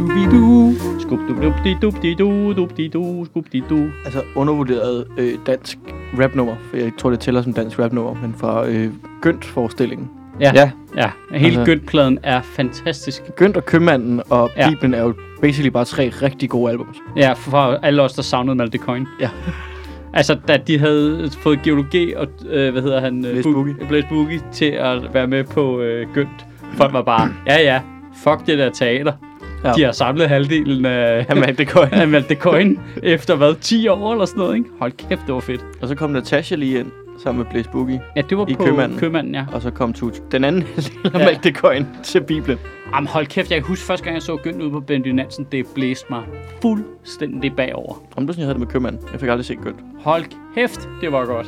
[0.00, 0.74] Scooby-Doo,
[2.54, 3.90] Scooby-Doo, Scooby-Doo.
[4.04, 5.78] Altså undervurderet øh, dansk
[6.22, 6.54] rapnummer.
[6.70, 8.88] For jeg tror, det tæller som dansk rapnummer, men fra øh,
[9.22, 10.10] Gønt-forestillingen.
[10.40, 10.70] Ja, Ja.
[10.96, 11.10] ja.
[11.32, 13.22] Hele Altså- Gønt-pladen er fantastisk.
[13.36, 14.68] Gønt og Købmanden og Ja.
[14.70, 16.96] Bibelen er jo basically bare tre rigtig gode albums.
[17.16, 19.06] Ja, for alle os, der savnede Malte Coin.
[19.20, 19.30] Ja.
[20.14, 23.24] Altså, da de havde fået geologi og, øh, hvad hedder han?
[23.24, 23.74] Bu- Boogie.
[23.88, 26.46] Blaise Boogie til at være med på øh, Gønt.
[26.72, 27.80] Folk var bare, ja ja,
[28.24, 29.12] fuck det der teater.
[29.64, 29.72] Ja.
[29.72, 31.44] De har samlet halvdelen af, Jamen,
[31.92, 34.68] af Malte Coin efter hvad, 10 år eller sådan noget, ikke?
[34.80, 35.60] Hold kæft, det var fedt.
[35.82, 36.90] Og så kom Natasha lige ind
[37.22, 38.00] sammen med Blaze Boogie.
[38.16, 38.98] Ja, det var I på Købmanden.
[38.98, 39.44] Købmanden, ja.
[39.52, 40.32] Og så kom Tut.
[40.32, 41.24] Den anden halvdel af Ja.
[41.24, 42.58] Malte Coin til Bibelen.
[42.94, 45.46] Jamen hold kæft, jeg kan huske første gang, jeg så Gønt ude på Bendy Nansen,
[45.52, 46.22] det blæste mig
[46.62, 47.94] fuldstændig bagover.
[48.16, 49.00] Om du sådan, jeg havde det med Købmanden.
[49.12, 49.76] Jeg fik aldrig set Gønt.
[50.04, 51.46] Hold kæft, det var godt.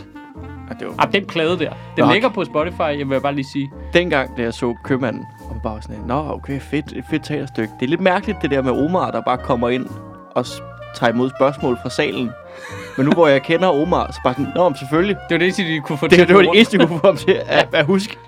[0.71, 2.13] Ja, det var Ah, den plade der, den Nok.
[2.13, 3.71] ligger på Spotify, jeg vil bare lige sige.
[3.95, 5.23] dengang, da jeg så Købmanden,
[5.55, 7.73] og bare sådan, Nå, okay, fedt, et fedt teaterstykke.
[7.81, 9.87] Det er lidt mærkeligt, det der med Omar, der bare kommer ind
[10.35, 10.47] og
[10.95, 12.31] tager imod spørgsmål fra salen.
[12.97, 15.17] Men nu hvor jeg kender Omar, så bare sådan, Nå, men selvfølgelig.
[15.17, 17.01] Det var det eneste, de kunne få Det, til det var det eneste, jeg kunne
[17.01, 18.19] få ham til at, at huske.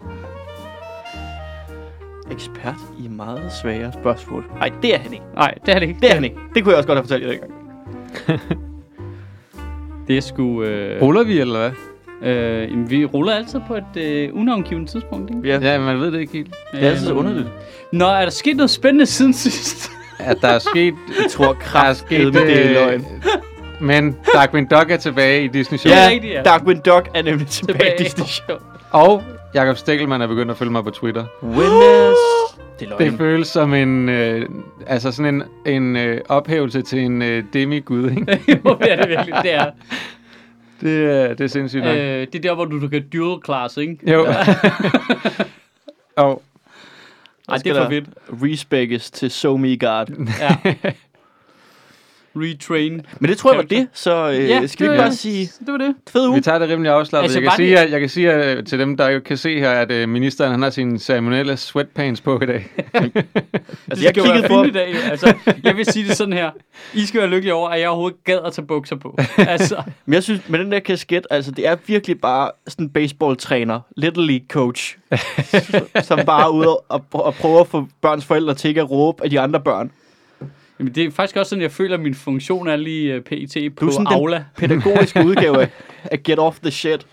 [2.31, 4.45] Ekspert i meget svære spørgsmål.
[4.59, 5.25] Nej, det er han ikke.
[5.35, 6.01] Nej, det er det ikke.
[6.01, 6.37] Det er han ikke.
[6.55, 7.53] Det kunne jeg også godt have fortalt jer dengang.
[10.09, 10.63] Det er sgu...
[10.63, 11.71] Øh, Ruller vi, eller hvad?
[12.25, 15.49] Øh, jamen, vi ruller altid på et øh, unavngivet tidspunkt, ikke?
[15.49, 16.55] Ja, Ja, man ved det ikke helt.
[16.73, 17.47] det er altid så underligt.
[17.93, 19.91] Nå, er der sket noget spændende siden sidst?
[20.19, 20.95] At der er sket...
[21.23, 22.47] Jeg tror Der er kraftedeme, sket...
[22.47, 23.07] det er Øh, løgn.
[23.81, 25.93] men Darkwing Duck er tilbage i Disney Show.
[25.93, 26.09] Ja.
[26.09, 26.43] Ja, ja.
[26.43, 28.57] Darkwing Duck er nemlig tilbage i Disney Show.
[28.91, 29.23] Og
[29.55, 31.25] Jakob Stikkelmann er begyndt at følge mig på Twitter.
[31.43, 32.17] Winners.
[32.81, 32.89] Det.
[32.99, 34.09] Det føles som en...
[34.09, 34.49] Øh,
[34.87, 35.35] altså sådan
[35.67, 38.27] en, en øh, ophævelse til en øh, demigud, ikke?
[38.65, 39.35] jo, det er det virkelig.
[39.43, 39.67] Det er,
[40.85, 41.97] Det, er- det er sindssygt nok.
[41.97, 44.11] øh, det er der, hvor du, du kan dual class, ikke?
[44.13, 44.27] Jo.
[46.17, 46.43] og
[47.49, 48.05] Ej, det er for fedt.
[48.29, 50.27] Respeckes til So Me God.
[50.41, 50.57] Ja.
[52.37, 53.07] Retrain.
[53.21, 55.13] Men det tror jeg var det, så øh, Ja, skal vi det ikke var- bare
[55.13, 55.95] sige Det var det.
[56.11, 56.35] fed uge?
[56.37, 57.25] vi tager det rimelig afslappet.
[57.25, 59.59] Altså, jeg, kan sige, at, jeg kan sige at, til dem, der ikke kan se
[59.59, 62.67] her, at øh, ministeren han har sine ceremonielle sweatpants på i dag.
[63.91, 64.95] Altså, det jeg kiggede på i dag.
[65.11, 65.35] Altså,
[65.65, 66.51] jeg vil sige det sådan her.
[66.95, 69.19] I skal være lykkelige over, at jeg overhovedet gad at tage bukser på.
[69.39, 72.91] Altså, Men jeg synes, med den der kasket, altså det er virkelig bare sådan en
[72.91, 74.97] baseballtræner, little league coach,
[76.09, 79.25] som bare er ude og, og prøver at få børns forældre til ikke at råbe
[79.25, 79.91] af de andre børn.
[80.79, 83.55] Jamen, det er faktisk også sådan, jeg føler, at min funktion er lige uh, PIT
[83.55, 84.37] Du på er sådan Aula.
[84.37, 85.71] den pædagogiske udgave af,
[86.05, 87.07] af Get Off the Shit.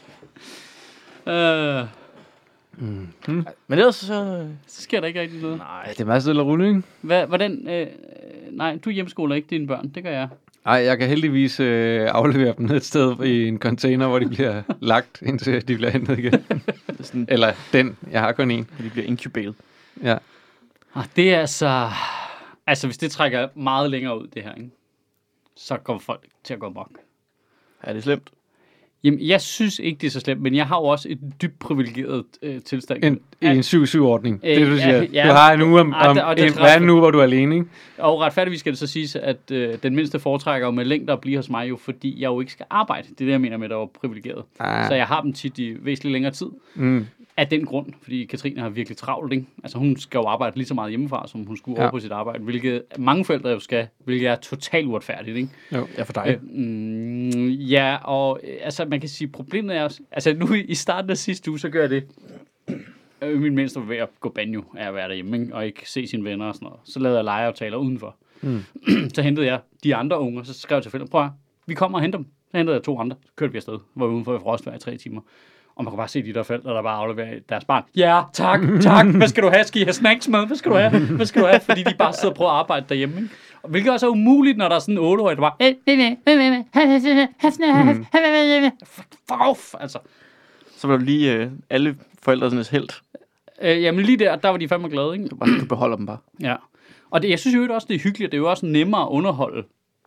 [1.27, 1.87] Uh,
[2.77, 4.47] Men ellers så...
[4.67, 5.57] så sker der ikke rigtig noget.
[5.57, 5.85] Nej.
[5.89, 6.81] Det er meget stille og roligt, ikke?
[7.01, 7.87] Hvad, hvordan, øh,
[8.51, 9.89] nej, du hjemskoler ikke dine børn.
[9.95, 10.27] Det gør jeg.
[10.65, 14.61] Ej, jeg kan heldigvis øh, aflevere dem et sted i en container, hvor de bliver
[14.79, 16.31] lagt, indtil de bliver hentet igen.
[16.97, 18.67] Det sådan, Eller den, jeg har kun en.
[18.83, 19.53] de bliver incubated.
[20.03, 20.17] Ja.
[20.95, 21.89] Ah, det er altså...
[22.71, 24.69] Altså, hvis det trækker meget længere ud, det her, ikke?
[25.55, 26.89] så kommer folk til at gå mok.
[27.83, 28.29] Er det slemt?
[29.03, 31.59] Jamen, jeg synes ikke, det er så slemt, men jeg har jo også et dybt
[31.59, 33.03] privilegeret øh, tilstand.
[33.03, 34.39] En, I en 7-7-ordning.
[34.43, 35.03] Øh, det du ja, siger.
[35.13, 35.27] ja.
[35.27, 36.89] du har en uge om, Ej, om det- og det er en, hvad er en
[36.89, 37.67] uge, hvor du er alene, ikke?
[37.97, 41.21] Og retfærdigvis skal det så siges, at øh, den mindste foretrækker jo med længder at
[41.21, 43.07] blive hos mig, jo, fordi jeg jo ikke skal arbejde.
[43.07, 44.43] Det er det, jeg mener med, at jeg var privilegeret.
[44.59, 44.87] Ah.
[44.87, 46.47] Så jeg har dem tit i væsentligt længere tid.
[46.75, 47.07] Mm.
[47.41, 49.45] Af den grund, fordi Katrine har virkelig travlt, ikke?
[49.63, 51.83] Altså hun skal jo arbejde lige så meget hjemmefra, som hun skulle Ja.
[51.83, 55.49] over på sit arbejde, hvilket mange forældre jo skal, hvilket er totalt uretfærdigt, ikke?
[55.73, 55.87] Jo.
[55.97, 56.27] Ja, for dig.
[56.43, 60.73] Øh, mm, ja, og øh, altså man kan sige, problemet er også, altså nu i
[60.75, 62.03] starten af sidste uge, så gør jeg det,
[63.21, 65.55] øh, min mindste var ved at gå banjo af at være derhjemme, ikke?
[65.55, 66.79] og ikke se sine venner og sådan noget.
[66.83, 68.15] Så lavede jeg legeaftaler udenfor.
[68.41, 68.59] Mm.
[69.15, 71.29] så hentede jeg de andre unger, så skrev jeg til forældrene, prøv at,
[71.65, 72.25] vi kommer og henter dem.
[72.51, 74.97] Så hentede jeg to andre, så kørte vi afsted, var udenfor i frostvejr i tre
[74.97, 75.21] timer.
[75.75, 77.83] Og man kan bare se de der forældre, der bare afleverer deres barn.
[77.95, 79.07] Ja, tak, tak.
[79.07, 79.63] Hvad skal du have?
[79.63, 80.47] Skal I have snacks med?
[80.47, 80.99] Hvad skal du have?
[81.05, 81.59] Hvad skal du have?
[81.59, 83.15] Fordi de bare sidder og prøver at arbejde derhjemme.
[83.17, 83.29] Ikke?
[83.69, 85.53] Hvilket også er umuligt, når der er sådan en 8-årig, der bare...
[89.27, 89.99] Fuck off, altså.
[90.77, 93.01] Så var du lige øh, alle forældrenes helt.
[93.61, 95.27] Øh, jamen lige der, der var de fandme glade, ikke?
[95.27, 96.17] Du, bare, du beholder dem bare.
[96.41, 96.55] Ja.
[97.11, 98.31] Og det, jeg synes jo også, det er hyggeligt.
[98.31, 99.63] Det er jo også nemmere at underholde.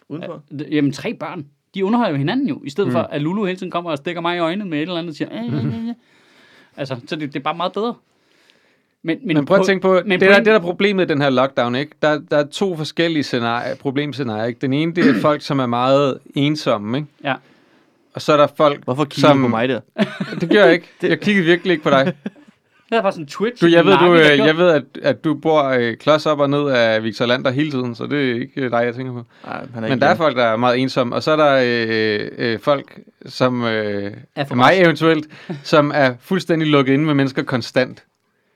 [0.08, 0.42] Udenfor.
[0.52, 1.46] Øh, Jamen, tre børn.
[1.74, 2.60] De underholder jo hinanden jo.
[2.64, 2.92] I stedet mm.
[2.92, 5.10] for, at Lulu hele tiden kommer og stikker mig i øjnene med et eller andet
[5.10, 5.28] og siger...
[5.32, 5.94] "Øh, øh, øh, øh."
[6.76, 7.94] Altså, så det, det er bare meget bedre.
[9.02, 11.06] Men, men, Men prøv at tænke på, men det, der, det der er problemet i
[11.08, 11.92] den her lockdown, ikke?
[12.02, 14.44] Der, der er to forskellige scenarier, problemscenarier.
[14.44, 14.60] Ikke?
[14.60, 17.08] Den ene, det er folk, som er meget ensomme, ikke?
[17.24, 17.34] Ja.
[18.14, 19.36] Og så er der folk, Hvorfor kigger som...
[19.38, 19.80] du på mig der?
[20.40, 20.88] Det gør jeg ikke.
[21.02, 22.12] Jeg kiggede virkelig ikke på dig.
[22.90, 23.62] Det er bare sådan en Twitch.
[23.62, 26.50] Du, jeg ved, du, øh, jeg ved at, at du bor øh, klods op og
[26.50, 29.22] ned af Victor Lander hele tiden, så det er ikke øh, dig, jeg tænker på.
[29.46, 31.60] Nej, han er Men der er folk, der er meget ensomme, og så er der
[31.64, 35.26] øh, øh, folk, som øh, Er for mig eventuelt,
[35.62, 38.04] som er fuldstændig lukket inde med mennesker konstant.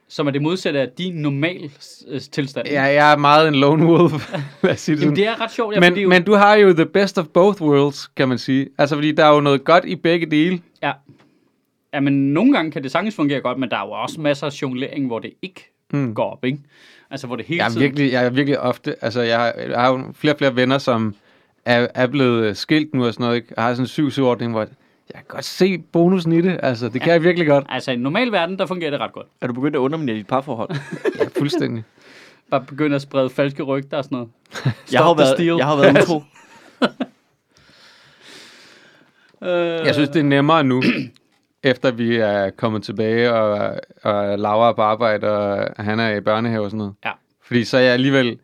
[0.09, 1.71] som er det modsatte af din normal
[2.07, 2.67] øh, tilstand.
[2.67, 4.33] Ja, jeg er meget en lone wolf.
[4.63, 5.25] Lad os sige det Jamen, sådan.
[5.33, 7.61] det er ret sjovt, ja, men, jo, men du har jo the best of both
[7.61, 8.67] worlds, kan man sige.
[8.77, 10.59] Altså, fordi der er jo noget godt i begge dele.
[10.83, 10.91] ja.
[11.93, 14.47] Ja, men nogle gange kan det sagtens fungere godt, men der er jo også masser
[14.47, 16.15] af jonglering, hvor det ikke Mm.
[16.15, 16.59] går op, ikke?
[17.11, 17.81] Altså, hvor det hele Jeg er tiden...
[17.83, 20.77] virkelig, jeg er virkelig ofte, altså jeg har, jeg har jo flere og flere venner,
[20.77, 21.15] som
[21.65, 23.53] er, er blevet øh, skilt nu og sådan noget, ikke?
[23.57, 24.67] Og har sådan en syv syv ordning, hvor jeg
[25.15, 27.65] kan godt se bonusen i det, altså det kan jeg virkelig godt.
[27.69, 29.27] Altså, i en normal verden, der fungerer det ret godt.
[29.41, 30.69] Er du begyndt at underminere dit parforhold?
[31.19, 31.83] Ja, fuldstændig.
[32.51, 34.29] Bare begynde at sprede falske rygter og sådan noget.
[34.93, 36.23] jeg, har været, jeg har været utro.
[39.43, 39.49] Øh,
[39.85, 40.83] Jeg synes, det er nemmere nu,
[41.63, 46.21] efter vi er kommet tilbage, og, og Laura er på arbejde, og han er i
[46.21, 46.93] børnehave og sådan noget.
[47.05, 47.11] Ja.
[47.43, 48.39] Fordi så er jeg alligevel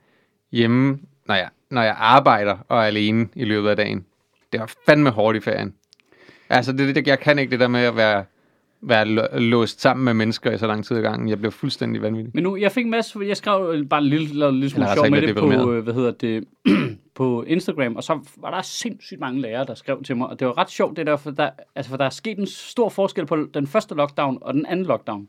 [0.52, 4.06] hjemme, når jeg, når jeg arbejder og er alene i løbet af dagen.
[4.52, 5.74] Det var fandme hårdt i ferien.
[6.50, 8.24] Altså, det, det, jeg kan ikke det der med at være,
[8.82, 11.30] være lå- låst sammen med mennesker i så lang tid ad gangen.
[11.30, 12.32] Jeg blev fuldstændig vanvittig.
[12.34, 15.10] Men nu, jeg fik en masse, jeg skrev bare en lille, lille, lille smule sjov
[15.10, 16.44] med det på, øh, hvad hedder det,
[17.16, 20.48] på Instagram, og så var der sindssygt mange lærere, der skrev til mig, og det
[20.48, 23.26] var ret sjovt det der, for der, altså, for der er sket en stor forskel
[23.26, 25.28] på den første lockdown og den anden lockdown.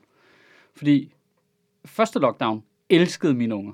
[0.74, 1.12] Fordi
[1.84, 3.72] første lockdown elskede mine unger.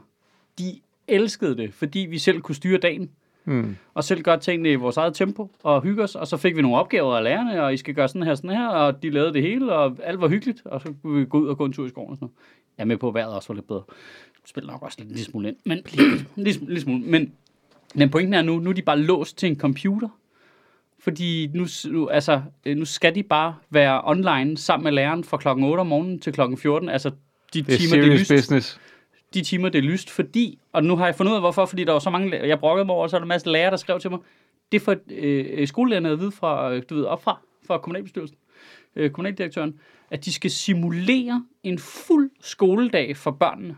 [0.58, 3.10] De elskede det, fordi vi selv kunne styre dagen,
[3.44, 3.76] Hmm.
[3.94, 6.62] og selv gøre tingene i vores eget tempo, og hygge os, og så fik vi
[6.62, 9.32] nogle opgaver af lærerne, og I skal gøre sådan her, sådan her, og de lavede
[9.32, 11.72] det hele, og alt var hyggeligt, og så kunne vi gå ud og gå en
[11.72, 12.34] tur i skoven og sådan noget.
[12.78, 13.82] Jeg er med på, at vejret også var lidt bedre.
[14.44, 15.78] Spiller nok også lidt en lille smule ind, men
[16.36, 17.00] lille, lille smule.
[17.00, 17.32] Men,
[17.94, 20.08] men pointen er nu, nu er de bare låst til en computer,
[21.00, 25.36] fordi nu, nu, altså, øh, nu skal de bare være online sammen med læreren fra
[25.36, 27.10] klokken 8 om morgenen til klokken 14, altså
[27.54, 28.80] de Det er timer, det er lyst business.
[29.34, 31.84] de timer, det er lyst, fordi, og nu har jeg fundet ud af, hvorfor, fordi
[31.84, 33.70] der var så mange, jeg brokkede mig over, og så er der en masse lærere,
[33.70, 34.18] der skrev til mig,
[34.72, 38.36] det er for øh, skolelærerne at vide fra, øh, du ved, opfra, fra kommunalbestyrelsen,
[38.96, 39.74] øh, kommunaldirektøren,
[40.10, 43.76] at de skal simulere en fuld skoledag for børnene.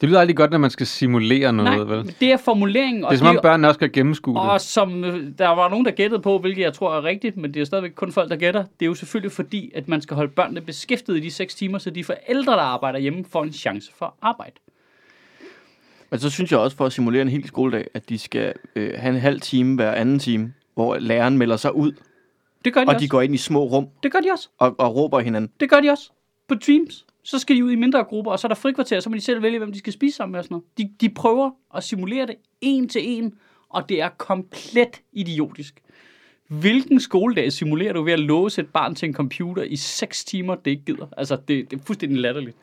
[0.00, 2.14] Det lyder aldrig godt, når man skal simulere noget, Nej, vel?
[2.20, 4.50] det er formuleringen, og Det er som om børnene også skal gennemskue det.
[4.50, 7.54] og som øh, der var nogen, der gættede på, hvilket jeg tror er rigtigt, men
[7.54, 8.60] det er stadigvæk kun folk, der gætter.
[8.62, 11.78] Det er jo selvfølgelig fordi, at man skal holde børnene beskæftiget i de 6 timer,
[11.78, 14.54] så de forældre, der arbejder hjemme, får en chance for at arbejde.
[16.10, 18.92] Men så synes jeg også, for at simulere en hel skoledag, at de skal øh,
[18.96, 21.92] have en halv time hver anden time, hvor læreren melder sig ud,
[22.64, 23.04] Det gør de og også.
[23.04, 24.48] de går ind i små rum Det gør de også.
[24.58, 25.50] og, og råber hinanden.
[25.60, 26.10] Det gør de også.
[26.48, 27.05] På Teams.
[27.26, 29.20] Så skal de ud i mindre grupper, og så er der frikvarter, så må de
[29.20, 30.64] selv vælge, hvem de skal spise sammen med og sådan noget.
[30.78, 33.34] De, de prøver at simulere det en til en,
[33.68, 35.82] og det er komplet idiotisk.
[36.48, 40.54] Hvilken skoledag simulerer du ved at låse et barn til en computer i 6 timer,
[40.54, 41.06] det ikke gider?
[41.16, 42.56] Altså, det, det er fuldstændig latterligt.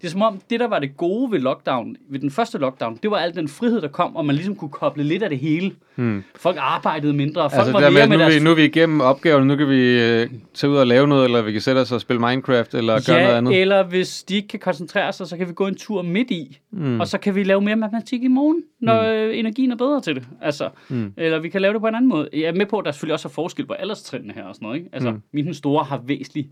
[0.00, 2.98] Det er som om, det der var det gode ved lockdown, ved den første lockdown,
[3.02, 5.38] det var al den frihed, der kom, og man ligesom kunne koble lidt af det
[5.38, 5.72] hele.
[5.94, 6.24] Hmm.
[6.36, 8.54] Folk arbejdede mindre, folk Altså var mere med, med nu, er deres vi, nu er
[8.54, 11.60] vi igennem opgaven, nu kan vi øh, tage ud og lave noget, eller vi kan
[11.60, 13.60] sætte os og spille Minecraft, eller gøre noget andet.
[13.60, 16.58] eller hvis de ikke kan koncentrere sig, så kan vi gå en tur midt i,
[16.72, 16.88] Hmm.
[16.88, 17.00] mm.
[17.00, 19.30] og så kan vi lave mere matematik i morgen, når mm.
[19.34, 20.22] energien er bedre til det.
[20.42, 20.96] Altså, Mm.
[20.96, 21.12] mm.
[21.16, 22.28] Eller vi kan lave det på en anden måde.
[22.32, 24.66] Jeg er med på, at der selvfølgelig også er forskel på alderstrinene her og sådan
[24.66, 24.78] noget.
[24.78, 24.90] Ikke?
[24.92, 25.16] Altså, Mm.
[25.16, 25.22] mm.
[25.32, 26.48] min store har væsentligt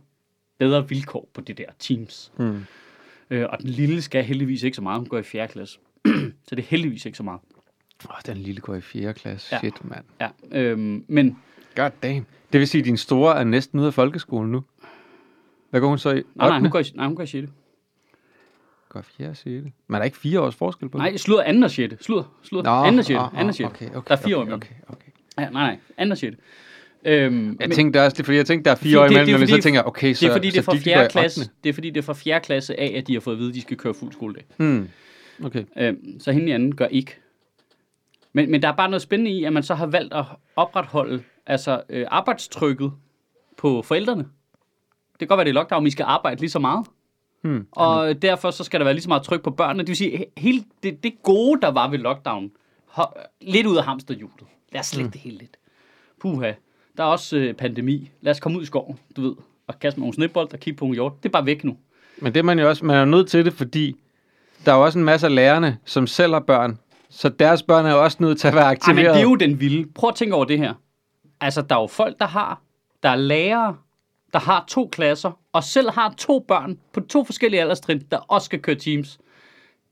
[0.58, 2.32] bedre vilkår på det der teams.
[2.36, 2.64] Hmm.
[3.30, 4.98] Øh, og den lille skal heldigvis ikke så meget.
[4.98, 5.48] Hun går i 4.
[5.48, 5.78] klasse.
[6.48, 7.40] så det er heldigvis ikke så meget.
[8.10, 9.14] Åh, den lille går i 4.
[9.14, 9.48] klasse.
[9.54, 9.58] Ja.
[9.58, 10.04] Shit, mand.
[10.20, 11.38] Ja, øhm, men
[11.76, 12.26] God damn.
[12.52, 14.64] Det vil sige, at din store er næsten ude af folkeskolen nu.
[15.70, 16.22] Hvad går hun så i?
[16.34, 17.48] nej, nej, hun går i, nej, hun går i 6.
[18.88, 19.34] går i 4.
[19.34, 19.46] 6.
[19.86, 21.04] Men er der ikke fire års forskel på det?
[21.04, 21.64] Nej, slutter 2.
[21.64, 22.04] og 6.
[22.04, 22.70] Slutter, slutter.
[22.90, 22.96] 2.
[22.98, 23.08] og 6.
[23.08, 23.14] 2.
[23.46, 23.60] og 6.
[23.60, 24.62] okay, okay, Der er fire år okay, imellem.
[24.62, 25.10] okay, okay.
[25.38, 26.10] Ja, nej, nej, 2.
[26.10, 26.36] og 6.
[27.04, 29.10] Øhm, Jeg tænkte også, det er fordi jeg tænkte, der er fire Fordi år det-
[29.10, 30.72] det imellem, men så fordi- tænker jeg, okay, så, det er fordi, det er fra
[30.72, 31.04] de, de går 4.
[31.04, 32.40] i klasse, det er fordi, det er fra 4.
[32.40, 34.44] klasse af, at de har fået at vide, at de skal køre fuld skoledag.
[34.56, 34.88] Hmm.
[35.44, 35.64] Okay.
[35.78, 37.16] Øhm, så hende i anden gør ikke.
[38.32, 40.24] Men, men der er bare noget spændende i, at man så har valgt at
[40.56, 42.92] opretholde altså, øh, arbejdstrykket
[43.56, 44.22] på forældrene.
[45.12, 46.86] Det kan godt være, det er lockdown, men I skal arbejde lige så meget.
[47.42, 47.66] Hmm.
[47.72, 49.78] Og derfor så skal der være lige så meget tryk på børnene.
[49.82, 52.50] Det vil sige, he- hele det, det gode, der var ved lockdown,
[52.98, 54.46] ho- lidt ud af hamsterhjulet.
[54.72, 55.12] Lad os slække mm.
[55.12, 55.56] det hele lidt.
[56.20, 56.52] Puha.
[56.98, 58.10] Der er også øh, pandemi.
[58.20, 59.34] Lad os komme ud i skoven, du ved,
[59.66, 61.12] og kaste med nogle snebold og kigge på nogle hjort.
[61.22, 61.76] Det er bare væk nu.
[62.18, 63.96] Men det er man jo også, man er nødt til det, fordi
[64.64, 66.78] der er jo også en masse af lærerne, som selv har børn.
[67.10, 68.96] Så deres børn er jo også nødt til at være Ej, aktiveret.
[68.96, 69.88] men det er jo den vilde.
[69.94, 70.74] Prøv at tænke over det her.
[71.40, 72.62] Altså, der er jo folk, der har,
[73.02, 73.76] der er lærere,
[74.32, 78.44] der har to klasser, og selv har to børn på to forskellige alderstrin, der også
[78.44, 79.18] skal køre Teams.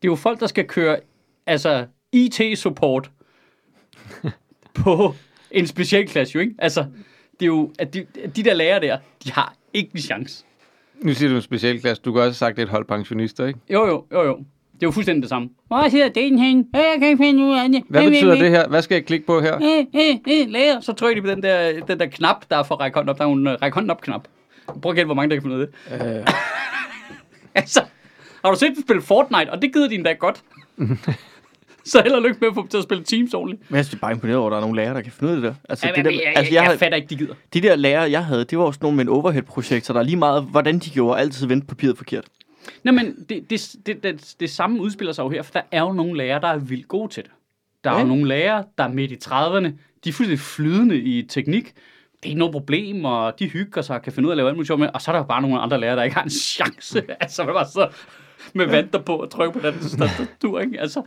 [0.02, 1.00] Det er jo folk, der skal køre
[1.46, 3.10] altså IT-support
[4.74, 5.14] på
[5.50, 6.54] en specialklasse, jo ikke?
[6.58, 6.80] Altså,
[7.32, 10.44] det er jo, at de, at de der lærere der, de har ikke en chance.
[11.02, 12.02] Nu siger du en speciel klasse.
[12.02, 13.60] Du kan også have sagt, det er et hold pensionister, ikke?
[13.70, 14.36] Jo, jo, jo, jo.
[14.36, 15.48] Det er jo fuldstændig det samme.
[15.66, 16.66] Hvor sidder den hen?
[16.74, 17.82] Jeg kan ikke finde ud af det.
[17.88, 18.68] Hvad betyder det her?
[18.68, 19.58] Hvad skal jeg klikke på her?
[20.48, 20.80] Lærer.
[20.80, 23.18] Så trykker de på den der, den der knap, der er for række hånden op.
[23.18, 24.28] Der er en øh, række hånden op knap.
[24.82, 25.66] Prøv at gætte, hvor mange der kan finde ud af
[26.00, 26.16] det.
[26.18, 26.26] Øh,
[27.54, 27.80] Altså,
[28.44, 30.42] har du set dem spille Fortnite, og det gider de endda godt.
[31.92, 33.70] så held og lykke med at få dem til at spille Teams ordentligt.
[33.70, 35.36] men jeg er bare imponeret over, at der er nogle lærere, der kan finde ud
[35.36, 35.54] af det der.
[35.68, 37.34] Altså, Ja, det der, jeg, altså, jeg, jeg, jeg, fatter ikke, de gider.
[37.54, 40.04] de der lærere, jeg havde, det var også nogle med en overhead-projekt, så der er
[40.04, 42.24] lige meget, hvordan de gjorde, altid vendte papiret forkert.
[42.84, 45.80] Nej, men det, det, det, det, det samme udspiller sig jo her, for der er
[45.80, 47.30] jo nogle lærere, der er vildt gode til det.
[47.84, 48.00] Der er Ja.
[48.00, 49.64] jo nogle lærere, der er midt i 30'erne,
[50.04, 51.64] de er fuldstændig flydende i teknik.
[51.64, 54.36] Det er ikke noget problem, og de hygger sig og kan finde ud af at
[54.36, 54.88] lave alt muligt sjovt med.
[54.94, 57.02] Og så er der bare nogle andre lærere, der ikke har en chance.
[57.20, 57.88] altså, man bare så
[58.54, 60.80] med vanter på og trykke på den tastatur, ikke?
[60.80, 61.02] Altså,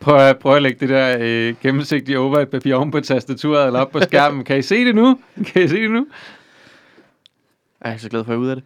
[0.00, 3.90] Prøv at, prøv at lægge det der øh, gennemsigtige overhead-papir oven på tastaturet eller op
[3.90, 4.44] på skærmen.
[4.44, 5.18] Kan I se det nu?
[5.46, 6.06] Kan I se det nu?
[7.84, 8.64] Jeg er så glad for, at jeg er ude af det.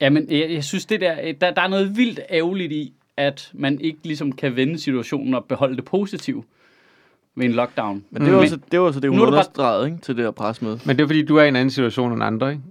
[0.00, 3.80] Jamen, jeg, jeg synes, det der, der, der er noget vildt ærgerligt i, at man
[3.80, 6.44] ikke ligesom kan vende situationen og beholde det positive
[7.34, 8.04] ved en lockdown.
[8.10, 9.86] Men det var, Men- så, det, var så det, hun Nu er det bare- understregede
[9.86, 10.80] ikke, til det her pressemøde.
[10.86, 12.62] Men det er fordi, du er i en anden situation end andre, ikke?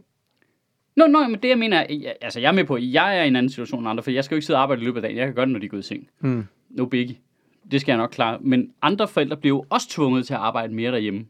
[0.95, 3.17] Nå, nå, men det jeg mener, er- jeg, altså jeg er med på, at jeg
[3.19, 4.81] er i en anden situation end andre, for jeg skal jo ikke sidde og arbejde
[4.81, 5.17] i løbet af dagen.
[5.17, 6.07] Jeg kan gøre det, når de er gået i seng.
[6.19, 6.45] Hmm.
[6.69, 7.15] No biggie.
[7.71, 8.37] Det skal jeg nok klare.
[8.41, 11.25] Men andre forældre bliver jo også tvunget til at arbejde mere derhjemme.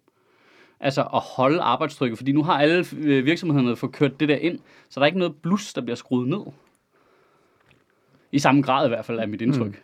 [0.79, 4.59] Altså at holde arbejdstrykket, fordi nu har alle øh, virksomhederne fået kørt det der ind,
[4.89, 6.41] så der er ikke noget blus, der bliver skruet ned.
[8.31, 9.67] I samme grad i hvert fald er mit indtryk.
[9.67, 9.75] Mm.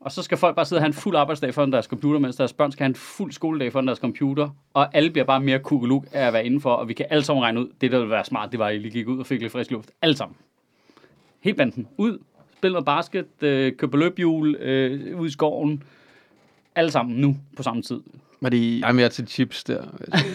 [0.00, 2.36] Og så skal folk bare sidde og have en fuld arbejdsdag foran deres computer, mens
[2.36, 4.50] deres børn skal have en fuld skoledag foran deres computer.
[4.74, 7.42] Og alle bliver bare mere kugeluk af at være indenfor, og vi kan alle sammen
[7.42, 9.26] regne ud, det der ville være smart, det var, at I lige gik ud og
[9.26, 9.90] fik lidt frisk luft.
[10.02, 10.36] Alle sammen.
[11.40, 11.88] Helt banden.
[11.98, 12.18] Ud,
[12.56, 15.82] spil noget basket, øh, køb på løbhjul, øh, ud i skoven.
[16.76, 18.00] Alle sammen nu på samme tid.
[18.40, 19.82] Var det, i, Jeg er mere til chips der.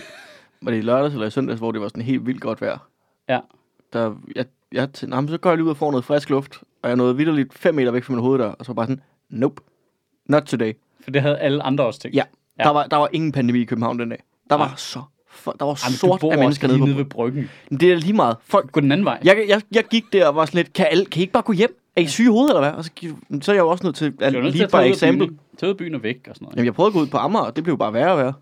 [0.62, 2.78] var det i lørdags eller i søndags, hvor det var sådan helt vildt godt vejr?
[3.30, 3.40] Ja.
[3.94, 6.30] Der, jeg, jeg tænkte, "Nå, men så går jeg lige ud og får noget frisk
[6.30, 8.74] luft, og jeg nåede vidderligt 5 meter væk fra min hoved der, og så var
[8.76, 9.62] bare sådan, nope,
[10.26, 10.74] not today.
[11.04, 12.16] For det havde alle andre også tænkt.
[12.16, 12.24] Ja,
[12.60, 12.64] Ja.
[12.64, 14.24] Der, var, der var ingen pandemi i København den dag.
[14.50, 14.76] Der var Nej.
[14.78, 17.50] så for, der var Ej, men sort af mennesker lige nede nede ved bryggen.
[17.70, 18.38] Men det er lige meget.
[18.44, 19.20] Folk, Gå den anden vej.
[19.24, 21.44] jeg, jeg, jeg gik der og var sådan lidt, kan, alle, kan I ikke bare
[21.44, 21.79] gå hjem?
[21.96, 22.72] Er I syge i hovedet, eller hvad?
[22.72, 22.92] Og så,
[23.42, 25.38] så er jeg jo også nødt til at nødt til lige bare eksempel.
[25.58, 26.56] Tage ud byen og væk og sådan noget.
[26.56, 28.34] Jamen, jeg prøvede at gå ud på Amager, og det blev bare værre og værre.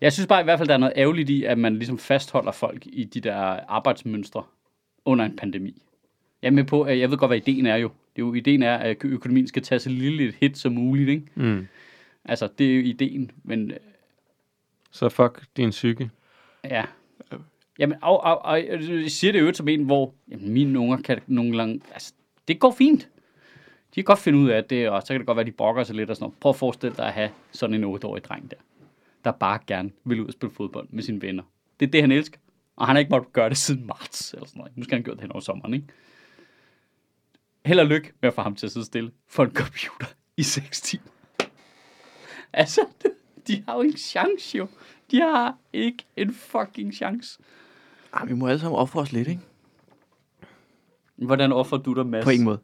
[0.00, 2.52] Jeg synes bare i hvert fald, der er noget ærgerligt i, at man ligesom fastholder
[2.52, 3.36] folk i de der
[3.68, 4.42] arbejdsmønstre
[5.04, 5.82] under en pandemi.
[6.42, 7.88] Jeg er med på, at jeg ved godt, hvad ideen er jo.
[8.16, 11.08] Det er jo ideen er, at økonomien skal tage så lille et hit som muligt,
[11.08, 11.22] ikke?
[11.34, 11.66] Mm.
[12.24, 13.72] Altså, det er jo ideen, men
[14.90, 16.10] Så fuck din psyke.
[16.64, 16.84] ja.
[17.78, 21.20] Jamen, og, og, og jeg siger det jo som en, hvor jamen, mine unger kan
[21.26, 22.12] nogle gange, altså,
[22.48, 23.08] det går fint.
[23.94, 25.52] De kan godt finde ud af det, og så kan det godt være, at de
[25.52, 26.38] brokker sig lidt og sådan noget.
[26.40, 28.56] Prøv at forestille dig at have sådan en 8-årig dreng der,
[29.24, 31.42] der bare gerne vil ud og spille fodbold med sine venner.
[31.80, 32.38] Det er det, han elsker.
[32.76, 34.76] Og han har ikke måttet gøre det siden marts, eller sådan noget.
[34.76, 35.86] Nu skal han gøre det hen over sommeren, ikke?
[37.66, 40.06] Held og lykke med at få ham til at sidde stille for en computer
[40.36, 41.04] i 6 timer.
[42.52, 42.80] Altså,
[43.46, 44.68] de har jo ikke chance, jo.
[45.10, 47.38] De har ikke en fucking chance.
[48.16, 49.40] Ej, vi må alle sammen ofre os lidt, ikke?
[51.16, 52.24] Hvordan offrer du dig, Mads?
[52.24, 52.58] På ingen måde.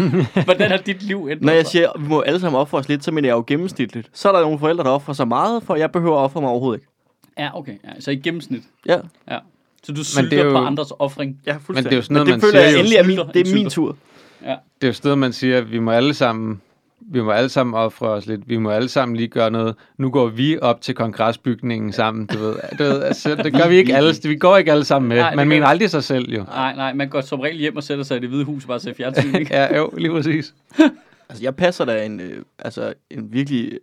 [0.44, 1.70] Hvordan har dit liv ændret Når jeg sig?
[1.72, 4.10] siger, at vi må alle sammen ofre os lidt, så mener jeg jo gennemsnitligt.
[4.12, 6.50] Så er der nogle forældre, der offrer sig meget, for jeg behøver at ofre mig
[6.50, 6.92] overhovedet ikke.
[7.38, 7.72] Ja, okay.
[7.84, 8.62] Ja, så i gennemsnit.
[8.86, 8.98] Ja,
[9.30, 9.38] Ja.
[9.84, 11.40] Så du sylter er jo- på andres offring.
[11.46, 13.18] ja Men det er jo sådan noget, det man føler siger jeg endelig er min,
[13.34, 13.96] det er en min tur.
[14.40, 14.48] Det
[14.82, 16.60] er jo stedet, man siger, at vi må alle sammen
[17.06, 18.48] vi må alle sammen ofre os lidt.
[18.48, 19.74] Vi må alle sammen lige gøre noget.
[19.98, 22.56] Nu går vi op til kongresbygningen sammen, du ved.
[22.78, 24.14] Du ved altså, det gør vi ikke alle.
[24.28, 25.16] Vi går ikke alle sammen med.
[25.16, 26.42] Nej, Man mener aldrig sig selv, jo.
[26.44, 28.68] Nej, nej, man går som regel hjem og sætter sig i det hvide hus og
[28.68, 29.54] bare ser fjernsyn, ikke?
[29.54, 30.54] Ja, jo, lige præcis.
[31.28, 33.78] Altså, jeg passer da en, øh, altså, en virkelig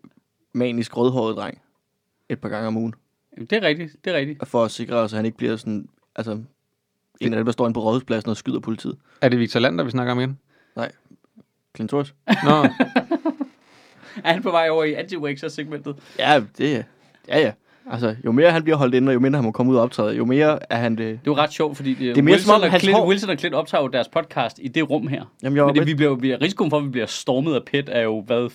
[0.54, 1.58] manisk rødhåret dreng
[2.30, 2.94] et par gange om ugen.
[3.38, 4.48] Jamen, det er rigtigt, det er rigtigt.
[4.48, 6.32] For at sikre os, at han ikke bliver sådan, altså,
[7.22, 8.96] en af dem, der står inde på rådhuspladsen og skyder politiet.
[9.22, 10.38] Er det Victor Lander, vi snakker om igen?
[11.79, 12.13] Clintors?
[12.43, 12.51] Nå,
[14.24, 15.15] Er han på vej over i anti
[15.50, 16.83] segmentet Ja, det er,
[17.27, 17.51] ja, ja.
[17.91, 19.83] Altså, jo mere han bliver holdt inde, og jo mindre han må komme ud og
[19.83, 20.98] optræde, jo mere er han det.
[20.98, 23.07] Det er jo ret sjovt, fordi det er mere Wilson, som om, og Clint, hår-
[23.07, 25.24] Wilson og Clint optager jo deres podcast i det rum her.
[25.43, 27.62] Jamen, jeg Men det, med, vi bliver, vi, risikoen for, at vi bliver stormet af
[27.65, 28.50] PET, er jo hvad,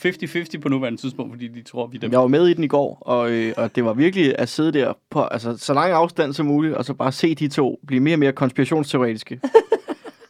[0.57, 2.13] 50-50 på nuværende tidspunkt, fordi de tror, vi er dem.
[2.13, 4.73] jeg var med i den i går, og, øh, og det var virkelig at sidde
[4.73, 8.01] der på altså, så lang afstand som muligt, og så bare se de to blive
[8.01, 9.41] mere og mere konspirationsteoretiske.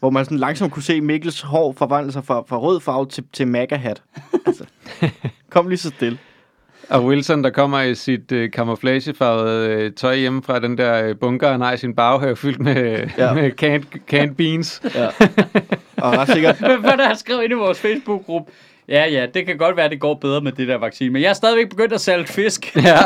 [0.04, 3.25] hvor man sådan langsomt kunne se Mikkels hår forvandle sig fra, fra rød farve til,
[3.32, 4.02] til MAGA-hat.
[4.46, 4.64] Altså,
[5.50, 6.18] kom lige så stille.
[6.90, 11.16] og Wilson, der kommer i sit øh, camouflagefarvede øh, tøj hjemme fra den der øh,
[11.20, 12.75] bunker, han har i sin baghave fyldt med,
[13.18, 13.32] Ja.
[13.34, 14.82] med canned, canned beans.
[14.94, 15.06] Ja.
[15.96, 18.52] Og ret sikkert, Hvad var det, han skrev ind i vores Facebook-gruppe?
[18.88, 21.23] Ja, ja, det kan godt være, at det går bedre med det der vaccine, men
[21.23, 22.76] jeg er stadigvæk begyndt at sælge fisk.
[22.76, 22.99] Ja.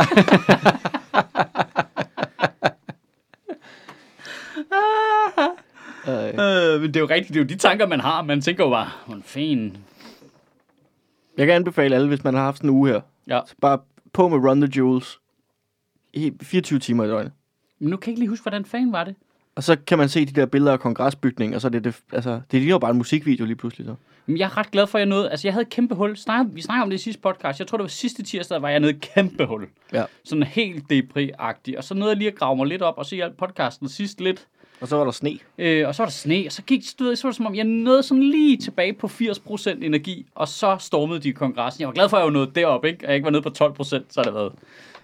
[6.09, 8.23] Øh, Øh, men det er jo rigtigt, det er jo de tanker, man har.
[8.23, 9.77] Man tænker jo bare, hvor fin.
[11.37, 13.41] jeg kan anbefale alle, hvis man har haft sådan en uge her, Ja.
[13.47, 13.79] så bare
[14.13, 15.19] på med Run the Jewels.
[16.13, 17.33] I 24 timer i døgnet.
[17.79, 19.15] Men nu kan jeg ikke lige huske, hvordan fanden var det?
[19.55, 21.97] Og så kan man se de der billeder af kongresbygningen, og så er det, det
[22.13, 23.87] altså, det ligner jo bare en musikvideo lige pludselig.
[23.87, 23.95] Så.
[24.27, 25.31] Men jeg er ret glad for, at jeg nåede...
[25.31, 26.17] Altså, jeg havde et kæmpe hul.
[26.17, 27.59] Snakker, vi snakker om det i sidste podcast.
[27.59, 29.67] Jeg tror, det var sidste tirsdag, var jeg nede i et kæmpe hul.
[29.93, 30.05] Ja.
[30.25, 31.79] Sådan helt depri-agtig.
[31.79, 34.21] Og så nåede jeg lige at grave mig lidt op, og så hjalp podcasten sidst
[34.21, 34.47] lidt.
[34.81, 35.39] Og så var der sne.
[35.59, 37.47] Øh, og så var der sne, og så gik du ved, så var det som
[37.47, 41.81] om, jeg nåede sådan lige tilbage på 80% energi, og så stormede de kongressen.
[41.81, 42.99] Jeg var glad for, at jeg var nået derop, ikke?
[43.03, 44.53] At jeg ikke var nede på 12%, så det været.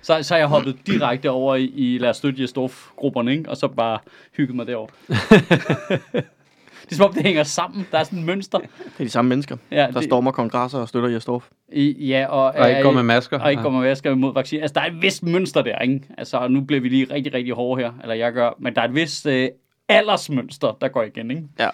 [0.03, 3.51] Så, så har jeg hoppet direkte over i, i lad os støtte Jesdorf-grupperne, ikke?
[3.51, 3.99] Og så bare
[4.37, 4.93] hygget mig derovre.
[6.85, 7.87] det er som om, det hænger sammen.
[7.93, 8.59] Der er sådan et mønster.
[8.59, 11.45] Det er de samme mennesker, Ja, der det- stormer kongresser og støtter Jesdorf.
[11.73, 13.41] I, ja, og, Og ikke går med masker.
[13.41, 14.63] Og ikke går med masker imod vaccine.
[14.63, 16.01] Altså, der er et vist mønster der, ikke?
[16.19, 18.51] Altså, nu bliver vi lige rigtig, rigtig hårde her, eller jeg gør.
[18.59, 19.49] Men der er et vist øh,
[19.89, 21.49] aldersmønster, der går igen, ikke?
[21.59, 21.71] Ja.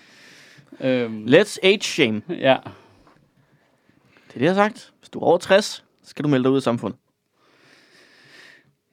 [0.81, 2.23] Øhm, Let's age shame.
[2.29, 2.57] ja.
[4.27, 4.93] Det er det, jeg har sagt.
[4.99, 6.99] Hvis du er over 60, så skal du melde dig ud af samfundet.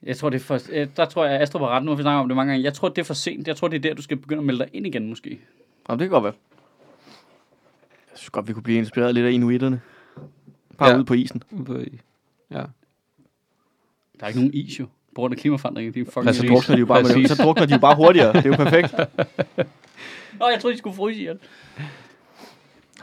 [0.02, 1.82] Jeg tror, det er for, øh, der tror jeg, Astrup har ret.
[1.84, 2.64] Nu har vi snakket om det mange gange.
[2.64, 3.48] Jeg tror, det er for sent.
[3.48, 5.40] Jeg tror, det er der, du skal begynde at melde dig ind igen, måske.
[5.88, 6.32] Jamen, det kan godt være.
[8.10, 9.80] Jeg synes godt, vi kunne blive inspireret lidt af inuiterne.
[10.78, 10.92] Bare Ja.
[10.92, 10.96] ja.
[10.98, 11.42] ude på isen.
[12.50, 12.56] Ja.
[14.18, 14.86] Der er ikke nogen is, jo.
[15.14, 15.94] På grund af klimaforandringen.
[15.94, 16.50] De er fucking Ja, så gris.
[16.50, 18.32] drukner de jo bare, med, så drukner de jo bare hurtigere.
[18.32, 18.94] Det er jo perfekt.
[20.40, 21.38] Åh, jeg troede, de skulle fryse ihjel.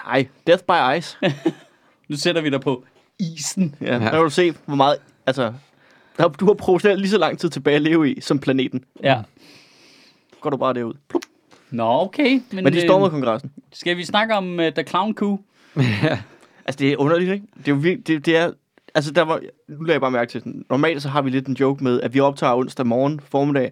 [0.05, 1.17] Nej, death by ice.
[2.09, 2.83] Nu sætter vi dig på
[3.19, 3.75] isen.
[3.81, 4.97] Ja, der kan du se, hvor meget...
[5.25, 5.53] Altså,
[6.17, 8.83] der, du har proportionelt lige så lang tid tilbage at leve i, som planeten.
[9.03, 9.21] Ja.
[10.41, 10.93] Går du bare derud.
[11.09, 11.21] Plup.
[11.71, 12.41] Nå, okay.
[12.51, 13.51] Men, Men de øh, stormede kongressen.
[13.73, 15.39] Skal vi snakke om uh, The Clown Coup?
[16.67, 17.45] Altså, det er underligt, ikke?
[17.57, 18.51] Det er jo virkelig, det, det er...
[18.95, 21.47] Altså, der var, nu lader jeg bare mærke til sådan, normalt så har vi lidt
[21.47, 23.71] en joke med, at vi optager onsdag morgen, formiddag,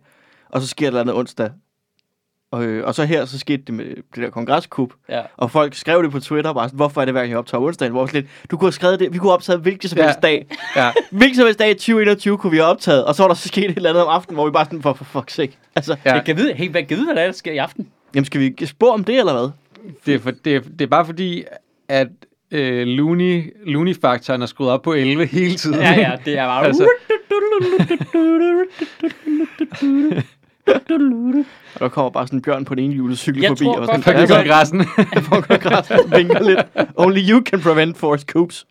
[0.50, 1.50] og så sker der noget andet onsdag.
[2.52, 5.22] Og, øh, og så her, så skete det med det der kongresskup, Ja.
[5.38, 7.62] og folk skrev det på Twitter, bare sådan, hvorfor er det hver gang, jeg optager
[7.62, 7.90] onsdag?
[7.90, 10.04] Hvor lidt, du kunne have skrevet det, vi kunne have optaget hvilken som Ja.
[10.04, 10.48] helst dag.
[10.76, 10.92] ja.
[11.12, 13.48] Hvilken som helst dag i 2021 kunne vi have optaget, og så var der så
[13.48, 15.58] sket et eller andet om aftenen, hvor vi bare sådan, for, for fuck's sake.
[15.76, 16.14] Altså, Ja.
[16.14, 17.88] Jeg kan vide, hey, hvad kan vide, hvad der, er, der sker i aften?
[18.16, 19.50] jamen skal vi spå om det, eller hvad?
[20.06, 21.44] Det, er for, det, er, det er bare fordi,
[21.88, 22.08] at
[22.54, 25.80] øh, Looney, Looney-faktoren er skruet op på 11 hele tiden.
[25.80, 26.66] Ja, ja, det er bare...
[26.66, 26.88] Altså-
[31.74, 33.88] Og der kommer bare sådan en bjørn på en enhjulet cykel Jeg forbi, tror og
[33.88, 34.82] godt, sådan, Ja, det så- kongressen.
[35.24, 36.60] for kongressen vinker lidt.
[36.96, 38.66] Only you can prevent forced coups.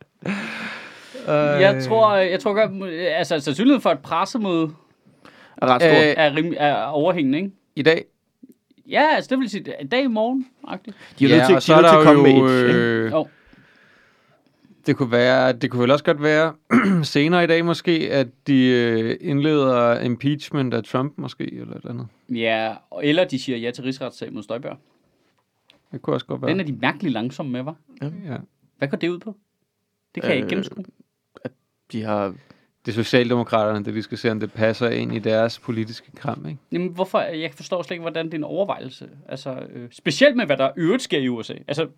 [1.29, 4.71] Jeg tror, jeg tror godt, altså sandsynligheden for et pressemøde
[5.63, 5.91] Er ret stor.
[5.91, 7.51] Øh, er, rim, er overhængende, ikke?
[7.77, 8.05] I dag.
[8.91, 10.97] Ja, altså det vil sige, i dag i morgen, agtigt.
[11.19, 12.43] de er nødt til, og de så er er nødt til der at komme jo,
[12.45, 12.75] med et...
[12.75, 13.29] øh, Jo.
[14.87, 16.55] Det kunne være, det kunne vel også godt være
[17.05, 22.07] senere i dag måske, at de øh, indleder impeachment af Trump måske, eller et andet.
[22.29, 24.77] Ja, og- eller de siger ja til rigsretssag mod Støjberg.
[25.93, 26.51] Det kunne også godt være.
[26.51, 27.77] Den er de mærkeligt langsomme med, var.
[28.03, 28.09] Ja.
[28.79, 29.37] Hvad går det ud på?
[30.15, 30.85] Det kan jeg ikke Øh, gennemskue.
[31.93, 32.35] De har...
[32.87, 36.47] Det er Socialdemokraterne, det de skal se, om det passer ind i deres politiske kram,
[36.47, 36.59] ikke?
[36.73, 37.21] Jamen, hvorfor?
[37.21, 39.09] Jeg forstår slet ikke, hvordan det er en overvejelse.
[39.29, 41.55] Altså, øh, specielt med, hvad der øvrigt sker i USA.
[41.69, 41.89] Altså,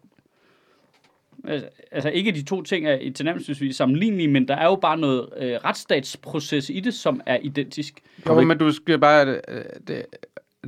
[1.48, 4.98] altså, altså ikke de to ting er i tilnærmelsesvis sammenlignelige, men der er jo bare
[4.98, 8.00] noget øh, retsstatsproces i det, som er identisk.
[8.26, 9.40] Jo, men du skal bare...
[9.48, 10.06] øh, Det,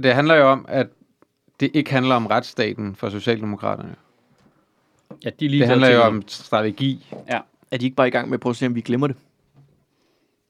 [0.02, 0.86] det handler jo om, at
[1.60, 3.94] det ikke handler om retsstaten for Socialdemokraterne.
[5.24, 7.06] Ja, de lige Det handler jo om strategi.
[7.28, 7.40] Ja.
[7.70, 9.16] Er de ikke bare i gang med at prøve at se, om vi glemmer det?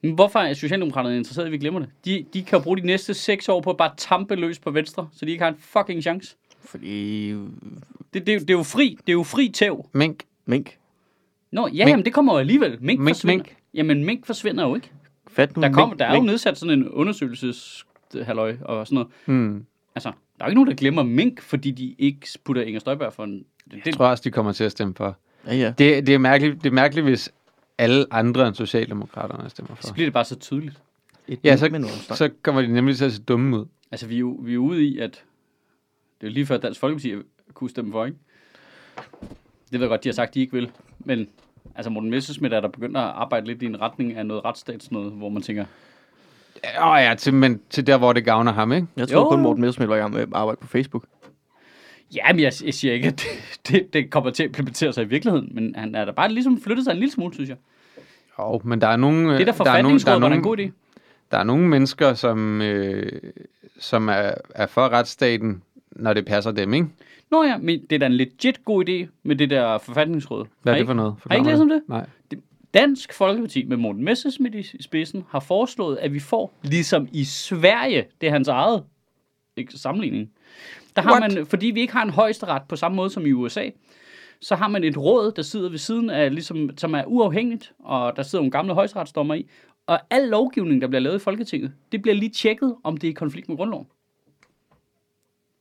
[0.03, 1.89] Men hvorfor er Socialdemokraterne interesseret i, at vi glemmer det?
[2.05, 4.71] De, de kan jo bruge de næste seks år på at bare tampe løs på
[4.71, 6.37] venstre, så de ikke har en fucking chance.
[6.67, 7.31] Fordi...
[7.31, 7.47] Det,
[8.15, 9.89] det, er jo- det er jo fri, det er jo fri tæv.
[9.93, 10.23] Mink.
[10.47, 10.77] Mink.
[11.51, 11.79] Nå, ja, Mink.
[11.91, 12.71] jamen, det kommer jo alligevel.
[12.81, 13.45] Mink, Mink, forsvinder.
[13.45, 13.57] mink.
[13.75, 14.91] Jamen, mink forsvinder jo ikke.
[15.29, 15.63] Fat nu.
[15.63, 17.87] Der, kommer, mink, der er jo nedsat sådan en undersøgelses
[18.23, 19.09] halløj og sådan noget.
[19.27, 19.65] Hmm.
[19.95, 23.13] Altså, der er jo ikke nogen, der glemmer mink, fordi de ikke putter Inger Støjberg
[23.13, 23.33] for en...
[23.39, 23.45] Det,
[23.77, 25.17] Jeg det, tror også, de kommer til at stemme for.
[25.47, 25.73] Ja, ja.
[25.79, 27.33] Det, det, er, mærkeligt, det er mærkeligt, hvis
[27.79, 29.87] alle andre end Socialdemokraterne stemmer for.
[29.87, 30.81] så bliver det bare så tydeligt.
[31.29, 31.69] Et Ja, så,
[32.15, 33.65] så kommer de nemlig til at se dumme ud.
[33.91, 35.25] Altså, vi er jo, vi er ude i, at...
[36.21, 37.15] Det er jo lige før Dansk Folkeparti
[37.55, 38.19] kunne stemme for, ikke?
[39.73, 40.71] Det ved jeg godt, de har sagt, de ikke vil.
[40.99, 41.29] Men
[41.75, 44.91] altså, Morten Messerschmidt er der begyndt at arbejde lidt i en retning af noget retsstats
[44.91, 45.65] noget, hvor man tænker,
[46.81, 48.87] Åh oh, ja, til, men til der, hvor det gavner ham, ikke?
[48.97, 49.29] Jeg tror Jo.
[49.29, 51.05] kun Morten Messerschmidt var i gang med at arbejde på Facebook.
[52.15, 55.05] ja, men jeg, jeg siger ikke, at det, det, det kommer til at implementere sig
[55.05, 57.57] i virkeligheden, men han er da bare ligesom flyttet sig en lille smule, synes jeg.
[58.39, 59.39] Jo, men der er nogle...
[59.39, 60.71] Det der der er nogle, der forfatningsråd er var en god idé.
[61.31, 63.13] der er nogle mennesker, som, øh,
[63.81, 65.63] som er, er for retsstaten,
[65.99, 66.87] når det passer dem, ikke?
[67.31, 70.47] Nå ja, men det er da en legit god idé med det der forfatningsråd.
[70.63, 71.15] Hvad er det for noget?
[71.31, 71.83] Har I ikke læst om det?
[71.89, 72.07] Nej.
[72.75, 78.05] Dansk Folkeparti med Morten Messerschmidt i spidsen har foreslået, at vi får, ligesom i Sverige,
[78.21, 78.85] det er hans eget
[79.57, 80.31] ikke, sammenligning,
[80.97, 81.35] der har What?
[81.35, 83.71] man, fordi vi ikke har en højesteret på samme måde som i USA,
[84.41, 88.17] så har man et råd, der sidder ved siden af, ligesom, som er uafhængigt, og
[88.17, 89.47] der sidder nogle gamle højesteretsdommer i,
[89.87, 93.11] og al lovgivning, der bliver lavet i Folketinget, det bliver lige tjekket, om det er
[93.11, 93.87] i konflikt med grundloven.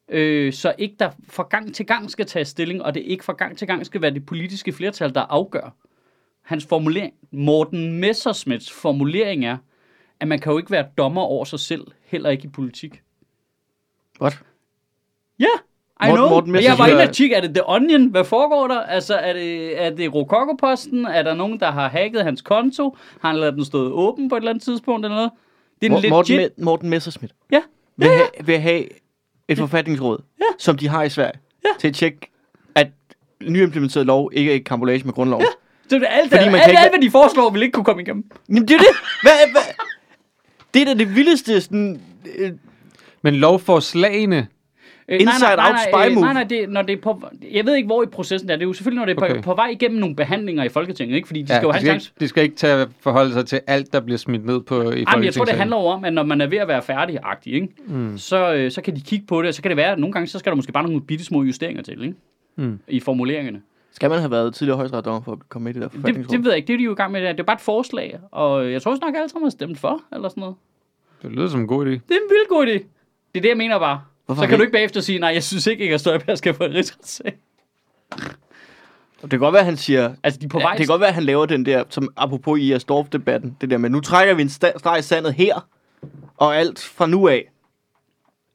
[0.09, 3.33] Øh, så ikke der fra gang til gang skal tage stilling, og det ikke fra
[3.33, 5.75] gang til gang skal være det politiske flertal, der afgør.
[6.41, 9.57] Hans formulering, Morten Messersmiths formulering er,
[10.19, 13.01] at man kan jo ikke være dommer over sig selv, heller ikke i politik.
[14.21, 14.39] What?
[15.39, 15.47] Ja, I
[16.07, 16.29] Morten- know.
[16.29, 18.05] Morten jeg var inde er- og tjekke, er det The Onion?
[18.07, 18.79] Hvad foregår der?
[18.81, 21.05] Altså, er det, er det Rokokoposten?
[21.05, 22.97] Er der nogen, der har hacket hans konto?
[23.21, 25.31] Har han ladet den stå åben på et eller andet tidspunkt eller noget?
[25.81, 26.51] Det er en Mor- Morten, legit...
[26.59, 27.61] Me- Morten Messerschmidt Ja,
[27.97, 28.83] vil, have, vil have
[29.47, 30.45] et forfatningsråd, Ja.
[30.59, 31.69] som de har i Sverige, Ja.
[31.79, 32.31] til at tjekke,
[32.75, 32.87] at
[33.43, 35.45] nyimplementeret lov ikke er i kampolage med grundloven.
[35.89, 37.71] så det er alt, Fordi man alt, kan ikke- alt, hvad de foreslår, vil ikke
[37.71, 38.23] kunne komme igennem.
[38.49, 38.87] Jamen, det er det.
[39.21, 39.61] Hvad, hvad?
[40.73, 42.01] Det er da det vildeste sådan,
[42.37, 42.51] øh,
[43.21, 44.47] Men lovforslagene,
[45.09, 46.25] Øh, Inside nej, nej, out nej, spy øh, move.
[46.25, 48.57] Nej, nej, det, når det er på, jeg ved ikke, hvor i processen det er.
[48.57, 49.41] Det er jo selvfølgelig, når det er på, Okay.
[49.41, 51.27] på vej igennem nogle behandlinger i Folketinget, ikke?
[51.27, 52.11] Fordi de ja, skal jo de, have en skal chance.
[52.15, 54.81] ikke, de skal ikke tage at forholde sig til alt, der bliver smidt ned på
[54.91, 56.81] i Ej, men jeg tror, det handler om, at når man er ved at være
[56.81, 57.67] færdig ikke?
[57.87, 58.17] Mm.
[58.17, 60.13] Så, øh, så kan de kigge på det, og så kan det være, at nogle
[60.13, 62.15] gange, så skal der måske bare nogle bitte små justeringer til, ikke?
[62.55, 62.79] Mm.
[62.87, 63.61] I formuleringerne.
[63.91, 66.37] Skal man have været tidligere højstrætdommer for at komme med i det der Det, forfatningsråd?
[66.37, 67.21] det ved jeg ikke, det er de jo i gang med.
[67.21, 70.01] Det er bare et forslag, og jeg tror også nok, alle sammen har stemt for,
[70.13, 70.55] eller sådan noget.
[71.21, 71.89] Det lyder som en god idé.
[71.89, 72.71] Det er en vild god idé.
[73.33, 74.01] Det er det, jeg mener bare.
[74.25, 76.53] Hvorfor så kan vi- du ikke bagefter sige, nej, jeg synes ikke, Inger Støjberg skal
[76.53, 77.37] få en rigsretssag.
[79.21, 80.15] Det kan godt være, at han siger...
[80.23, 80.71] Altså, de på Ja, vej.
[80.71, 83.77] det kan godt være, at han laver den der, som apropos i Storff-debatten, det der
[83.77, 85.67] med, nu trækker vi en sta- streg i sandet her,
[86.37, 87.51] og alt fra nu af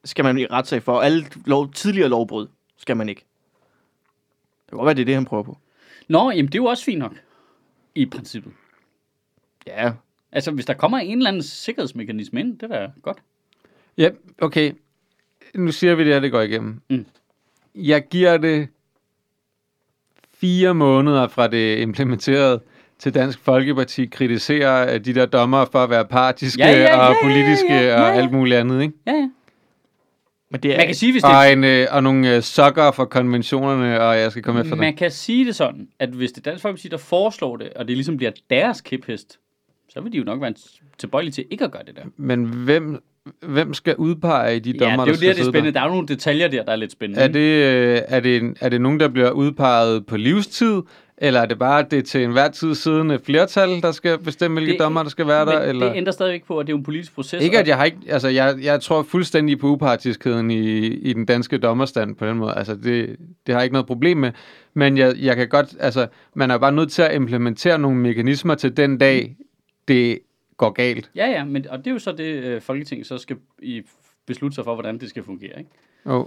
[0.05, 3.25] skal man i retssag for, og alle lov, tidligere lovbrud skal man ikke.
[4.65, 5.57] Det kan godt være, det er det, han prøver på.
[6.07, 7.13] Nå, jamen det er jo også fint nok.
[7.95, 8.53] I princippet.
[9.67, 9.91] Ja,
[10.33, 13.17] Altså, hvis der kommer en eller anden sikkerhedsmekanisme ind, det er da godt.
[13.97, 14.09] Ja,
[14.41, 14.73] okay.
[15.55, 16.81] Nu siger vi det her, det går igennem.
[16.89, 17.05] Mm.
[17.75, 18.67] Jeg giver det
[20.33, 22.61] fire måneder fra det implementeret
[22.99, 27.13] til Dansk Folkeparti kritiserer de der dommer for at være partiske Ja, ja, ja, og
[27.13, 28.01] ja, politiske ja, ja, ja.
[28.01, 28.93] og alt muligt andet, ikke?
[29.07, 29.29] Ja, ja.
[30.49, 30.77] men det er...
[30.77, 34.17] Man kan sige, hvis det Og, en, øh, og nogle øh, sokker for konventionerne, og
[34.17, 36.87] jeg skal komme efter Man kan sige det sådan, at hvis det er Dansk Folkeparti,
[36.87, 39.39] der foreslår det, og det ligesom bliver deres kæphest,
[39.89, 40.53] så vil de jo nok være
[40.97, 42.03] tilbøjelige til ikke at gøre det der.
[42.17, 43.03] Men hvem,
[43.47, 45.73] hvem skal udpege de dommer, ja, det er der jo skal det, det er spændende.
[45.73, 47.21] Der er jo nogle detaljer der, der er lidt spændende.
[47.23, 50.81] Er det, øh, er, det, er det nogen, der bliver udpeget på livstid,
[51.17, 54.79] eller er det bare det til enhver tid siddende flertal, der skal bestemme, hvilke Det-
[54.79, 55.59] dommer, der skal være der?
[55.59, 55.87] Eller?
[55.89, 57.43] det ændrer stadigvæk på, at det er en politisk proces.
[57.43, 61.25] Ikke at jeg har ikke, altså jeg, jeg tror fuldstændig på upartiskheden i, i den
[61.25, 62.53] danske dommerstand på den måde.
[62.57, 63.15] Altså det,
[63.47, 64.31] det har jeg ikke noget problem med.
[64.73, 68.55] Men jeg, jeg kan godt, altså man er bare nødt til at implementere nogle mekanismer
[68.55, 69.35] til den dag,
[69.87, 70.19] det
[70.61, 71.11] går galt.
[71.15, 73.81] Ja, ja, men, og det er jo så det, øh, Folketinget så skal i,
[74.25, 75.59] beslutte sig for, hvordan det skal fungere.
[75.59, 75.69] Ikke?
[76.05, 76.25] Oh.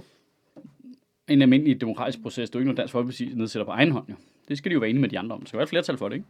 [1.27, 4.05] En almindelig demokratisk proces, det er jo ikke noget, Dansk Folkeparti nedsætter på egen hånd.
[4.09, 4.15] Jo.
[4.47, 5.41] Det skal de jo være enige med de andre om.
[5.41, 6.27] Der skal være et flertal for det, ikke?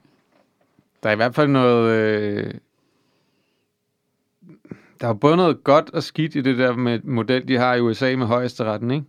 [1.03, 1.91] Der er i hvert fald noget...
[1.91, 2.53] Øh,
[5.01, 7.81] der er både noget godt og skidt i det der med model, de har i
[7.81, 9.05] USA med højesteretten, ikke?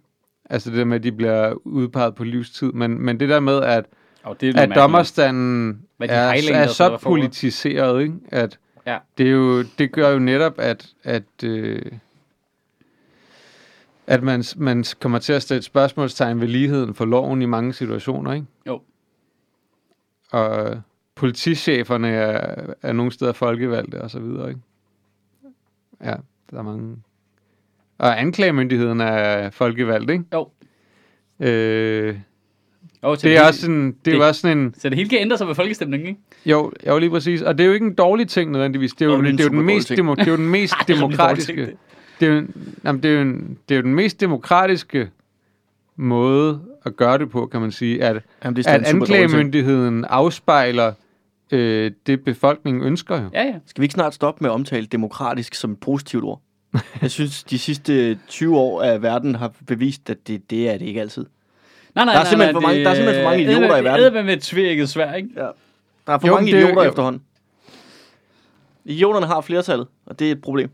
[0.51, 2.73] Altså det der med, at de bliver udpeget på livstid.
[2.73, 3.85] Men, men det der med, at,
[4.23, 6.07] Og det er at dommerstanden er,
[6.53, 8.15] er så, politiseret, ikke?
[8.29, 8.99] At Ja.
[9.19, 11.83] det, er jo, det gør jo netop, at, at, øh,
[14.07, 18.33] at man, man kommer til at stille spørgsmålstegn ved ligheden for loven i mange situationer,
[18.33, 18.47] ikke?
[18.67, 18.83] Jo.
[20.31, 20.81] Og
[21.15, 24.61] politicheferne er, er nogle steder folkevalgte og så videre, ikke?
[26.01, 26.15] Ja,
[26.51, 26.97] der er mange.
[27.99, 30.25] Og anklagemyndigheden er folkevalgt, ikke?
[30.33, 30.51] Jo.
[31.41, 32.19] Øh,
[33.15, 35.09] Det er hele- også sådan, det er jo det- også sådan en, Så det hele
[35.11, 36.21] kan ændre sig ved folkestemningen, ikke?
[36.47, 37.43] jo, jo, lige præcis.
[37.43, 38.93] Og det er jo ikke en dårlig ting nødvendigvis.
[38.93, 40.37] Det er jo, Jo, det er det er jo den mest, demo, det er jo
[40.37, 41.67] den mest er demokratiske.
[42.21, 42.29] det.
[42.29, 45.09] Er, jo, en- jamen, det, er jo en, det er jo den mest demokratiske
[45.97, 50.93] måde at gøre det på, kan man sige, at, Jamen, det er at anklagemyndigheden afspejler
[51.51, 53.29] øh, det, befolkningen ønsker jo.
[53.35, 53.55] Ja, ja.
[53.67, 56.41] Skal vi ikke snart stoppe med at omtale demokratisk som et positivt ord?
[57.03, 60.87] Jeg synes, de sidste 20 år af verden har bevist, at det, det er det
[60.87, 61.27] ikke altid.
[61.97, 63.51] Nej, nej, Der er nej, simpelthen nej, for mange- der er simpelthen for mange det-
[63.53, 64.13] idioter i det- verden.
[64.13, 65.29] Det er med et tvækket svær, ikke?
[65.37, 65.41] Ja.
[66.07, 66.89] Der er for Jo, mange det- idioter jo.
[66.91, 67.23] efterhånden.
[68.85, 70.71] Idioterne har flertallet, og det er et problem.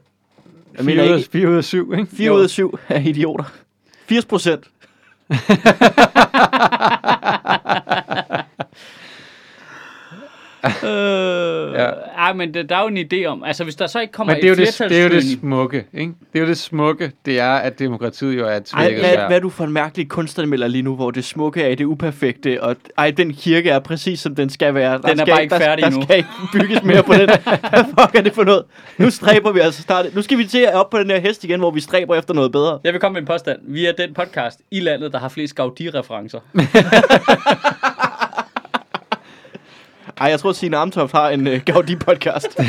[0.72, 2.16] Jeg 4 mener ud, af, ikke, 4 ud af 7, ikke?
[2.16, 3.44] 4 ud af 7 er idioter.
[4.08, 4.64] 80 procent.
[10.64, 11.82] Øh, Ja.
[11.84, 11.90] ja.
[12.18, 14.34] Ej, men det, der er jo en idé om, altså hvis der så ikke kommer
[14.34, 16.12] Men det er, jo et det, det er jo det smukke, ikke?
[16.32, 19.16] Det er jo det smukke, det er, at demokratiet jo er et Ej, tvækket hvad,
[19.26, 22.62] hvad er du for en mærkelig kunstanmelder lige nu, hvor det smukke er det uperfekte,
[22.62, 24.92] og ej, den kirke er præcis som den skal være.
[24.92, 26.00] Der Den er skal, bare ikke der, færdig der, endnu.
[26.00, 27.28] Der skal ikke bygges mere på den.
[27.70, 28.64] Hvad fuck er det for noget?
[28.98, 30.10] Nu stræber vi altså starte.
[30.14, 32.34] Nu skal vi til at op på den her hest igen, hvor vi stræber efter
[32.34, 32.78] noget bedre.
[32.84, 33.58] Jeg vil komme med en påstand.
[33.68, 36.38] Vi er den podcast i landet, der har flest Gaudi-referencer.
[40.20, 42.56] Ej, jeg tror, at Signe Amtoft har en uh, Gaudi-podcast.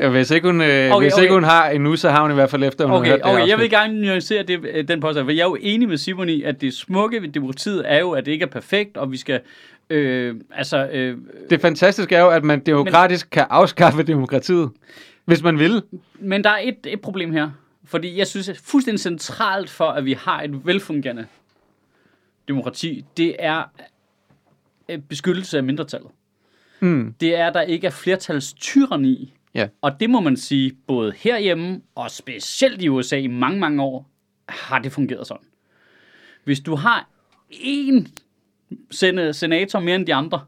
[0.00, 1.22] Ja, hvis ikke hun, øh, Okay, okay, hvis okay.
[1.22, 3.18] ikke hun har endnu, så har hun i hvert fald efter, hun har Okay, hørt
[3.18, 5.88] det okay, jeg vil gerne nuancere det, øh, den påstand, for jeg er jo enig
[5.88, 8.96] med Simon i, at det smukke ved demokratiet er jo, at det ikke er perfekt,
[8.96, 9.40] og vi skal,
[9.90, 11.16] øh, altså, øh,
[11.50, 14.70] Det fantastiske er jo, at man demokratisk kan afskaffe demokratiet,
[15.24, 15.82] hvis man vil.
[16.20, 17.50] men der er et, et problem her,
[17.84, 21.26] fordi jeg synes, at fuldstændig centralt for, at vi har et velfungerende
[22.48, 23.64] demokrati, det er
[24.88, 26.10] øh, beskyttelse af mindretallet.
[26.80, 27.14] Mm.
[27.20, 29.34] Det er, at der ikke er flertals tyranni.
[29.54, 29.68] Ja.
[29.80, 34.10] Og det må man sige, både herhjemme og specielt i USA i mange, mange år,
[34.48, 35.46] har det fungeret sådan.
[36.44, 37.08] Hvis du har
[37.52, 38.08] én
[38.90, 40.40] sene- senator mere end de andre,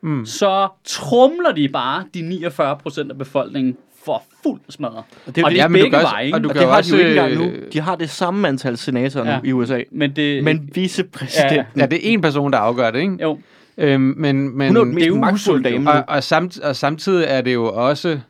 [0.00, 0.26] mm.
[0.26, 4.96] så trumler de bare de 49 procent af befolkningen for fuld smadret.
[5.26, 6.38] Og det er jo Ja, men du begge kan også- veje, og ikke?
[6.38, 7.66] du Og det har også, de jo ikke engang øh, nu.
[7.72, 9.36] De har det samme antal senatorer Ja.
[9.38, 9.82] nu i USA.
[9.90, 13.16] Men det, Men vicepræsidenten, Ja, det er en person, der afgør det, ikke?
[13.22, 13.38] jo,
[13.78, 16.24] Øhm, men, men, hun er jo den det er mest jo magtfulde dame og, og,
[16.24, 18.20] samt, og samtidig er det jo også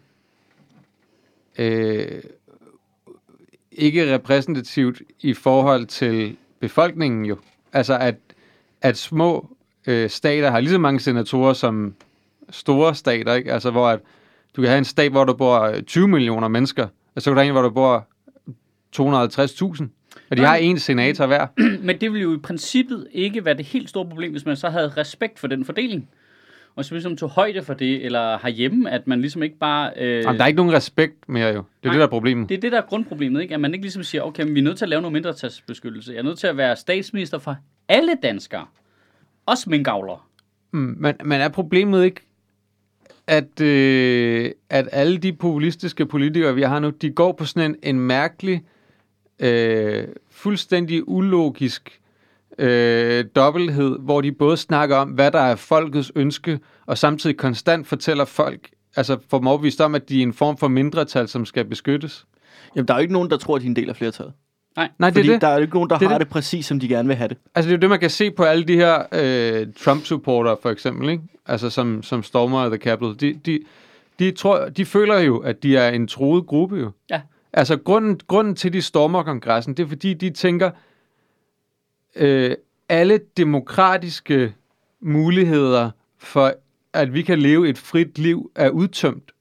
[1.59, 2.07] øh,
[3.73, 7.37] ikke repræsentativt i forhold til befolkningen jo.
[7.73, 8.15] Altså at,
[8.83, 9.47] at små
[9.87, 11.95] øh, stater har lige så mange senatorer som
[12.51, 13.53] store stater, ikke?
[13.53, 14.01] Altså hvor at
[14.57, 17.37] du kan have en stat, hvor der bor øh, 20 millioner mennesker, og så kan
[17.37, 18.07] der en, hvor der bor
[18.97, 19.85] 250.000.
[20.31, 21.47] Og de har en senator hver.
[21.87, 24.69] Men det ville jo i princippet ikke være det helt store problem, hvis man så
[24.69, 26.09] havde respekt for den fordeling.
[26.77, 29.93] Og så ligesom tog højde for det, eller herhjemme, at man ligesom ikke bare...
[29.97, 31.53] Øh, Jamen, der er ikke nogen respekt mere jo.
[31.53, 31.93] Det er Nej.
[31.93, 32.49] det, der er problemet.
[32.49, 33.55] det er det, der er grundproblemet, ikke?
[33.55, 36.13] At man ikke ligesom siger, okay, men vi er nødt til at lave noget mindretalsbeskyttelse.
[36.13, 37.57] Jeg er nødt til at være statsminister for
[37.89, 38.67] alle danskere.
[39.47, 40.19] Også minkavlere.
[40.73, 42.21] Mm, men, men er problemet ikke,
[43.31, 47.77] at, øh, at alle de populistiske politikere, vi har nu, de går på sådan en,
[47.83, 48.63] en mærkelig,
[49.39, 52.01] øh, fuldstændig ulogisk
[52.59, 57.87] øh, dobbelthed, hvor de både snakker om, hvad der er folkets ønske, og samtidig konstant
[57.87, 61.45] fortæller folk, altså får dem overbevist om, at de er en form for mindretal, som
[61.45, 62.27] skal beskyttes.
[62.77, 64.35] Jamen, der er jo ikke nogen, der tror, at de er en del af flertallet.
[64.77, 65.41] Nej, det er det.
[65.41, 66.27] der er jo ikke nogen, der Det har det.
[66.27, 67.37] det præcis, som de gerne vil have det.
[67.55, 70.71] Altså det er jo det, man kan se på alle de her øh, Trump-supportere for
[70.71, 71.23] eksempel, ikke?
[71.47, 73.17] Altså som, som stormer The Capitol.
[73.21, 73.61] De, de,
[74.19, 76.91] de, tror, de føler jo, at de er en troet gruppe jo.
[77.11, 77.21] Ja.
[77.53, 80.71] Altså grunden, grunden til, de stormer kongressen, det er fordi, de tænker,
[82.17, 82.55] øh,
[82.89, 84.55] alle demokratiske
[85.01, 86.53] muligheder for,
[86.93, 89.33] at vi kan leve et frit liv, er udtømt.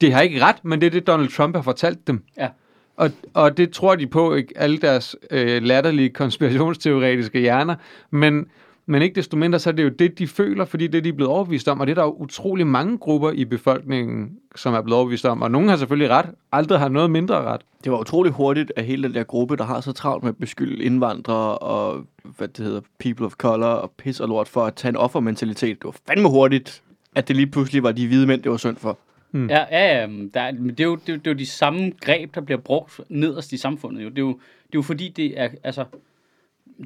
[0.00, 2.22] Det har ikke ret, men det er det, Donald Trump har fortalt dem.
[2.36, 2.48] Ja.
[2.96, 7.74] Og, og det tror de på, ikke alle deres øh, latterlige konspirationsteoretiske hjerner,
[8.10, 8.46] men,
[8.86, 11.12] men ikke desto mindre, så er det jo det, de føler, fordi det er de
[11.12, 14.82] blevet overbevist om, og det er der jo utrolig mange grupper i befolkningen, som er
[14.82, 17.60] blevet overbevist om, og nogen har selvfølgelig ret, aldrig har noget mindre ret.
[17.84, 20.36] Det var utrolig hurtigt, at hele den der gruppe, der har så travlt med at
[20.36, 22.04] beskylde indvandrere og,
[22.36, 25.76] hvad det hedder, people of color og pis og lort for at tage en offermentalitet.
[25.78, 26.82] Det var fandme hurtigt,
[27.14, 28.98] at det lige pludselig var de hvide mænd, det var synd for.
[29.36, 29.50] Mm.
[29.50, 31.46] Ja, ja, ja der, er- men det, er jo, det, er det er jo de
[31.46, 34.02] samme greb, der bliver brugt nederst i samfundet.
[34.04, 34.08] Jo.
[34.08, 34.38] Det, er jo, det
[34.74, 35.84] er jo fordi, det er, altså,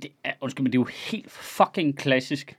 [0.02, 2.56] det er, undskyld, men det er jo helt fucking klassisk,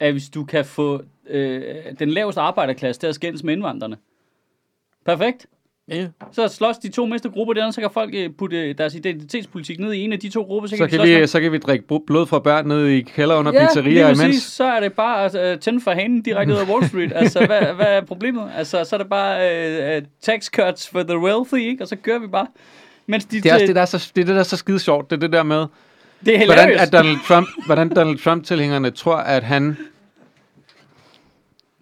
[0.00, 3.96] at hvis du kan få øh, den laveste arbejderklasse til at skændes med indvandrerne.
[5.04, 5.46] Perfekt.
[5.90, 9.80] Ja, Så slås de to næste grupper der, så kan folk øh, putte deres identitetspolitik
[9.80, 10.68] ned i en af de to grupper.
[10.68, 13.00] Så Så kan, kan, vi, så kan vi drikke bl- blod fra børn ned i
[13.00, 14.22] kælder under Ja, pizzerier præcis.
[14.24, 14.42] imens.
[14.42, 17.12] Så er det bare at uh, tænde for hanen direkte ud af Wall Street.
[17.22, 18.50] altså, hvad, hvad er problemet?
[18.56, 21.84] Altså, så er det bare uh, tax cuts for the wealthy, ikke?
[21.84, 22.46] Og så kører vi bare.
[23.06, 24.56] Mens de, Det er også det, der er så, det, er det, der er så
[24.56, 25.10] skide sjovt.
[25.10, 25.66] Det er det der med,
[26.26, 29.76] det er hvordan, at Donald Trump, hvordan Donald Trump-tilhængerne tror, at han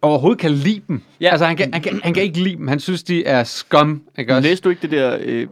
[0.03, 1.03] overhovedet kan lide dem.
[1.21, 1.31] Ja.
[1.31, 2.69] Altså, han kan, han, kan, han kan ikke lide dem.
[2.69, 4.03] Han synes, de er skum.
[4.19, 4.49] Ikke også?
[4.49, 5.47] Læste du ikke det der øh,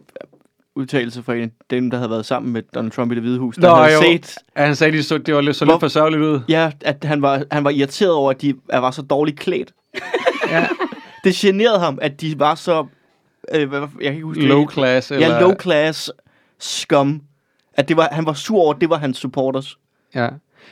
[0.76, 3.38] udtalelse fra en af dem, der havde været sammen med Donald Trump i det hvide
[3.38, 4.00] hus, der Nå, havde jo.
[4.02, 6.40] set, Ja, Han sagde, de så, det var lidt, så Hvor- lidt for sørgeligt ud.
[6.48, 9.72] ja, at han var, han var irriteret over, at de var så dårligt klædt.
[10.50, 10.66] Ja.
[11.24, 12.86] Det generede ham, at de var så,
[13.54, 14.48] øh, hvad, jeg kan ikke huske det.
[14.48, 15.10] Low class.
[15.10, 16.10] Eller, Ja, low class
[16.58, 17.22] scum.
[17.74, 19.78] At det var, han var sur over, at det var hans supporters.
[20.14, 20.28] Ja.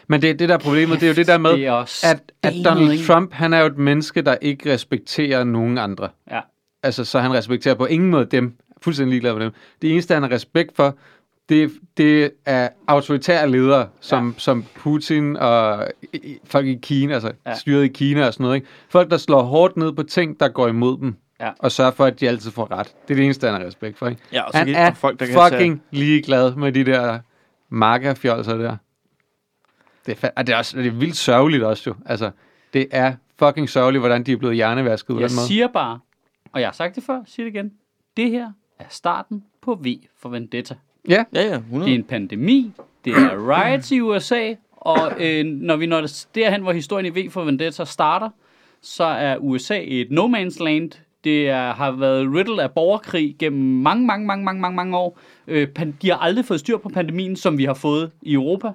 [0.09, 2.33] Men det, det der er problemet, det er jo det der med, Det også at,
[2.43, 3.05] at Donald ikke?
[3.05, 6.09] Trump, han er jo et menneske, der ikke respekterer nogen andre.
[6.31, 6.41] Ja.
[6.83, 8.55] Altså, så han respekterer på ingen måde dem.
[8.83, 9.53] Fuldstændig ligeglad med dem.
[9.83, 10.97] Det eneste, han har respekt for,
[11.49, 14.35] det, det er autoritære ledere, som, ja.
[14.39, 17.55] som Putin og i- folk i Kina, altså Ja.
[17.55, 18.57] styret i Kina og sådan noget.
[18.57, 18.67] Ikke?
[18.89, 21.15] Folk, der slår hårdt ned på ting, der går imod dem.
[21.41, 21.51] Ja.
[21.59, 22.87] Og sørger for, at de altid får ret.
[23.09, 24.09] Det er det eneste, han har respekt for.
[24.09, 24.21] Ikke?
[24.33, 27.19] Ja, og så Han er folk, der kan fucking ligeglad med de der
[27.71, 28.77] markerfjolser der.
[30.07, 31.95] Det er, fa- og det er, også, det er vildt sørgeligt også jo.
[32.07, 32.31] Altså,
[32.73, 35.47] det er fucking sørgeligt, hvordan de er blevet hjernevasket på Jeg den måde.
[35.47, 35.99] siger bare,
[36.53, 37.73] og jeg har sagt det før, siger det igen.
[38.17, 39.87] Det her er starten på V
[40.19, 40.75] for Vendetta.
[41.09, 41.85] Ja, Ja, ja, 100.
[41.91, 42.73] Det er en pandemi,
[43.05, 47.31] det er riots i USA, og øh, når vi når derhen, hvor historien i V
[47.31, 48.29] for Vendetta starter,
[48.83, 50.91] så er USA et no man's land
[51.25, 55.19] Det er, har været riddle af borgerkrig gennem mange, mange, mange, mange, mange, mange år.
[55.47, 58.69] Øh, pan, de har aldrig fået styr på pandemien, som vi har fået i Europa.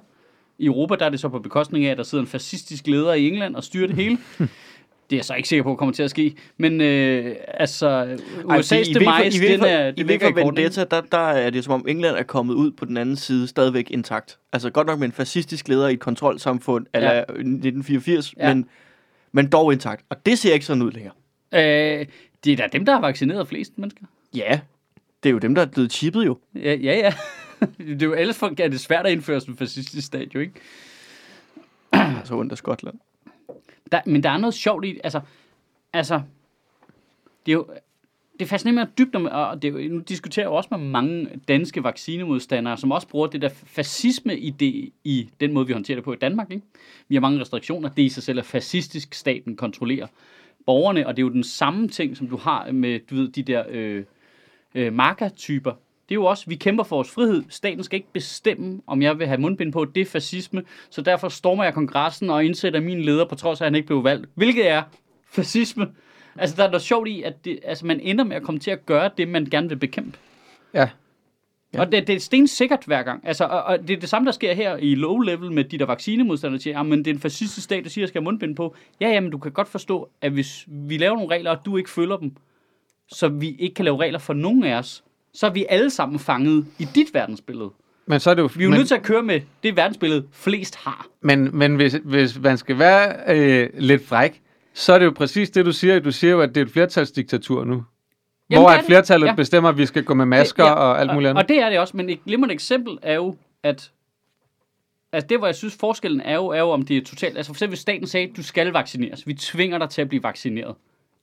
[0.58, 3.12] I Europa der er det så på bekostning af, at der sidder en fascistisk leder
[3.14, 4.18] i England og styrer det hele.
[5.10, 6.34] Det er jeg så ikke sikker på, kommer til at ske.
[6.56, 10.62] Men øh, altså, USA's for- demise, den er, I den V ligger i for kortene,
[10.62, 10.76] ikke?
[10.76, 13.48] Vendetta, der, der er det som om England er kommet ud på den anden side
[13.48, 14.38] stadigvæk intakt.
[14.52, 16.98] Altså godt nok med en fascistisk leder i et kontrolsamfund, Ja.
[16.98, 18.54] eller 1984, Ja.
[18.54, 18.66] men,
[19.32, 20.04] men dog intakt.
[20.08, 21.14] Og det ser ikke sådan ud længere.
[21.54, 22.06] Øh,
[22.44, 24.04] det er da dem, der har vaccineret flest mennesker.
[24.34, 24.60] Ja,
[25.22, 26.38] det er jo dem, der er blevet chippet jo.
[26.54, 26.96] Ja, ja.
[26.98, 27.12] ja.
[27.78, 30.54] Det er jo ellers for, er det svært at indføre en fascistisk stat, jo ikke?
[32.18, 32.98] Altså ondt af Skotland.
[33.92, 35.20] Der, men der er noget sjovt i, altså,
[35.92, 36.22] altså,
[37.46, 37.66] det er jo,
[38.40, 41.84] det fascinerer mig dybt, om- og det er nu diskuterer jeg også med mange danske
[41.84, 46.16] vaccinemodstandere, som også bruger det der fascisme-idé i den måde, vi håndterer det på i
[46.16, 46.50] Danmark.
[46.50, 46.62] Ikke?
[47.08, 47.88] Vi har mange restriktioner.
[47.88, 50.06] Det i sig selv er fascistisk, staten kontrollerer
[50.66, 53.42] borgerne, og det er jo den samme ting, som du har med, du ved, de
[53.42, 54.04] der øh,
[54.74, 55.72] øh, markertyper.
[56.08, 57.44] Det er jo også, vi kæmper for vores frihed.
[57.48, 59.84] Staten skal ikke bestemme, om jeg vil have mundbind på.
[59.84, 60.62] Det er fascisme.
[60.90, 63.86] Så derfor stormer jeg kongressen og indsætter min leder, på trods af, at han ikke
[63.86, 64.28] blev valgt.
[64.34, 64.82] Hvilket er
[65.30, 65.88] fascisme.
[66.36, 68.70] Altså, der er noget sjovt i, at det, altså, man ender med at komme til
[68.70, 70.18] at gøre det, man gerne vil bekæmpe.
[70.74, 70.88] Ja.
[71.74, 71.80] Ja.
[71.80, 73.26] Og det, det er stensikkert hver gang.
[73.26, 75.78] Altså, og, og det er det samme, der sker her i low level med de
[75.78, 78.20] der vaccinemodstandere, der siger, men det er en fascistisk stat, der siger, at jeg skal
[78.20, 78.76] have mundbind på.
[79.00, 81.76] Ja, ja, men du kan godt forstå, at hvis vi laver nogle regler, og du
[81.76, 82.36] ikke følger dem,
[83.08, 85.04] så vi ikke kan lave regler for nogen af os,
[85.38, 87.70] så er vi alle sammen fanget i dit verdensbillede.
[88.06, 88.50] Men så er det jo...
[88.54, 91.06] Vi er jo men, nødt til at køre med det verdensbillede, flest har.
[91.20, 94.42] Men, men hvis, hvis man skal være øh, lidt fræk,
[94.74, 95.98] så er det jo præcis det, du siger.
[95.98, 97.84] Du siger jo, at det er et flertalsdiktatur nu.
[98.50, 99.34] Jamen, hvor at flertallet Ja.
[99.34, 101.42] bestemmer, at vi skal gå med masker Det- ja, og alt muligt og, andet.
[101.42, 103.90] og det er det også, men et glimrende eksempel er jo, at
[105.12, 107.36] Altså det, hvor jeg synes, forskellen er jo, er jo om det er totalt...
[107.36, 109.26] Altså for eksempel, hvis staten sagde, at du skal vaccineres.
[109.26, 110.74] Vi tvinger dig til at blive vaccineret.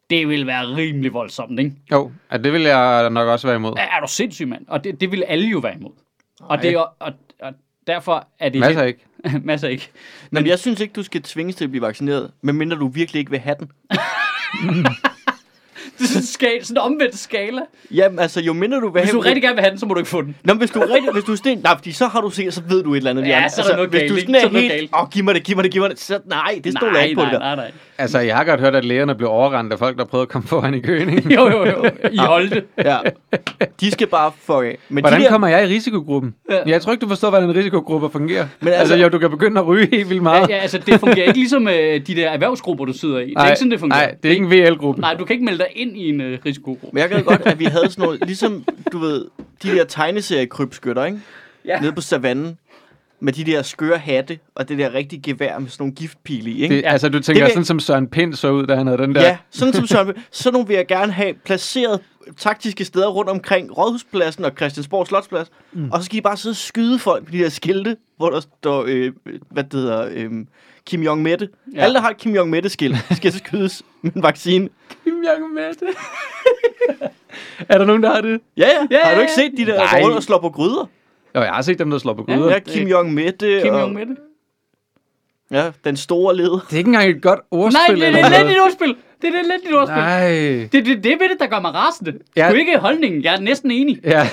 [0.10, 1.72] Det vil være rimelig voldsomt, ikke?
[1.92, 3.74] Jo, at det vil jeg nok også være imod.
[3.78, 4.66] Er, er du sindssyg, mand?
[4.68, 5.92] Og det, det vil alle jo være imod.
[6.40, 7.54] Og, det er, og, og
[7.88, 8.60] derfor er det...
[8.60, 9.00] Masser ikke.
[9.44, 9.90] Masser ikke.
[10.32, 13.20] Men, men jeg synes ikke, du skal tvinges til at blive vaccineret, medmindre du virkelig
[13.20, 13.72] ikke vil have den.
[16.00, 17.62] Det er sådan en, skala, sådan en omvendt skala.
[17.92, 19.94] Jamen, altså, jo mindre du vil Hvis du rigtig gerne vil have den, så må
[19.94, 20.36] du ikke få den.
[20.44, 22.54] Nå, men hvis du rigtig, hvis du er sten, nej, fordi så har du set,
[22.54, 23.28] så ved du et eller andet.
[23.28, 24.26] Ja, så er der noget hvis galt, du ikke?
[24.26, 25.90] sådan er er noget helt, åh, oh, giv mig det, giv mig det, giv mig
[25.90, 27.72] det, så nej, det jeg ikke på nej, nej, nej.
[27.98, 30.48] Altså, jeg har godt hørt, at lægerne blev overrendt af folk, der prøvede at komme
[30.48, 31.10] foran i køen.
[31.18, 31.34] ikke?
[31.34, 31.86] Jo, jo, jo.
[32.12, 32.64] I Holte.
[32.78, 32.98] Ja.
[33.82, 34.78] De skal bare fuck af.
[34.90, 36.36] Men Hvordan de der, kommer jeg i risikogruppen?
[36.52, 36.58] Ja.
[36.66, 38.48] Jeg tror ikke, du forstår, hvordan en risikogruppe fungerer.
[38.60, 40.50] Men altså, altså- altså, jo, du kan begynde at ryge helt vildt meget.
[40.50, 41.74] Ja, ja, altså det fungerer ikke ligesom øh,
[42.08, 43.26] de der erhvervsgrupper, du sidder i.
[43.26, 44.00] Det er Nej, ikke sådan, det fungerer.
[44.00, 45.02] Nej, det er ikke en VL-gruppe.
[45.02, 46.90] Nej, du kan ikke melde dig ind i en øh, risikogruppe.
[46.94, 49.26] Men jeg gad godt, at vi havde sådan noget, ligesom, du ved,
[49.64, 51.20] de der tegneseriekrybskytter, ikke?
[51.66, 51.80] Ja.
[51.80, 52.58] Nede på savannen.
[53.26, 56.64] Med de der skøre hatte, og det der rigtige gevær med sådan nogle giftpile i,
[56.64, 56.76] ikke?
[56.76, 59.16] Det, altså, du tænker vil- sådan, som Søren Pind så ud, da han havde den
[59.16, 59.22] der...
[59.22, 60.14] Ja, sådan som Søren.
[60.32, 62.00] Sådan nogle vil jeg gerne have placeret
[62.38, 65.52] taktiske steder rundt omkring Rådhuspladsen og Christiansborg Slotsplads.
[65.74, 65.92] Mm.
[65.92, 68.40] Og så skal I bare sidde og skyde folk på de der skilte, hvor der
[68.40, 69.12] står, øh,
[69.52, 70.32] hvad det hedder, øh,
[70.86, 71.48] Kim Jong-Mette.
[71.76, 71.82] Ja.
[71.82, 74.70] Alle, der har et Kim Jong-Mette-skilt, skal skydes med en vaccine.
[75.04, 75.90] Kim Jong med det.
[77.70, 78.42] er der nogen, der har det?
[78.58, 78.88] Ja, ja.
[78.92, 80.90] Ja, har du ikke set de der, der og slår på gryder?
[81.36, 82.50] Jo, jeg har set dem, der slår på Ja, gryder.
[82.52, 83.62] Ja, Kim Jong-Mette.
[83.64, 84.18] Kim og, Jong med det.
[85.52, 86.60] Ja, den store leder.
[86.70, 88.02] Det er ikke engang et godt Nej, ordspil.
[88.02, 88.96] det, det er lidt dit ordspil.
[89.32, 89.96] Det er lidt dit ordspil.
[89.96, 90.30] Nej.
[90.72, 92.14] Det, det, det er ved det, der gør mig rasende.
[92.36, 92.50] Ja.
[92.50, 93.24] Du er ikke holdningen.
[93.24, 94.00] Jeg er næsten enig.
[94.04, 94.28] Ja.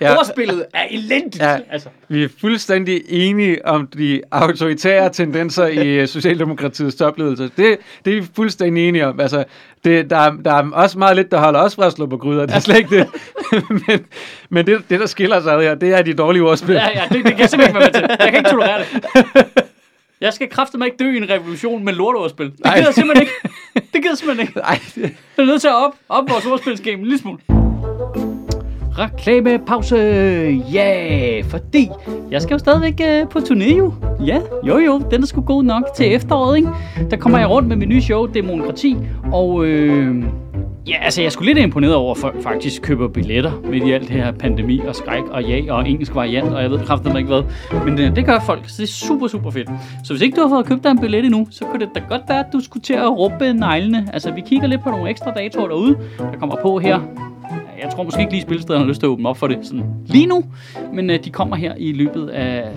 [0.00, 0.18] Ja.
[0.18, 1.42] Ordspillet er elendigt.
[1.42, 1.56] Ja.
[1.70, 1.88] Altså.
[2.08, 7.50] Vi er fuldstændig enige om de autoritære tendenser i øh, Socialdemokratiets topledelse.
[7.56, 9.20] Det, det er vi fuldstændig enige om.
[9.20, 9.44] Altså,
[9.84, 12.16] det, der, er, der er også meget lidt, der holder os fra at slå på
[12.16, 12.46] gryder.
[12.46, 13.08] Det er slet ikke det.
[13.88, 14.06] men
[14.48, 16.74] men det, det, der skiller sig her, det er de dårlige ordspil.
[16.74, 18.16] Ja, ja, det, det kan jeg simpelthen ikke være med til.
[18.20, 19.46] Jeg kan ikke tolerere det.
[20.20, 22.46] Jeg skal kraftedeme ikke dø i en revolution med lorteordspil.
[22.46, 23.32] Det gider jeg simpelthen ikke.
[23.92, 24.58] Det gider jeg simpelthen ikke.
[24.58, 25.02] Nej, det,
[25.36, 27.38] Jeg er nødt til at op, op vores ordspilsgame en lille smule.
[28.98, 29.96] Reklamepause.
[30.72, 31.88] Ja, fordi
[32.30, 33.94] jeg skal jo stadigvæk øh, på turné jo.
[34.26, 36.70] Ja, jo jo, den er sgu god nok til efteråret, ikke?
[37.10, 38.96] Der kommer jeg rundt med mit nye show, Demokrati,
[39.32, 40.24] og øh,
[40.90, 44.08] ja, altså jeg skulle lidt imponeret over, at folk faktisk køber billetter midt i alt
[44.08, 47.28] det her pandemi og skræk og ja og engelsk variant, og jeg ved kraften ikke
[47.28, 47.42] hvad.
[47.84, 49.68] Men det, det gør folk, så det er super, super fedt.
[50.04, 52.02] Så hvis ikke du har fået købt dig en billet endnu, så kunne det da
[52.08, 54.08] godt være, at du skulle til at råbe neglene.
[54.12, 57.00] Altså vi kigger lidt på nogle ekstra datoer derude, der kommer på her
[57.82, 59.84] jeg tror måske ikke lige spilstederne har lyst til at åbne op for det sådan
[60.06, 60.44] lige nu,
[60.92, 62.68] men øh, de kommer her i løbet af,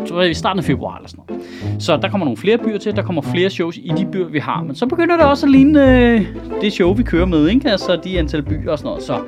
[0.00, 1.44] jeg tror i starten af februar eller sådan noget.
[1.78, 4.38] Så der kommer nogle flere byer til, der kommer flere shows i de byer, vi
[4.38, 6.26] har, men så begynder det også at ligne øh,
[6.60, 7.70] det show, vi kører med, ikke?
[7.70, 9.02] Altså de antal byer og sådan noget.
[9.02, 9.20] Så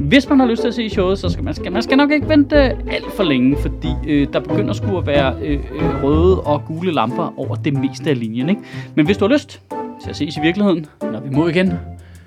[0.00, 2.10] hvis man har lyst til at se showet, så skal man, skal, man skal nok
[2.10, 6.04] ikke vente øh, alt for længe, fordi øh, der begynder sgu at være øh, øh,
[6.04, 8.62] røde og gule lamper over det meste af linjen, ikke?
[8.94, 9.60] Men hvis du har lyst
[10.02, 11.72] til at ses i virkeligheden, når vi må igen,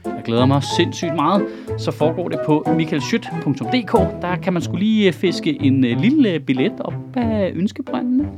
[0.06, 1.46] jeg glæder mig sindssygt meget,
[1.78, 4.22] så foregår det på michaelschyt.dk.
[4.22, 8.30] Der kan man skulle lige øh, fiske en øh, lille øh, billet op af ønskebrændene.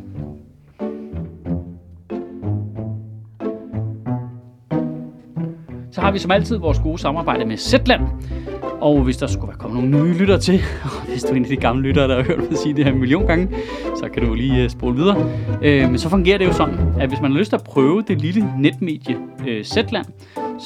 [5.91, 8.01] Så har vi som altid vores gode samarbejde med Zetland.
[8.81, 11.43] Og hvis der skulle være kommet nogle nye lyttere til, og hvis du er en
[11.43, 13.49] af de gamle lyttere, der har hørt mig sige det her en million gange,
[13.95, 15.17] så kan du lige spole videre.
[15.55, 18.03] Uh, men så fungerer det jo sådan, at hvis man har lyst til at prøve
[18.07, 19.17] det lille netmedie
[19.63, 20.05] Zetland,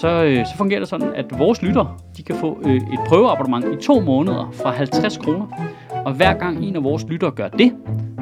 [0.02, 3.66] så, øh, så fungerer det sådan, at vores lyttere, de kan få øh, et prøveabonnement
[3.74, 5.46] i to måneder for 50 kroner.
[6.06, 7.74] Og hver gang en af vores lyttere gør det,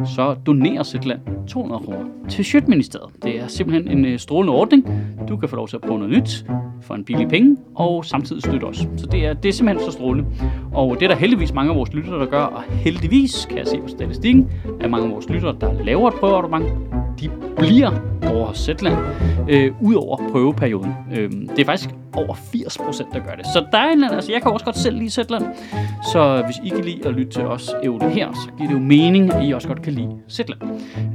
[0.06, 3.10] så donerer Zetland 200 kroner til Sjøtministeriet.
[3.24, 4.90] Det er simpelthen en øh, strålende ordning.
[5.28, 6.46] Du kan få lov til at prøve noget nyt
[6.82, 8.88] for en billig penge, og samtidig støtte os.
[8.98, 10.30] Så det er, det er simpelthen så strålende.
[10.74, 13.68] Og det er der heldigvis mange af vores lyttere, der gør, og heldigvis kan jeg
[13.68, 14.52] se på statistikken,
[14.82, 16.66] at mange af vores lyttere, der laver et prøveabonnement,
[17.20, 17.92] de bliver
[18.34, 18.98] over Zetland,
[19.50, 20.94] øh, ud over prøveperioden.
[21.18, 23.46] Øh, det er faktisk over 80 procent, der gør det.
[23.46, 25.44] Så der er en, eller anden- altså jeg kan også godt selv lide Zetland.
[26.14, 28.82] Så hvis I kan lide at lytte til os Evne her, så giver det jo
[28.82, 30.62] mening, at I også godt kan lide Zetland.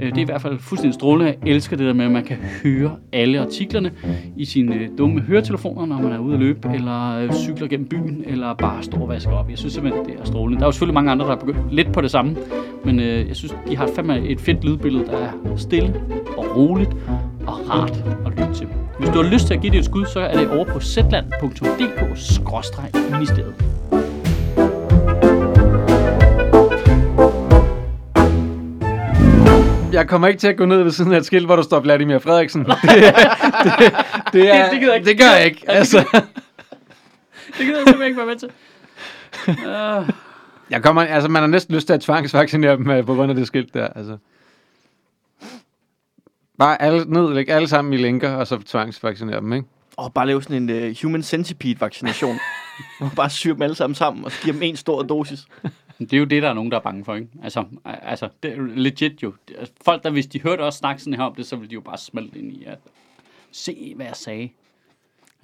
[0.02, 1.34] Øh, det er i hvert fald fuldstændig strålende.
[1.46, 3.90] Jeg elsker det der med, at man kan høre alle artiklerne
[4.36, 7.86] i sine øh, dumme høretelefoner, når man er ude at løbe, eller øh, cykler gennem
[7.88, 9.50] byen, eller bare står og vasker op.
[9.50, 10.58] Jeg synes simpelthen, det er strålende.
[10.58, 12.36] Der er jo selvfølgelig mange andre, der er begyndt lidt på det samme,
[12.84, 15.94] men øh, jeg synes, de har fandme et fedt lydbillede, der er stille
[16.36, 16.90] og roligt
[17.46, 17.90] og rart
[18.26, 18.66] at lytte til.
[18.98, 20.80] Hvis du har lyst til at give det et skud, så er det over på
[20.80, 23.54] zland.dk-ministeriet.
[29.92, 31.80] Jeg kommer ikke til at gå ned ved siden af et skilt, hvor der står
[31.80, 32.64] Vladimir Frederiksen.
[32.64, 32.90] Det, det,
[34.32, 35.08] det, er, Det- det gider ikke.
[35.10, 35.64] det gør jeg ikke.
[35.68, 36.12] Altså, Det
[37.56, 38.48] kan jeg simpelthen ikke være med til.
[39.48, 40.08] Uh,
[40.70, 43.36] jeg kommer, altså, man har næsten lyst til at tvangsvaccinere dem øh, på grund af
[43.36, 43.88] det skilt der.
[43.96, 44.16] Altså.
[46.60, 49.66] Bare alle, ned, læg alle sammen i linker, og så tvangsvaccinere dem, ikke?
[49.96, 52.36] Og bare lave sådan en uh, human centipede vaccination.
[52.98, 55.46] Hvor man bare syr dem alle sammen sammen, og så giver dem en stor dosis.
[55.98, 57.28] det er jo det, der er nogen, der er bange for, ikke?
[57.42, 59.32] Altså, altså det er legit jo.
[59.58, 61.74] Er- Folk, der hvis de hørte os snakke sådan her om det, så ville de
[61.74, 62.78] jo bare smelte ind i at
[63.52, 64.48] se, hvad jeg sagde.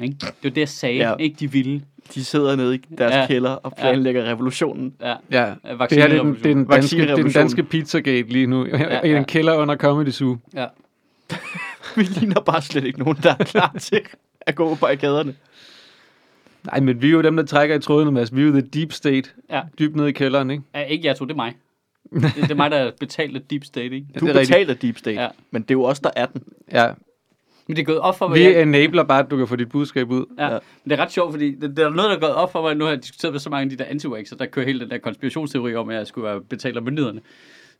[0.00, 0.14] Ikke?
[0.20, 1.14] Det var det, jeg sagde, Ja.
[1.18, 1.82] ikke de ville.
[2.14, 3.26] De sidder nede i deres Ja.
[3.26, 4.30] kælder og planlægger ja.
[4.30, 4.94] revolutionen.
[5.00, 5.14] Ja.
[5.30, 8.28] Ja, det her det er, den, det, er den danske, det er den danske Pizzagate
[8.28, 8.66] lige nu.
[8.66, 10.36] Ja, Ja, I en kælder under Comedy Zoo.
[10.54, 10.66] ja.
[11.96, 14.00] Vi ligner bare slet ikke nogen, der er klar til
[14.40, 15.34] at gå på gaderne.
[16.66, 18.36] Nej, men vi er jo dem, der trækker i trådene, Mads.
[18.36, 19.30] Vi er jo the deep state.
[19.50, 19.62] Ja.
[19.78, 20.62] Dybt nede i kælderen, ikke?
[20.74, 20.82] ja.
[20.84, 21.54] Ikke jeg to, det er mig.
[22.14, 24.06] Det, det er mig, der betaler Deep State, ikke?
[24.14, 24.56] Ja, Du det er rigtigt.
[24.58, 25.28] betaler Deep State, Ja.
[25.50, 26.42] men det er jo os, der er den.
[26.72, 26.90] Ja.
[27.66, 28.38] Men det er gået op for mig.
[28.38, 30.24] Vi jeg- enabler bare, at du kan få dit budskab ud.
[30.38, 30.44] Ja.
[30.44, 30.58] Ja.
[30.84, 32.62] Men det er ret sjovt, fordi det, det er noget, der er gået op for
[32.62, 32.74] mig.
[32.76, 34.06] Nu har jeg diskuteret med så mange af de der anti
[34.38, 37.20] der kører hele den der konspirationsteori om, at jeg skulle være betalt af myndighederne.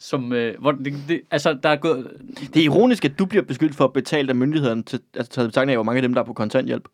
[0.01, 2.11] Som, øh, hvor det, det, altså, der er gået...
[2.55, 5.47] Det er ironisk, at du bliver beskyldt for at betale af myndighederne, til, altså taget
[5.47, 6.89] i betragtning af, hvor mange af dem, der er på kontanthjælp.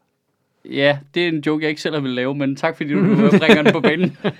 [0.65, 3.63] Ja, det er en joke, jeg ikke selv ville lave, men tak fordi du bringer
[3.63, 4.17] den på banen.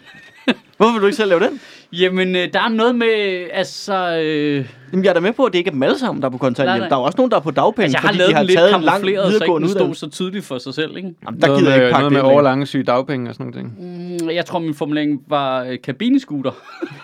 [0.77, 1.61] Hvorfor vil du ikke selv lave den?
[1.93, 4.19] Jamen, øh, der er noget med, altså...
[4.23, 6.29] Øh, Jamen, jeg er da med på, at det ikke er dem alle sammen, der
[6.29, 6.69] er på kontanthjælp.
[6.69, 6.89] Nej, nej.
[6.89, 8.35] Der er jo også nogen, der er på dagpenge, altså, jeg har fordi lavet de
[8.37, 10.97] har lidt taget en lang kamufleret, så ikke videregående stod så tydeligt for sig selv,
[10.97, 11.15] ikke?
[11.27, 13.47] Jamen, der noget gider jeg med, ikke pakke noget med overlange syge dagpenge og sådan
[13.53, 13.73] noget.
[13.79, 14.21] ting.
[14.23, 16.53] Mm, Jeg tror, min formulering var øh, kabinescooter.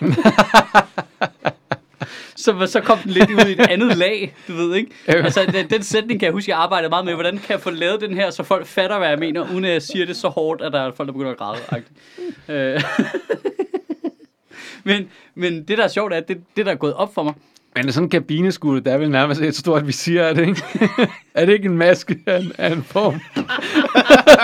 [2.39, 4.91] så, så kom den lidt ud i et andet lag, du ved ikke?
[5.07, 7.13] Altså, den, den sætning kan jeg huske, jeg arbejdede meget med.
[7.13, 9.71] Hvordan kan jeg få lavet den her, så folk fatter, hvad jeg mener, uden at
[9.71, 11.83] jeg siger det så hårdt, at der er folk, der begynder at græde.
[12.49, 12.81] Øh.
[14.83, 17.23] men, men det, der er sjovt, er, at det, det, der er gået op for
[17.23, 17.33] mig,
[17.75, 20.63] Men sådan en kabineskule, der er vel nærmest et stort visir, er det ikke?
[21.33, 23.19] er det ikke en maske af en, af en form?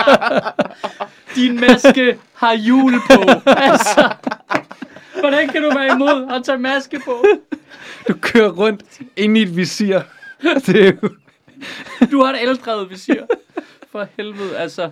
[1.36, 3.30] din maske har hjul på.
[3.46, 4.14] Altså,
[5.28, 7.24] hvordan kan du være imod at tage maske på?
[8.08, 8.82] Du kører rundt
[9.16, 10.00] ind i et visir.
[10.42, 11.08] Det er jo...
[12.10, 13.20] Du har et eldrevet visir.
[13.92, 14.90] For helvede, altså.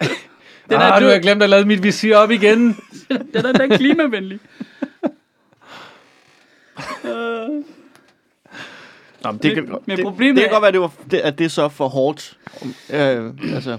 [0.00, 0.08] Den
[0.70, 1.06] er, ah, nu død.
[1.06, 2.76] har jeg glemt at lade mit visir op igen.
[3.34, 4.38] den er, den er klimavenlig.
[9.24, 10.92] Nå, men det, Men- kan, men det, problemet det kan er- godt være, det var,
[11.10, 12.38] det, at det er så for hårdt.
[12.90, 13.78] Øh, altså,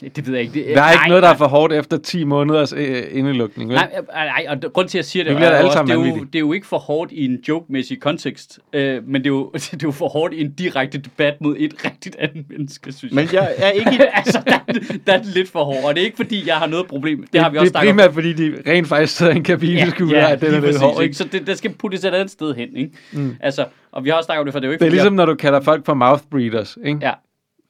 [0.00, 0.54] Det ved jeg ikke.
[0.54, 3.70] Det, Der er ikke nej, noget, der er for hårdt efter 10 måneders øh, indelukning.
[3.70, 3.74] Vel?
[3.76, 5.82] Nej, nej, nej, og grund til, at jeg siger det, er det alle jo også,
[5.82, 9.14] det, er jo, det er jo ikke for hårdt i en joke-mæssig kontekst, øh, men
[9.14, 12.16] det er, jo, det er jo for hårdt i en direkte debat mod et rigtigt
[12.18, 13.32] andet menneske, synes men jeg.
[13.32, 14.08] jeg er ikke...
[14.18, 14.72] altså, der, er-
[15.06, 17.22] der er det lidt for hårdt, og det er ikke fordi, jeg har noget problem.
[17.22, 17.96] Det, det, har vi det også er snakket om.
[17.96, 20.80] primært, fordi de rent faktisk sidder i en kabineskule, ja, ja, at den er lidt
[20.80, 20.92] hård.
[20.92, 21.02] ikke?
[21.04, 21.14] Ikke?
[21.16, 22.90] Så det, det skal puttes et andet sted hen, ikke?
[23.12, 23.36] Mm.
[23.40, 24.90] Altså, og vi har også snakket om det, for det er jo ikke Det er
[24.90, 26.78] ligesom, når du kalder folk for mouth breathers.
[26.86, 26.98] Ikke?
[27.02, 27.14] jeg,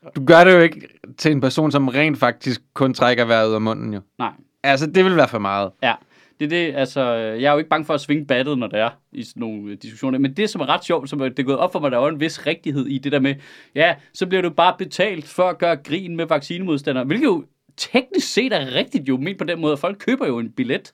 [0.04, 0.80] Ja, Du gør det jo ikke
[1.18, 3.94] til en person, som rent faktisk kun trækker vejret ud af munden.
[3.94, 4.00] Jo.
[4.18, 4.32] nej.
[4.62, 5.70] Altså, det vil være for meget.
[5.82, 5.94] Ja,
[6.40, 8.80] det er det, altså, jeg er jo ikke bange for at svinge battet, når det
[8.80, 11.42] er i sådan nogle øh, diskussioner, men det, som er ret sjovt, som det er
[11.42, 13.34] gået op for mig, der er en vis rigtighed i det der med,
[13.74, 17.44] ja, så bliver du bare betalt for at gøre grin med vaccinemodstandere, hvilket jo
[17.76, 20.92] teknisk set er rigtigt jo, men på den måde, at folk køber jo en billet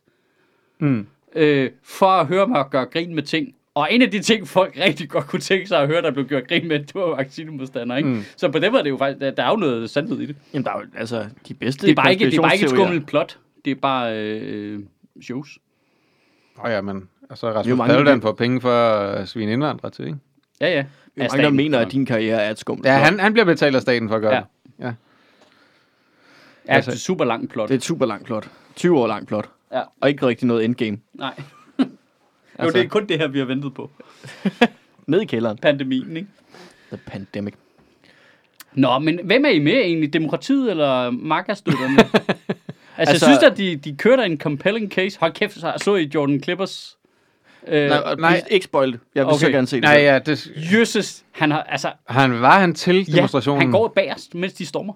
[0.79, 1.07] Mm.
[1.35, 3.55] øh, for at høre mig gøre grin med ting.
[3.75, 6.27] Og en af de ting, folk rigtig godt kunne tænke sig at høre, der blev
[6.27, 8.11] gjort grin med, det var vaccinemodstandere, ikke?
[8.11, 8.25] Mm.
[8.37, 10.27] Så på den måde er det jo faktisk, der, der er jo noget sandhed i
[10.27, 10.37] det.
[10.55, 12.65] Jamen, der er jo, altså, de bedste Det er bare ikke, det er bare ikke
[12.65, 13.39] et skummelt plot.
[13.65, 14.81] Det er bare øh,
[15.23, 15.59] shows.
[16.59, 19.93] Åh oh, ja, men altså Jo, Rasmus mange- Paludan får penge for at svine indvandrere
[19.93, 20.19] til, ikke?
[20.61, 20.79] Ja, ja.
[21.17, 23.05] Er mange, der mener, at din karriere er et skummelt Ja, plot.
[23.11, 24.41] han, han bliver betalt af staten for at gøre Ja.
[24.41, 24.47] det.
[24.79, 24.85] Ja.
[24.87, 24.93] Ja,
[26.75, 27.69] Altså- det er super langt plot.
[27.69, 28.51] Det er et super langt plot.
[28.77, 29.49] 20 år langt plot.
[29.73, 29.83] Ja.
[30.01, 30.99] Og ikke rigtig noget endgame.
[31.15, 31.35] Nej.
[32.59, 33.91] Jo, Altså- det er kun det her, vi har ventet på.
[35.07, 35.59] Ned i kælderen.
[35.59, 36.29] Pandemien, ikke?
[36.89, 37.55] The pandemic.
[38.75, 40.13] Nå, men hvem er I med egentlig?
[40.13, 41.99] Demokratiet eller markastøtterne?
[41.99, 42.45] altså, altså,
[42.97, 45.19] Altså- jeg synes, at de, de kørte en compelling case.
[45.21, 46.99] Hold kæft, så, så I Jordan Clippers?
[47.69, 48.43] Øh, Nej, og nej.
[48.51, 49.01] ikke spoil det.
[49.15, 49.47] Jeg vil Okay.
[49.47, 49.83] så gerne se det.
[49.85, 53.63] Nej, ja, det, Jesus, han har, altså, han var han til ja, demonstrationen.
[53.63, 54.93] han går bagerst, mens de stormer.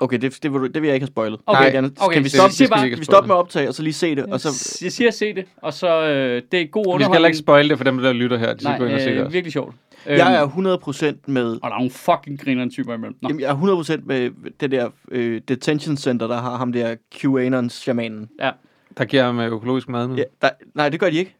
[0.00, 1.40] Okay, det, det, vil, du- det vil jeg ikke have spoilet.
[1.46, 3.34] Okay, gerne, okay, Kan vi så stoppe, det siger skal vi bare- vi stoppe med
[3.34, 4.24] at optage, og så lige se det?
[4.26, 6.94] Og så, Jeg siger, se det, og så øh, det er god Vi skal heller
[6.94, 7.26] underholdning.
[7.26, 8.52] ikke spoil det for dem, der lytter her.
[8.54, 9.32] De skal Nej, gå ind og se det øh, også.
[9.32, 9.74] virkelig sjovt.
[10.06, 11.44] jeg er Øhm, 100% med...
[11.52, 13.16] Og der er nogle fucking grinerende typer imellem.
[13.22, 13.28] Nå.
[13.28, 14.30] Jamen, jeg er 100% med
[14.60, 18.28] det der øh, detention center, der har ham der QAnon-shamanen.
[18.40, 18.50] Ja.
[18.98, 20.14] Der giver ham øh, økologisk mad nu.
[20.16, 21.36] Ja, der, nej, det gør de ikke.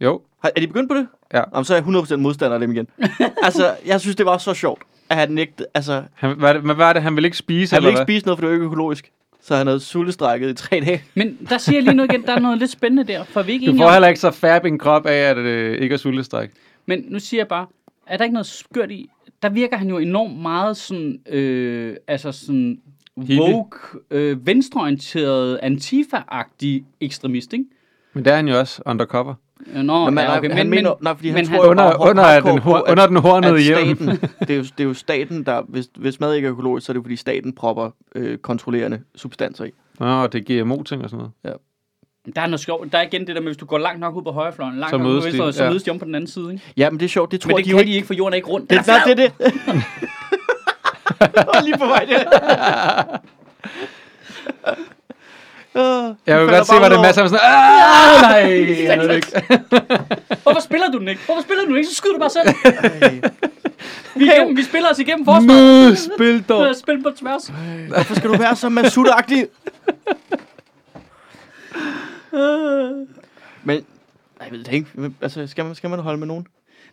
[0.00, 0.20] Jo.
[0.42, 1.06] Har, er de begyndt på det?
[1.34, 1.42] Ja.
[1.54, 2.86] Jamen, så er jeg 100% modstander af dem igen.
[3.42, 5.66] altså, jeg synes, det var så sjovt, at han nægte...
[5.74, 7.02] Altså, Han, hvad, er det, hvad var det?
[7.02, 9.10] Han ville ikke spise, han ville eller ikke spise noget, for det var ikke økologisk.
[9.42, 11.02] Så han havde sultestrækket i tre dage.
[11.14, 13.50] Men der siger jeg lige noget igen, der er noget lidt spændende der, for vi
[13.50, 15.42] er ikke Du enige får om, heller ikke så fab en krop af, at det
[15.42, 16.50] øh, ikke er sultestræk.
[16.86, 17.66] Men nu siger jeg bare,
[18.06, 19.10] er der ikke noget skørt i?
[19.42, 22.78] Der virker han jo enormt meget sådan, øh, altså sådan
[23.16, 23.40] Hippie.
[23.40, 23.76] woke,
[24.10, 27.64] øh, venstreorienteret, antifa-agtig ekstremist, ikke?
[28.12, 29.34] Men det er han jo også undercover.
[29.66, 31.70] Nå, men, ja, okay, han men, mener, men, nej, fordi han men tror han- jo
[31.70, 33.76] Under, under, hardcore den, på, hår, under den hornede at hjem.
[33.96, 34.08] staten,
[34.40, 36.92] det, er jo, det er jo staten, der, hvis, hvis mad ikke er økologisk, så
[36.92, 39.70] er det fordi staten propper øh, kontrollerende substanser i.
[40.00, 41.58] Nå, det er GMO-ting og sådan noget.
[42.36, 42.92] der er noget sjovt.
[42.92, 44.90] Der er igen det der med, hvis du går langt nok ud på højrefløjen, langt
[44.90, 45.70] Så nok ud på venstre, så ja.
[45.70, 46.64] mødes de om på den anden side, ikke?
[46.76, 47.90] Ja, men det er sjovt, det tror Men det de jo kan ikke.
[47.90, 48.70] de ikke, for jorden er ikke rundt.
[48.70, 49.32] Det, er nej, det er det.
[51.20, 53.18] Jeg var lige på vej der.
[56.26, 58.38] Jeg vil godt se, hvad det er masser af sådan Ah, nej,
[58.90, 59.28] jeg ved ikke.
[60.42, 61.20] Hvorfor spiller du den ikke?
[61.26, 61.88] Hvorfor spiller du den ikke?
[61.88, 62.48] Så skyder du bare selv.
[64.16, 65.46] Vi, er igennem, vi spiller os igennem forsvaret.
[65.46, 66.76] Mød, spil dog.
[66.76, 67.52] Spil på tværs.
[67.88, 69.46] Hvorfor skal du være så masudagtig?
[73.64, 73.84] Men,
[74.40, 74.86] jeg ved det ikke.
[75.22, 76.46] Altså, skal man, skal man holde med nogen?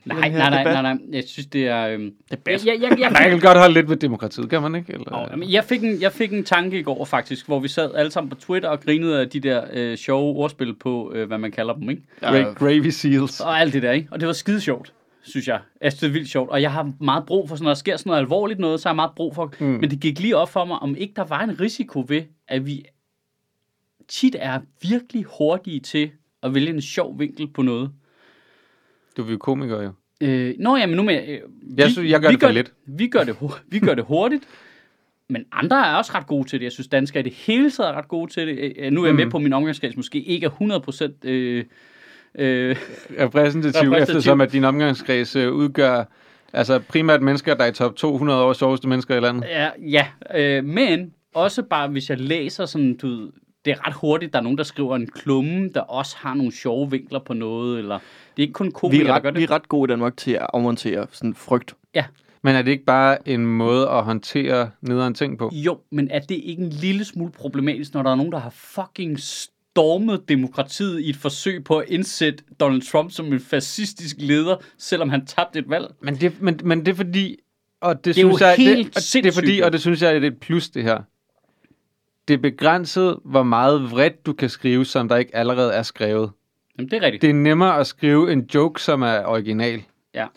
[0.05, 0.97] Nej, nej, nej, nej, nej.
[1.11, 1.87] Jeg synes, det er...
[1.87, 2.65] Øhm, Debat.
[2.65, 4.93] jeg, jeg, jeg, Man kan godt holde lidt ved demokratiet, kan man ikke?
[4.93, 5.15] Eller?
[5.15, 7.95] Åh, jamen, jeg, fik en, jeg fik en tanke i går faktisk, hvor vi sad
[7.95, 11.37] alle sammen på Twitter og grinede af de der øh, sjove ordspil på, øh, hvad
[11.37, 12.01] man kalder dem, ikke?
[12.23, 13.39] Gra- Gravy Seals.
[13.39, 14.07] Og alt det der, ikke?
[14.11, 14.93] Og det var skide sjovt,
[15.23, 15.59] synes jeg.
[15.81, 16.49] Jeg synes, det er vildt sjovt.
[16.49, 18.89] Og jeg har meget brug for, sådan, når der sker sådan noget alvorligt noget, så
[18.89, 19.53] har jeg meget brug for...
[19.59, 19.65] Mm.
[19.65, 22.65] Men det gik lige op for mig, om ikke der var en risiko ved, at
[22.65, 22.83] vi
[24.07, 26.11] tit er virkelig hurtige til
[26.43, 27.91] at vælge en sjov vinkel på noget.
[29.17, 29.91] Du er jo komiker, jo.
[30.21, 31.21] Øh, nå ja, men nu med...
[31.27, 31.39] Øh,
[31.77, 32.73] Jeg synes, jeg gør vi det for gør, lidt.
[32.85, 33.35] Vi gør det,
[33.67, 34.43] vi gør det hurtigt,
[35.29, 36.63] men andre er også ret gode til det.
[36.63, 38.73] Jeg synes, danskere i det hele taget er ret gode til det.
[38.77, 39.31] Øh, nu er jeg med Mm.
[39.31, 41.65] på, at min omgangskreds måske ikke er 100% øh,
[42.35, 42.75] øh,
[43.19, 46.03] Repræsentativ, eftersom at din omgangskreds øh, udgør
[46.53, 49.43] altså primært mennesker, der er i top 200 over sjoveste mennesker i landet.
[49.49, 53.31] ja, ja øh, men også bare, hvis jeg læser sådan, du
[53.65, 56.51] det er ret hurtigt, der er nogen, der skriver en klumme, der også har nogle
[56.51, 57.99] sjove vinkler på noget, eller
[58.37, 59.49] er ikke kun Vi komikere, er, der gør ret, vi det.
[59.49, 61.75] er ret gode i Danmark til at afmontere sådan frygt.
[62.43, 65.51] Men er det ikke bare en måde at håndtere nederen ting på?
[65.53, 68.49] Jo, men er det ikke en lille smule problematisk, når der er nogen, der har
[68.49, 74.55] fucking stormet demokratiet i et forsøg på at indsætte Donald Trump som en fascistisk leder,
[74.77, 75.87] selvom han tabte et valg?
[76.01, 77.37] Men det, men, men det er fordi,
[77.81, 79.71] og det, Det er jo synes jeg, helt det, og det er sindssygt, fordi, og
[79.71, 81.01] det synes jeg er et plus, det her.
[82.27, 86.31] Det er begrænset, hvor meget vredt du kan skrive, som der ikke allerede er skrevet.
[86.81, 87.21] Jamen, det er rigtigt.
[87.21, 89.83] Det er nemmere at skrive en joke, som er original.
[90.13, 90.27] Ja.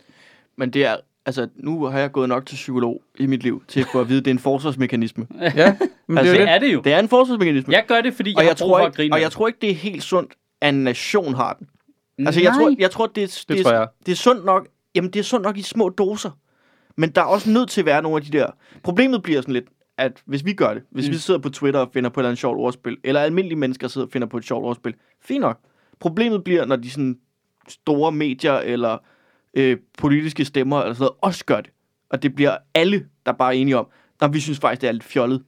[0.57, 3.81] Men det er, altså, nu har jeg gået nok til psykolog i mit liv, til
[3.81, 5.27] at få at vide, at det er en forsvarsmekanisme.
[5.57, 5.77] Ja,
[6.07, 6.49] men Altså, det er Det jo det.
[6.55, 6.81] er det jo.
[6.81, 7.73] Det er en forsvarsmekanisme.
[7.73, 9.15] Jeg gør det, fordi jeg, og jeg, har brug tror for at ikke, grine.
[9.15, 9.33] og jeg det.
[9.33, 11.67] tror ikke, det er helt sundt, at en nation har den.
[12.27, 12.59] Altså, jeg Nej.
[12.61, 13.89] tror, jeg tror, det, er, det, tror er, jeg.
[14.07, 16.31] det er sundt nok, jamen, det er sundt nok i små doser.
[16.97, 18.47] Men der er også nødt til at være nogle af de der...
[18.83, 19.65] Problemet bliver sådan lidt,
[19.99, 21.13] at hvis vi gør det, hvis mm.
[21.13, 23.89] vi sidder på Twitter og finder på et eller andet sjovt ordspil, eller almindelige mennesker
[23.89, 25.59] sidder og finder på et sjovt ordspil, fint nok.
[26.01, 27.17] Problemet bliver, når de sådan
[27.69, 28.99] store medier eller
[29.55, 31.71] øh, politiske stemmer eller sådan noget, også gør det.
[32.11, 33.87] Og det bliver alle, der bare er enige om,
[34.21, 35.43] at vi synes faktisk, det er lidt fjollet.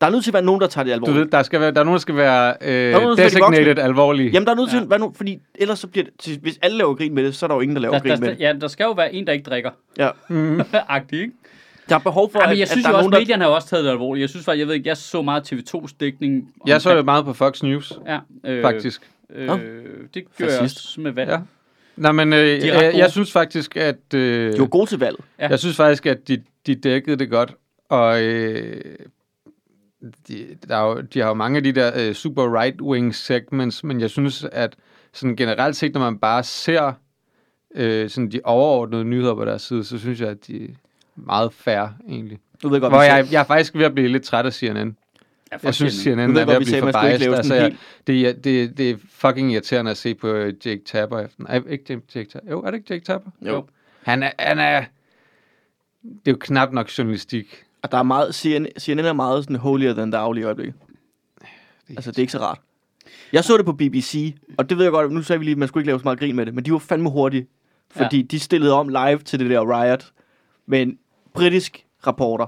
[0.00, 1.16] Der er nødt til at være nogen, der tager det Du alvorligt.
[1.24, 3.78] ved, der, skal være, der er nogen, der skal være øh, der være de designated
[3.78, 4.30] alvorlige.
[4.30, 4.82] Jamen, der er nødt til Ja.
[4.82, 7.46] at være nogen, fordi ellers så bliver det, hvis alle laver grin med det, så
[7.46, 8.40] er der jo ingen, der laver der, grin med der, det.
[8.40, 9.70] ja, der skal jo være en, der ikke drikker.
[9.98, 10.10] Ja.
[10.28, 10.60] Mm.
[10.88, 11.32] Agtig, ikke?
[11.88, 13.12] Der er behov for, Ja, men at, jeg synes at jo der er også, nogen,
[13.12, 13.18] der...
[13.18, 14.20] medierne har også taget det alvorligt.
[14.20, 16.54] Jeg synes faktisk, jeg ved ikke, jeg så meget TV2's dækning.
[16.66, 19.02] Jeg så det meget på Fox News, Ja, øh, faktisk.
[19.34, 19.56] Øh, Nå.
[20.14, 20.86] det gør jeg Fascist.
[20.86, 21.30] også med vand.
[21.30, 21.38] Ja.
[21.96, 24.14] Nej, men øh, er jeg, jeg synes faktisk, at...
[24.14, 25.20] Øh, De var gode til valget.
[25.38, 25.48] Ja.
[25.48, 27.54] Jeg synes faktisk, at de, de dækkede det godt,
[27.88, 28.80] og øh,
[30.28, 33.84] de, der er jo, de har jo mange af de der øh, super right-wing segments,
[33.84, 34.76] men jeg synes, at
[35.12, 36.92] sådan generelt set, når man bare ser
[37.74, 40.68] øh, sådan de overordnede nyheder på deres side, så synes jeg, at de er
[41.16, 42.38] meget fair egentlig.
[42.62, 44.96] Du ved godt, Hvor jeg, jeg er faktisk ved at blive lidt træt af CNN.
[45.52, 45.94] Ja, for Jeg synes.
[45.94, 47.34] CNN er ved godt, at vi blive for biased.
[47.34, 51.26] Altså, jeg, helt- det, er, det, det er fucking irriterende at se på Jake Tapper.
[51.48, 52.50] Er, ikke Jake, Jake Tapper?
[52.50, 53.30] Jo, er det ikke Jake Tapper?
[53.42, 53.66] Jo.
[54.02, 54.84] Han er, han er...
[56.02, 57.64] Det er jo knap nok journalistik.
[57.82, 60.74] Og der er meget, CNN, CNN er meget sådan holier than thou lige i øjeblikket.
[61.88, 62.58] Altså, det er ikke så rart.
[63.32, 65.58] Jeg så det på BBC, og det ved jeg godt, nu sagde vi lige, at
[65.58, 67.46] man skulle ikke lave så meget grin med det, men de var fandme hurtige,
[67.90, 68.22] fordi ja.
[68.22, 70.12] de stillede om live til det der riot
[70.66, 70.98] med en
[71.34, 72.46] britisk reporter,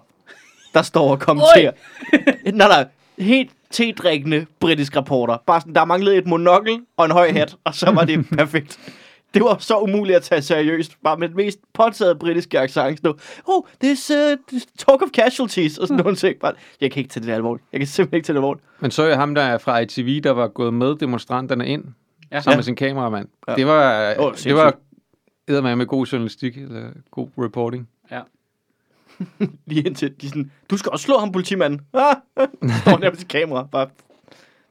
[0.75, 1.73] der står og kommenterer.
[2.55, 2.87] nej, nej,
[3.19, 5.37] helt tedrikkende britisk reporter.
[5.47, 8.79] Bare sådan, der manglede et monokkel og en høj hat, og så var det perfekt.
[9.35, 10.93] Det var så umuligt at tage seriøst.
[11.05, 12.99] Bare med den mest påtaget britiske accent.
[12.99, 16.37] Stå, oh, this, uh, this talk of casualties, og sådan nogle ting.
[16.41, 17.67] Bare, jeg kan ikke tage det alvorligt.
[17.73, 18.65] Jeg kan simpelthen ikke tage det alvorligt.
[18.81, 22.37] Men så jeg ham der er fra ITV, der var gået med demonstranterne ind, Ja.
[22.37, 22.41] ja.
[22.41, 22.57] sammen Ja.
[22.57, 23.29] med sin kameramand.
[23.49, 23.53] Ja.
[23.53, 23.57] Ja.
[23.57, 24.75] Det var, oh, det var
[25.49, 27.89] eddermame med god journalistik, eller god reporting.
[29.67, 31.81] Lige indtil de sådan, du skal også slå ham, politimanden.
[31.93, 32.17] Ah,
[32.83, 33.69] står der med sit kamera.
[33.73, 33.89] Bare,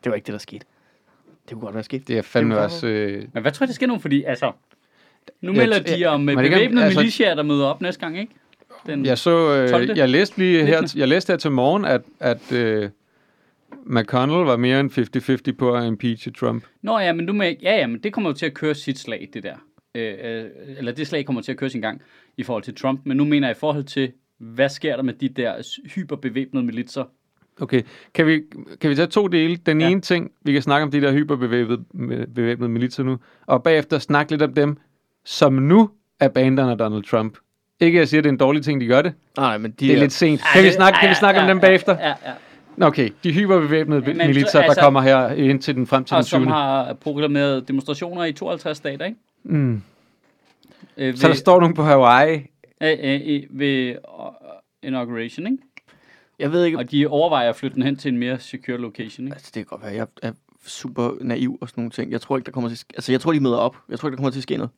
[0.03, 0.65] det var ikke det, der skete.
[1.49, 2.07] Det kunne godt være sket.
[2.07, 2.87] Det er fandme Det også...
[2.87, 3.99] Øh, Men hvad tror jeg, der sker nu?
[3.99, 4.51] Fordi, altså,
[5.41, 8.33] nu melder de om øh, det bevæbnede altså- militiaer, der møder op næste gang, ikke?
[8.85, 9.67] Den, jeg så...
[9.69, 9.89] 12.
[9.89, 12.89] Øh, jeg læste lige her, jeg læste her til morgen, at, at øh,
[13.85, 16.63] McConnell var mere end 50-50 på at impeache Trump.
[16.81, 18.99] Nå ja, men du med, ja, ja, men det kommer jo til at køre sit
[18.99, 19.55] slag, det der.
[19.95, 20.45] Øh, øh,
[20.77, 22.01] eller det slag kommer til at køre sin gang
[22.37, 23.01] i forhold til Trump.
[23.05, 25.53] Men nu mener jeg i forhold til, hvad sker der med de der
[25.95, 27.03] hyperbevæbnede militser?
[27.61, 27.81] Okay,
[28.13, 28.41] kan vi,
[28.81, 29.55] kan vi tage to dele?
[29.55, 29.85] Den Ja.
[29.85, 29.91] ja.
[29.91, 31.83] ene ting, vi kan snakke om de der hyperbevæbnede
[32.35, 34.77] bevæbnede militser nu, og bagefter snakke lidt om dem,
[35.25, 37.37] som nu er banderne af Donald Trump.
[37.79, 39.13] Ikke at jeg siger, at det er en dårlig ting, de gør det.
[39.37, 40.41] Nej, men de Det er der- lidt sent.
[40.53, 41.97] Kan vi snakke, kan vi ja, snakke om ja, dem bagefter?
[41.99, 42.07] Ja,
[42.79, 42.87] ja.
[42.87, 46.17] Okay, de hyperbevæbnede men, militser, altså- der kommer her ind til den frem til Og
[46.23, 46.51] den som 20.
[46.53, 49.17] har proklameret demonstrationer i 52 stater, ikke?
[49.43, 49.73] Mm.
[50.97, 52.35] Øh, ved, Så der står nogen på Hawaii.
[52.83, 53.95] øh, øh, ved
[54.83, 55.57] inauguration, ikke?
[56.39, 59.27] Jeg ved ikke, Og de overvejer at flytte den hen til en mere secure location,
[59.27, 59.35] ikke?
[59.35, 60.31] altså det kan godt være, jeg er
[60.65, 62.11] super naiv og sådan nogle ting.
[62.11, 63.77] Jeg tror ikke, der kommer til altså jeg tror, de møder op.
[63.89, 64.71] Jeg tror ikke, der kommer til at ske noget.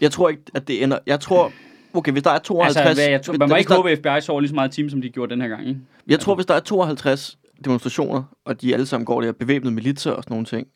[0.00, 1.52] Jeg tror ikke, at det ender, jeg tror,
[1.94, 2.76] okay, hvis der er 52...
[2.76, 4.54] Altså, hvad, jeg tror, man må hvis ikke der, håbe, at FBI sover lige så
[4.54, 5.80] meget team, som de gjorde den her gang, ikke?
[6.06, 10.10] Jeg tror, hvis der er 52 demonstrationer, og de alle sammen går der bevæbnede militser
[10.10, 10.68] og sådan nogle ting.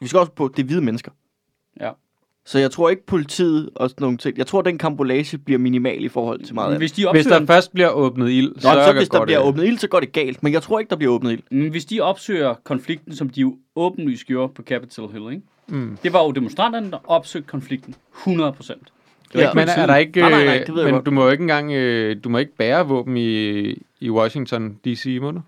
[0.00, 1.12] Vi skal også på, det er hvide mennesker.
[1.80, 1.90] Ja.
[2.48, 4.38] Så jeg tror ikke politiet og sådan nogle ting.
[4.38, 6.76] Jeg tror, den kambolage bliver minimal i forhold til meget.
[6.78, 9.38] Hvis de Hvis opsøger, der først bliver åbnet ild, Nå, så, så hvis der bliver
[9.38, 9.48] det.
[9.48, 10.42] åbnet ild, så går det galt.
[10.42, 11.42] Men jeg tror ikke, der bliver åbnet ild.
[11.50, 15.42] men hvis de opsøger konflikten, som de jo åbenlyst gjorde på Capitol Hill, ikke?
[15.68, 15.98] Mm.
[16.02, 18.92] Det var jo demonstranterne, der opsøgte konflikten 100 procent.
[19.34, 19.40] Ja.
[19.40, 20.20] ikke Men er der ikke...
[20.20, 21.72] Nej, nej, nej, øh, det ved jeg men du må jo ikke engang...
[21.72, 23.68] øh, Du må ikke bære våben i,
[24.00, 25.40] i Washington D.C., må du?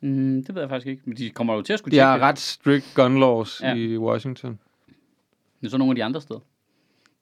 [0.00, 2.06] Mm, det ved jeg faktisk ikke, men de kommer jo til at skulle De tjekke
[2.06, 3.74] har ret strict gun laws ja.
[3.74, 4.58] i Washington.
[5.62, 6.40] Det er så nogle af de andre steder.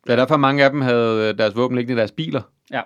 [0.06, 2.42] Det er derfor, mange af dem havde øh, deres våben liggende i deres biler.
[2.72, 2.80] Ja.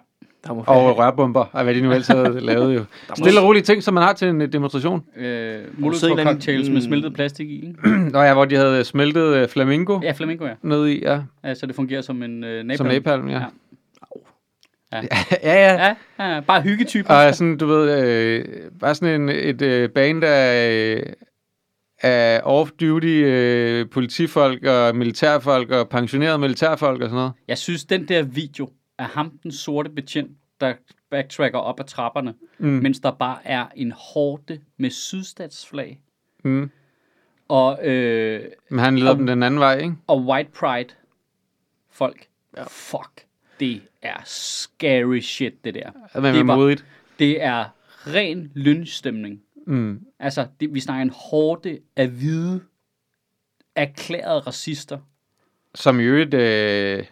[0.47, 2.85] Der må Og rørbomber, og hvad de nu ellers havde lavet jo.
[3.17, 5.05] Stille og rolige ting, som man har til en øh, demonstration.
[5.17, 7.89] Øh, sidde en Molotov eller anden- cocktails med smeltet plastik i, ikke?
[8.13, 10.55] Nå ja, hvor de havde smeltet øh, flamingo Ja, flamingo, ja.
[10.63, 11.21] ned i, ja.
[11.45, 11.55] ja.
[11.55, 12.77] Så det fungerer som en øh, napalm.
[12.77, 13.43] Som napalm, ja.
[14.93, 15.01] Ja.
[15.03, 15.03] Ja,
[15.43, 15.75] ja.
[15.75, 15.95] ja.
[16.19, 17.15] Ja, ja, bare hyggetyper.
[17.15, 18.45] Og sådan, du ved, øh,
[18.81, 21.03] bare sådan en, et øh, band af,
[22.05, 27.33] af off-duty øh, politifolk og militærfolk og pensionerede militærfolk og sådan noget.
[27.49, 30.31] Jeg synes, den der video af ham, den sorte betjent,
[30.61, 30.75] der
[31.11, 32.69] backtracker op ad trapperne, Mm.
[32.69, 36.01] mens der bare er en hårde med sydstatsflag
[36.45, 36.71] Mm.
[37.49, 39.95] og, øh, Men han leder Og- dem den anden vej, ikke?
[40.07, 40.89] og white pride
[41.91, 42.27] folk.
[42.57, 42.61] Ja.
[42.61, 42.67] Ja.
[42.69, 43.25] Fuck,
[43.61, 45.91] det er scary shit, det der.
[46.15, 46.85] Det Det er modigt.
[47.19, 47.65] Det er
[48.07, 49.41] ren lynchstemning.
[49.67, 50.01] Mm.
[50.21, 52.61] Altså, det, vi snakker en hårde af hvide,
[53.77, 54.99] erklærede racister.
[55.75, 57.05] Som i øvrigt øh,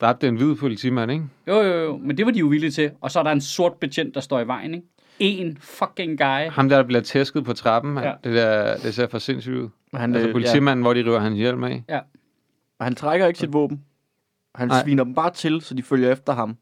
[0.00, 1.24] dræbte en hvid politimand, ikke?
[1.46, 2.90] Jo, jo, jo, men det var de jo villige til.
[3.00, 4.86] Og så er der en sort betjent, der står i vejen, ikke?
[5.18, 6.50] En fucking guy.
[6.50, 8.04] Ham der, der bliver tæsket på trappen, ja.
[8.08, 8.14] Ja.
[8.24, 9.68] det, der, det ser for sindssygt ud.
[9.94, 11.84] Han, Altså øh, politimanden, hvor de river hans hjelm af.
[11.88, 12.00] Ja.
[12.78, 13.84] Og han trækker ikke sit våben.
[14.54, 14.82] Han Nej.
[14.82, 16.56] sviner dem bare til, så de følger efter ham.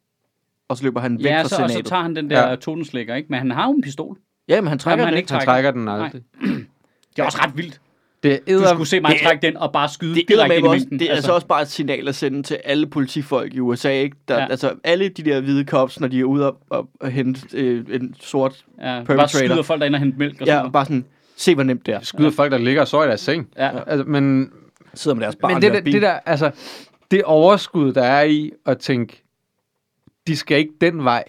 [0.68, 1.86] Og så løber han væk Ja, fra så, og så senatet.
[1.88, 2.48] tager han den der Ja.
[2.48, 2.56] ja.
[2.56, 3.26] totenslækker, ikke?
[3.30, 4.18] Men han har jo en pistol.
[4.48, 5.70] Ja, men han trækker Jamen, han den ikke Han trækker.
[5.70, 6.22] den aldrig.
[7.16, 7.80] Det er også ret vildt.
[8.22, 10.56] Det Du er skulle se mig det trække den og bare skyde Det er, direkte
[10.56, 13.54] ind i også, det er altså også bare et signal at sende til alle politifolk
[13.54, 14.16] i USA, ikke?
[14.28, 14.40] Der, Ja.
[14.42, 14.46] ja.
[14.50, 17.84] Altså, alle de der hvide cops, når de er ude og, og, og hente øh,
[17.90, 18.64] en sort...
[18.78, 19.38] ja, bare perpetrator.
[19.38, 20.72] skyder folk, der er inde og hente mælk og Ja, sådan og noget.
[20.72, 21.04] bare sådan,
[21.36, 22.00] se hvor nemt det er.
[22.00, 23.48] skyder folk, der ligger og sover i deres seng.
[23.56, 23.70] Ja.
[23.86, 24.50] Altså, men
[24.94, 25.92] Sidder med deres barn Men det, der, bil.
[25.92, 26.50] det der, altså,
[27.10, 29.22] det overskud, der er i at tænke,
[30.26, 31.24] de skal ikke den vej,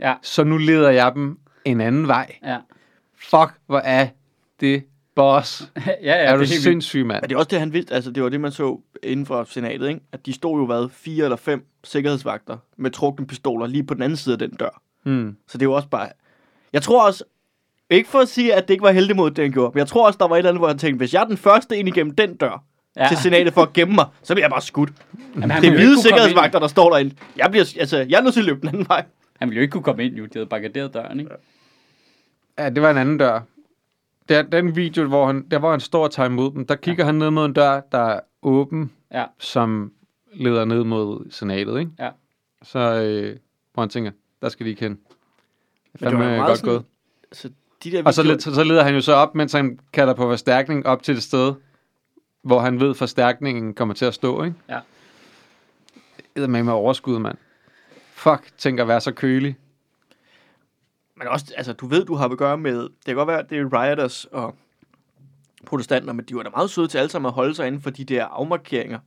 [0.00, 2.34] Ja, så nu leder jeg dem en anden vej.
[2.44, 2.56] ja.
[3.30, 4.08] Fuck, hvor er
[4.60, 4.84] det
[5.16, 5.62] boss.
[5.86, 6.62] ja, ja, er du det er helt vildt.
[6.62, 7.22] sindssyg, mand?
[7.22, 7.94] Men det er også det, han vidste.
[7.94, 10.00] Altså, det var det, man så inden for senatet, ikke?
[10.12, 14.02] At de stod jo, hvad, fire eller fem sikkerhedsvagter med trukne pistoler lige på den
[14.02, 14.82] anden side af den dør.
[15.04, 15.36] Mm.
[15.48, 16.08] Så det er jo også bare...
[16.72, 17.24] Jeg tror også...
[17.90, 19.70] Ikke for at sige, at det ikke var heldig mod det, han gjorde.
[19.74, 21.26] Men jeg tror også, der var et eller andet, hvor han tænkte, hvis jeg er
[21.26, 22.64] den første ind igennem den dør
[22.96, 23.08] Ja.
[23.08, 24.90] til senatet for at gemme mig, så bliver jeg bare skudt.
[25.34, 27.14] Jamen, Det er hvide sikkerhedsvagter, der står derinde.
[27.36, 29.04] Jeg, bliver, altså, jeg er nødt til at løbe den anden vej.
[29.40, 30.24] Han ville jo ikke kunne komme ind, jo.
[30.24, 31.32] De havde barrikaderet døren, ikke?
[32.58, 33.40] Ja, det var en anden dør.
[34.28, 37.04] Der, den video, hvor han, der hvor han står og tager imod dem, der kigger
[37.04, 37.06] ja.
[37.06, 39.24] han ned mod en dør, der er åben, Ja.
[39.38, 39.92] som
[40.32, 41.90] leder ned mod senatet, ikke?
[41.98, 42.10] Ja.
[42.62, 43.36] Så øh,
[43.74, 44.10] hvor han tænker,
[44.42, 44.98] der skal de ikke hen.
[45.92, 46.84] det var Fandme godt sådan- gået.
[47.30, 47.50] Altså,
[47.84, 50.22] de der Og så, så, så leder han jo så op, mens han kalder på
[50.22, 51.54] forstærkning op til det sted,
[52.42, 54.56] hvor han ved, forstærkningen kommer til at stå, ikke?
[54.68, 54.80] Ja.
[56.36, 57.38] Det er med med overskud, mand.
[58.20, 59.56] Fuck, tænk at være så kølig.
[61.16, 62.80] Men også, altså, du ved, du har at gøre med...
[62.82, 64.54] Det kan godt være, det er rioters og
[65.66, 67.90] protestanter, men de var da meget søde til alle sammen at holde sig inden for
[67.90, 68.98] de der afmarkeringer.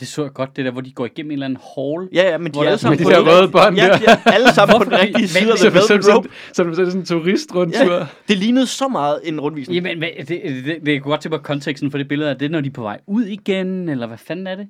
[0.00, 2.08] Det så jeg godt, det der, hvor de går igennem en eller anden hall.
[2.12, 3.86] Ja, ja, men de er alle sammen på de den der røde rigtige- bånd ja,
[3.86, 3.98] der.
[3.98, 6.28] de er alle sammen på den rigtige side af Så, the så, velvet rope.
[6.28, 7.94] så, så, så, sådan en turistrundtur.
[7.94, 9.74] Ja, det lignede så meget en rundvisning.
[9.86, 12.30] Jamen, det, det, det, det er godt til på konteksten for det billede.
[12.30, 14.68] Er det, når de er på vej ud igen, eller hvad fanden er det?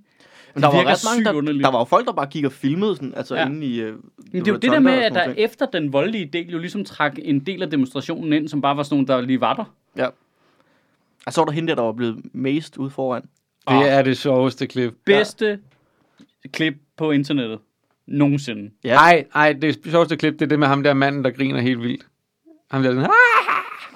[0.55, 1.65] Men der var, ret mange, der, underligt.
[1.65, 3.41] der var jo folk, der bare gik og filmede sådan, altså Ja.
[3.41, 3.47] ja.
[3.49, 3.85] inde i...
[3.85, 4.01] Uh, Men
[4.33, 7.13] det er jo det der med, at der efter den voldelige del jo ligesom trak
[7.23, 9.65] en del af demonstrationen ind, som bare var sådan nogle, der lige var der.
[9.97, 10.07] Ja.
[11.27, 13.23] Og så var der hende der, der var blevet mest ude foran.
[13.69, 14.93] Det er det sjoveste klip.
[15.07, 15.59] Bedste
[16.53, 17.59] klip på internettet
[18.07, 18.71] nogensinde.
[18.85, 18.95] Ja.
[18.95, 21.83] Nej, nej, det sjoveste klip, det er det med ham der manden, der griner helt
[21.83, 22.07] vildt.
[22.71, 23.11] Ham der, sådan, "Ah!"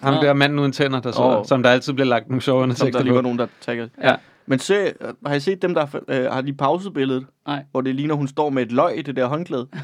[0.03, 1.45] ham der manden uden tænder, der sidder, Åh.
[1.47, 3.23] som der altid bliver lagt nogle sjove Som der undertekster lige var på.
[3.23, 3.89] nogen, der tagger.
[4.03, 4.15] Ja.
[4.47, 4.93] Men se,
[5.27, 7.27] har I set dem, der øh, har lige pauset billedet?
[7.47, 7.65] Nej.
[7.71, 9.67] Hvor det ligner, hun står med et løg i det der håndklæde.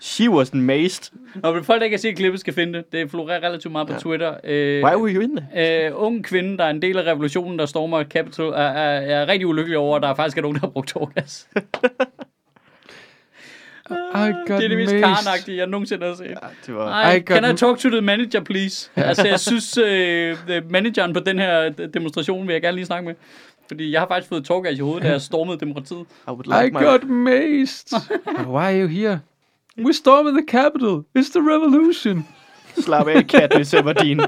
[0.00, 1.12] She was amazed.
[1.42, 2.92] Og hvis folk, der ikke har set klippet, skal finde det.
[2.92, 3.98] Det florerer relativt meget på Ja.
[3.98, 4.34] Twitter.
[4.44, 5.86] Øh, Why were you in there?
[5.88, 9.28] øh, unge kvinde, der er en del af revolutionen, der stormer Capitol, er, er, er
[9.28, 11.48] rigtig ulykkelig over, at der faktisk er nogen, der har brugt tårgas.
[13.90, 16.26] I got det er det mest karnagtige, jeg nogensinde har set.
[16.26, 16.34] Ja,
[16.66, 17.10] det var...
[17.10, 18.90] I got can I talk to the manager, please?
[18.96, 23.06] altså, jeg synes, øh, øh, manageren på den her demonstration vil jeg gerne lige snakke
[23.06, 23.14] med.
[23.68, 26.06] Fordi jeg har faktisk fået tårgas i hovedet, da jeg stormede demokratiet.
[26.28, 26.84] I would I like my...
[26.84, 28.00] got maced.
[28.54, 29.20] Why are you here?
[29.78, 31.04] We stormed the Capitol.
[31.18, 32.26] It's the revolution.
[32.78, 34.20] Slap af, Katniss Everdeen.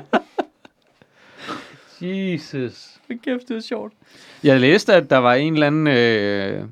[2.00, 2.88] Jesus.
[3.06, 3.92] Hvor kæft, det er sjovt.
[4.44, 6.64] Jeg læste, at der var en eller anden, øh,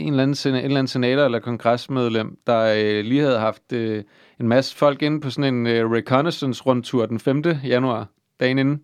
[0.00, 4.04] en eller anden, en eller anden senator eller kongresmedlem, der øh, lige havde haft øh,
[4.40, 7.42] en masse folk inde på sådan en øh, reconnaissance-rundtur den 5.
[7.64, 8.06] januar,
[8.40, 8.82] dagen inden.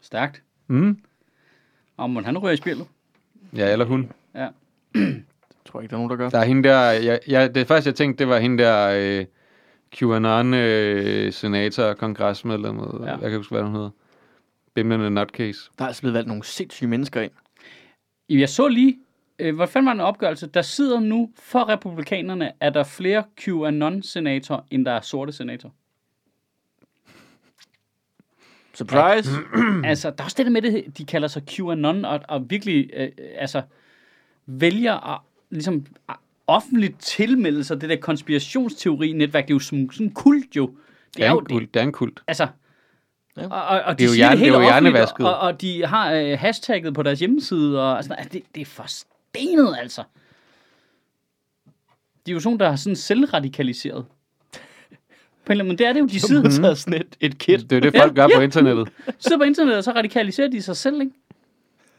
[0.00, 0.42] Stærkt.
[0.66, 0.98] Mm.
[1.96, 2.86] Og må han ryger i spillet?
[3.56, 4.12] Ja, eller hun.
[4.34, 4.48] Ja.
[4.94, 6.28] Jeg tror ikke, der er nogen, der gør.
[6.30, 9.26] Der er hende der, ja, ja, det første jeg tænkte, det var hende der øh,
[9.96, 12.84] QAnon-senator, kongresmedlem, ja.
[12.84, 13.10] Ja.
[13.10, 13.90] jeg kan ikke huske, hvad hun hedder.
[14.74, 15.70] Bimlende nutcase.
[15.78, 17.32] Der er altså blevet valgt nogle sindssyge mennesker ind.
[18.28, 18.98] Jeg så lige,
[19.38, 20.46] øh, hvad fanden var den opgørelse?
[20.46, 25.72] Der sidder nu for republikanerne, er der flere QAnon-senatorer, end der er sorte senatorer.
[28.74, 29.30] Surprise!
[29.90, 32.90] altså, der er også det der med det, de kalder sig QAnon, og, og virkelig,
[32.92, 33.62] øh, øh, altså,
[34.46, 35.20] vælger at
[35.50, 36.14] ligesom at
[36.46, 39.44] offentligt tilmelde sig det der konspirationsteori-netværk.
[39.44, 40.74] Det er jo som sådan en kult jo.
[41.16, 41.74] Det er, en kult.
[41.74, 42.22] Det er en kult.
[42.26, 42.46] Altså,
[43.36, 43.46] Ja.
[43.48, 45.26] og, og, og Det de er jo hjerne- det helt det er jo hjernevasket.
[45.26, 48.86] og, og de har øh, hashtagget på deres hjemmeside, og altså, det, det er for
[49.34, 50.02] stenet, altså.
[52.26, 54.04] De er jo sådan, der er sådan selvradikaliseret.
[55.46, 57.16] På en eller anden måde, det er det jo, de sidder, Så taget sådan et,
[57.20, 57.60] et kit.
[57.60, 58.36] Det er jo det, folk gør Ja.
[58.36, 58.88] på internettet.
[59.18, 61.12] sidder på internettet, og så radikaliserer de sig selv, ikke?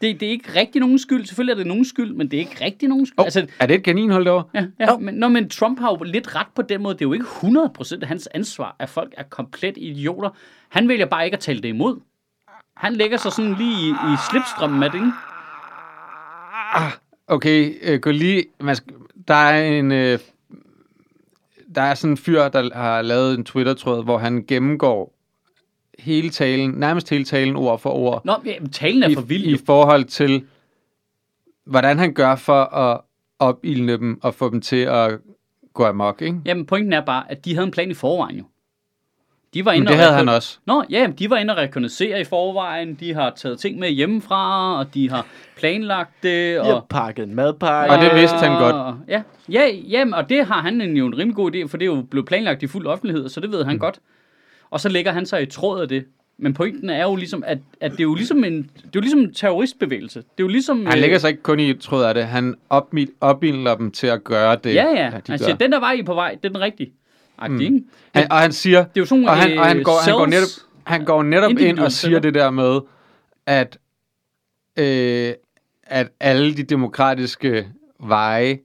[0.00, 1.26] Det, det er ikke rigtig nogen skyld.
[1.26, 3.18] Selvfølgelig er det nogen skyld, men det er ikke rigtig nogen skyld.
[3.18, 4.44] Oh, Altså, er det et kaninhold derovre?
[4.54, 6.94] ja, ja, men, når, men Trump har jo lidt ret på den måde.
[6.94, 10.30] Det er jo ikke 100% af hans ansvar, at folk er komplet idioter.
[10.68, 12.00] Han vælger bare ikke at tale det imod.
[12.76, 15.12] Han lægger sig sådan lige i, i slipstrømmen af det, ikke?
[17.26, 18.44] Okay, øh, gå lige...
[18.60, 18.92] Man skal,
[19.28, 19.92] der er en...
[19.92, 20.18] Øh,
[21.74, 25.12] der er sådan en fyr, der har lavet en Twitter-tråd, hvor han gennemgår
[25.98, 29.22] hele talen, nærmest hele talen ord for ord, Nå, ja, men talen er i, for
[29.22, 29.44] vild.
[29.44, 29.58] i jo.
[29.66, 30.44] forhold til,
[31.64, 33.00] hvordan han gør for at
[33.38, 35.18] opildne dem og få dem til at
[35.74, 36.40] gå amok, ikke?
[36.44, 38.44] Jamen, pointen er bare, at de havde en plan i forvejen jo.
[39.54, 40.58] De var Men inde det og havde han også.
[40.66, 42.94] Nå, ja, de var inde og rekognosere i forvejen.
[42.94, 45.26] De har taget ting med hjemmefra, og de har
[45.56, 46.60] planlagt det.
[46.60, 47.94] Og, har pakket en madpakke.
[47.94, 48.96] Og det vidste han godt.
[49.08, 51.84] Ja, ja jamen, og det har han en, jo en rimelig god idé, for det
[51.84, 53.80] er jo blevet planlagt i fuld offentlighed, så det ved han mm.
[53.80, 53.98] godt.
[54.70, 56.04] Og så lægger han sig i tråd af det.
[56.38, 59.00] Men pointen er jo ligesom, at, at det er jo ligesom en, det er jo
[59.00, 60.18] ligesom en terroristbevægelse.
[60.18, 60.86] Det er jo ligesom...
[60.86, 62.24] Han øh, lægger sig ikke kun i tråd af det.
[62.26, 65.06] Han opmi- opildner dem til at gøre det, Ja, ja.
[65.06, 65.36] de Han gør.
[65.36, 66.92] siger, den der vej, I er på vej, det er den rigtige.
[67.48, 67.60] Mm.
[67.60, 67.82] Ikke?
[68.14, 70.14] Han, og han siger, Det er jo sådan og han, øh, og han, går, han,
[70.14, 70.48] går netop,
[70.86, 72.80] han går netop ind og siger det der med,
[73.46, 73.78] at,
[74.76, 75.32] øh,
[75.82, 77.68] at alle de demokratiske
[78.00, 78.58] veje,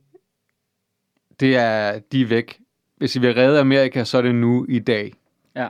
[1.40, 2.58] det er, de er væk.
[2.98, 5.14] Hvis I vil redde Amerika, så er det nu i dag.
[5.56, 5.68] Ja.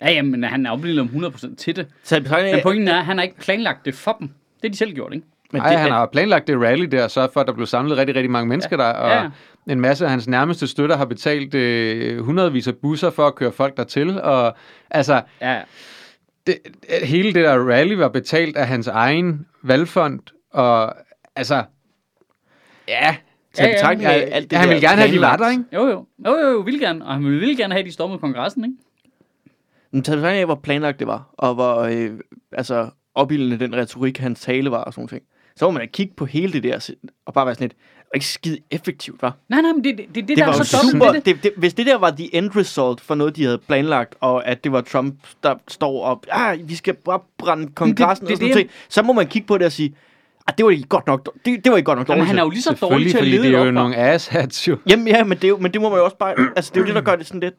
[0.00, 1.86] Ja, jamen, han er oplevet om 100% til det.
[2.02, 4.28] Så Men pointen er, at han har ikke planlagt det for dem.
[4.28, 5.26] Det har de selv gjort, ikke?
[5.52, 7.66] men Ej, det, han har planlagt det rally der, og sørget for, at der blev
[7.66, 9.30] samlet rigtig, rigtig mange mennesker der, og Ja, ja.
[9.72, 13.52] En masse af hans nærmeste støtter har betalt øh, hundredvis af busser for at køre
[13.52, 14.56] folk dertil, og
[14.90, 15.60] altså, Ja,
[16.46, 16.58] det,
[17.02, 20.20] hele det der rally var betalt af hans egen valgfond,
[20.52, 20.94] og
[21.36, 21.64] altså,
[22.88, 23.16] ja,
[23.58, 25.64] i Ja, betragtning af ja, alt det han ville gerne have, de var der, ikke?
[25.72, 26.06] Jo, jo.
[26.26, 27.04] Jo, jo, jo, vil gerne.
[27.04, 28.76] Og han ville gerne have, at de stormede kongressen, ikke?
[29.92, 32.10] Men taget betragtning af, hvor planlagt det var, og hvor øh,
[32.52, 35.22] altså, opildende den retorik, hans tale var og sådan noget.
[35.56, 36.90] Så må man kigge på hele det der,
[37.26, 37.76] og bare være sådan lidt,
[38.12, 39.36] var ikke skide effektivt, var.
[39.48, 41.24] Nej, nej, men det, det, det, det Det der var er så dobbelt super, det.
[41.26, 44.46] det, det, hvis det der var the end result for noget, de havde planlagt, og
[44.46, 48.36] at det var Trump, der står op, ah, vi skal bare brænde kongressen det- og
[48.36, 49.94] sådan det- noget, ting, så må man kigge på det og sige,
[50.46, 52.26] ah, det var ikke godt nok, det, det var ikke godt nok dårligt.
[52.26, 53.96] han er til." jo lige så dårlig til at fordi lede det er jo nogle
[53.96, 54.76] asshats jo.
[54.88, 56.76] Jamen ja, men det, er jo, men det må man jo også bare, altså det
[56.76, 57.54] er jo det, der gør det sådan lidt,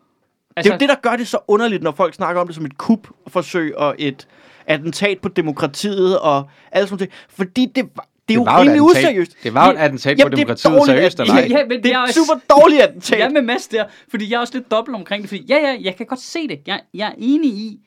[0.56, 2.56] altså, det er jo det, der gør det så underligt, når folk snakker om det
[2.56, 4.28] som et kupforsøg og et
[4.68, 7.14] attentat på demokratiet og alt sådan noget.
[7.30, 9.44] Fordi det, var- det er jo rimelig useriøst.
[9.44, 11.48] Det var jo et attentat på er demokratiet, seriøst eller ej?
[11.50, 13.20] Ja, ja, men Det er er super dårligt attentat.
[13.20, 15.58] Jeg er med Mads der, fordi jeg er også lidt dobbelt omkring det, fordi ja,
[15.58, 16.60] ja, jeg kan godt se det.
[16.68, 17.78] Jeg, jeg er enig i,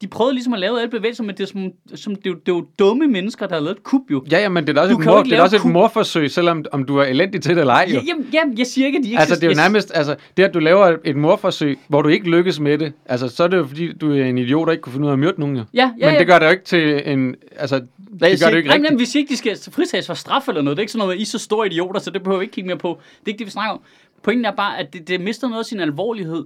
[0.00, 2.34] de prøvede ligesom at lave alle bevægelser, men det er, som, som, det, er jo,
[2.36, 4.24] det er jo dumme mennesker, der har lavet et kub jo.
[4.30, 6.30] Ja, ja, men det er også, Du et, mor, det er lave også et morforsøg,
[6.30, 7.86] selvom om du er elendig til det eller ej.
[7.88, 7.94] Jo.
[7.94, 10.16] Ja, jamen, jamen, jeg siger ikke, at de ikke Altså, det er jo nærmest, altså,
[10.36, 13.48] det at du laver et morforsøg, hvor du ikke lykkes med det, altså, så er
[13.48, 15.40] det jo fordi, du er en idiot, der ikke kunne finde ud af at myrde
[15.40, 15.64] nogen, jo.
[15.74, 16.18] Ja, ja, Men ja.
[16.18, 17.86] det gør det jo ikke til en, altså, det
[18.20, 20.48] gør siger- det jo ikke Jamen, jamen, vi siger ikke, de skal fritages for straf
[20.48, 20.76] eller noget.
[20.76, 22.44] Det er ikke sådan noget med, I er så store idioter, så det behøver vi
[22.44, 23.00] ikke kigge mere på.
[23.20, 23.80] Det er ikke det, vi snakker om.
[24.22, 26.44] Pointen er bare, at det, det mister noget af sin alvorlighed,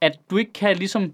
[0.00, 1.12] at du ikke kan ligesom...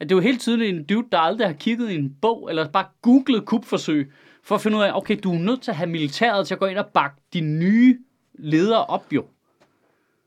[0.00, 2.46] At det er jo helt tydeligt en dude, der aldrig har kigget i en bog,
[2.50, 5.76] eller bare googlet kupforsøg, for at finde ud af, okay, du er nødt til at
[5.76, 7.98] have militæret til at gå ind og bakke de nye
[8.38, 9.24] ledere op, jo.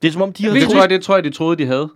[0.01, 1.65] Det er som om, de har Det tror jeg, det tror jeg, de troede, de
[1.65, 1.89] havde.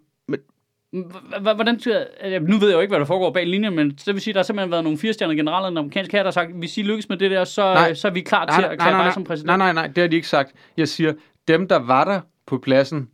[0.93, 1.91] H- Hvordan tror
[2.27, 4.33] jeg, nu ved jeg jo ikke, hvad der foregår bag linjen, men det vil sige,
[4.33, 6.77] der har simpelthen været nogle firestjernede generaler i den amerikanske her, der har sagt, hvis
[6.77, 7.93] I lykkes med det der, så, Nej.
[7.93, 9.45] så er vi klar til at erklære dig som præsident.
[9.47, 10.51] nej, nej, nej, det har de ikke sagt.
[10.77, 11.13] Jeg siger,
[11.47, 13.09] dem, der var der på pladsen,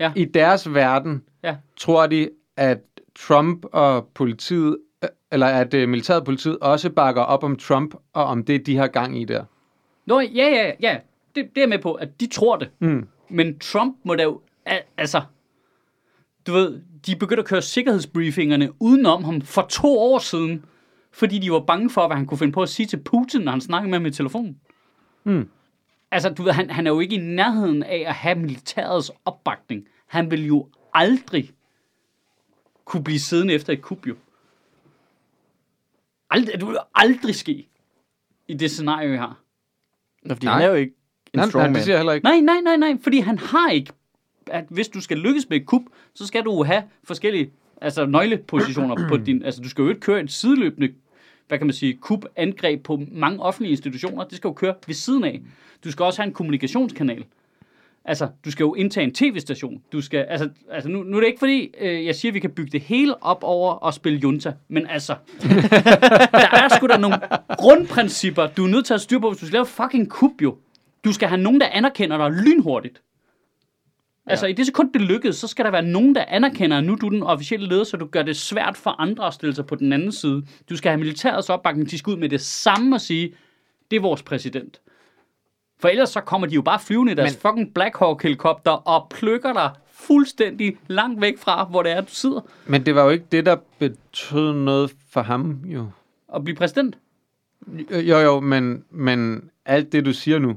[0.00, 0.12] Ja.
[0.16, 1.56] i deres verden, Ja.
[1.76, 2.78] tror de, at
[3.18, 7.94] Trump og politiet, øh, eller at uh, militæret og politiet også bakker op om Trump
[8.12, 9.44] og om det, de har gang i der.
[10.06, 10.98] Nå, ja, ja, ja.
[11.34, 12.70] Det, det er jeg med på, at de tror det.
[12.78, 13.08] Mm.
[13.30, 14.40] Men Trump må da jo...
[14.66, 15.22] al- Altså,
[16.46, 20.64] du ved, de begyndte at køre sikkerhedsbriefingerne udenom ham for to år siden,
[21.12, 23.52] fordi de var bange for, hvad han kunne finde på at sige til Putin, når
[23.52, 24.56] han snakkede med ham i telefonen.
[25.24, 25.48] Mm.
[26.10, 29.84] Altså, du ved, han, han er jo ikke i nærheden af at have militærets opbakning.
[30.06, 31.50] Han vil jo aldrig
[32.86, 34.14] kunne blive siddende efter et kub, jo.
[36.30, 37.68] Aldrig, det vil jo aldrig ske
[38.48, 39.40] i det scenarie, vi har.
[40.22, 40.54] Nå, fordi Nej.
[40.54, 41.74] han er jo ikke en Nej, nej, strongman.
[41.74, 42.24] det siger jeg heller ikke.
[42.24, 43.92] Nej, nej, nej, nej, fordi han har ikke,
[44.46, 45.82] at hvis du skal lykkes med et kup,
[46.14, 50.20] så skal du have forskellige altså nøglepositioner på din, altså du skal jo ikke køre
[50.20, 50.94] et sideløbende,
[51.48, 55.24] hvad kan man sige, kup-angreb på mange offentlige institutioner, det skal jo køre ved siden
[55.24, 55.42] af.
[55.84, 57.24] Du skal også have en kommunikationskanal.
[58.08, 59.82] Altså, du skal jo indtage en tv-station.
[59.92, 62.40] Du skal, altså, altså nu, nu er det ikke fordi, øh, jeg siger, at vi
[62.40, 65.14] kan bygge det hele op over at spille junta, men altså,
[66.42, 69.46] der er sgu da nogle grundprincipper, du er nødt til at styre på, hvis du
[69.46, 70.56] skal lave fucking kup jo.
[71.04, 73.02] Du skal have nogen, der anerkender dig lynhurtigt.
[74.26, 76.92] Altså, i det sekund, det lykkedes, så skal der være nogen, der anerkender, at nu
[76.92, 79.66] er du den officielle leder, så du gør det svært for andre at stille sig
[79.66, 80.46] på den anden side.
[80.70, 83.34] Du skal have militærets opbakning, de skal ud med det samme og sige,
[83.90, 84.80] det er vores præsident.
[85.86, 89.06] For ellers så kommer de jo bare flyvende i deres Men- fucking Black Hawk-helikopter og
[89.10, 93.10] plukker dig fuldstændig langt væk fra, hvor det er, du sidder Men det var jo
[93.10, 95.86] ikke det, der betød noget for ham, jo.
[96.28, 96.98] og bliver præsident.
[97.90, 100.56] Jo, jo, jo men, men alt det, du siger nu.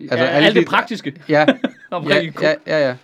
[0.00, 1.46] Altså, alle alt det de- praktiske Ja,
[1.92, 2.96] ja, ja, ja, ja.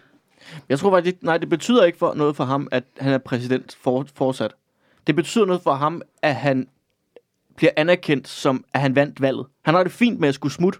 [0.68, 3.18] Jeg tror faktisk, det, nej, det betyder ikke for noget for ham, at han er
[3.18, 4.54] præsident for, fortsat.
[5.06, 6.68] Det betyder noget for ham, at han
[7.56, 9.46] bliver anerkendt som, at han vandt valget.
[9.64, 10.78] Han har det fint med at skulle smutte,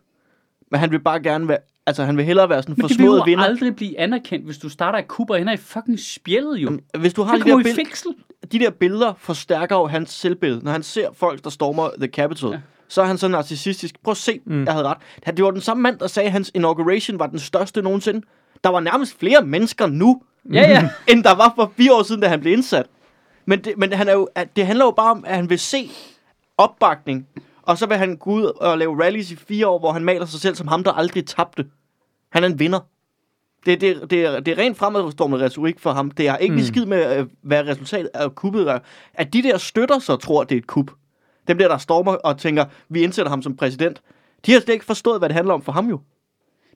[0.70, 1.58] Men han vil bare gerne være...
[1.86, 3.44] Altså, han vil hellere være sådan en Men det vil forsmået jo vinder.
[3.44, 6.78] aldrig blive anerkendt, hvis du starter et kub og ender i fucking spjældet, jo.
[6.98, 8.14] Hvis du har de der, kommer i bil- fængsel.
[8.52, 10.64] de der billeder, forstærker jo hans selvbillede.
[10.64, 12.58] Når han ser folk, der stormer The Capitol, ja.
[12.88, 13.94] så er han så narcissistisk.
[14.04, 14.64] Prøv at se, mm.
[14.64, 14.96] jeg havde ret.
[15.22, 18.20] Han- Det var den samme mand, der sagde, at hans inauguration var den største nogensinde.
[18.64, 20.88] Der var nærmest flere mennesker nu, Ja, ja.
[21.12, 22.86] end der var for fire år siden, da han blev indsat.
[23.46, 25.58] Men, det, men han er jo, at det handler jo bare om, at han vil
[25.58, 25.90] se
[26.58, 27.26] opbakning,
[27.66, 30.26] og så vil han gå ud og lave rallies i fire år, hvor han maler
[30.26, 31.66] sig selv som ham, der aldrig tabte.
[32.32, 32.80] Han er en vinder.
[33.66, 36.10] Det, det, det, er, det er rent fremadstormende retorik for ham.
[36.10, 36.62] Det har ikke mm.
[36.62, 38.78] Skid med, øh, hvad resultatet af kuppet er.
[39.14, 40.90] At de der støtter så tror, at det er et kup.
[41.48, 44.02] Dem der, der stormer og tænker, vi indsætter ham som præsident.
[44.46, 46.00] De har slet ikke forstået, hvad det handler om for ham jo.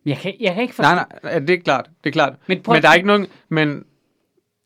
[0.04, 1.90] Men jeg kan, jeg kan ikke forstå, Nej, nej, ja, det er klart.
[2.04, 2.32] Det er klart.
[2.32, 3.26] Men Men, prøv- men der er ikke nogen...
[3.48, 3.84] Men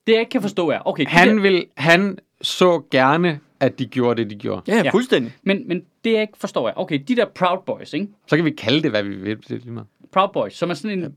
[0.07, 3.79] det jeg ikke kan forstå er, okay, de der, han, vil, han så gerne, at
[3.79, 4.63] de gjorde det, de gjorde.
[4.69, 4.83] Ja, ja.
[4.83, 4.91] Ja.
[4.91, 5.33] fuldstændig.
[5.43, 8.09] men, men det jeg ikke forstår er, okay, de der Proud Boys, ikke?
[8.27, 9.37] Så kan vi kalde det, hvad vi vil.
[9.37, 9.87] Det er lige meget.
[10.13, 11.15] Proud Boys, som er sådan en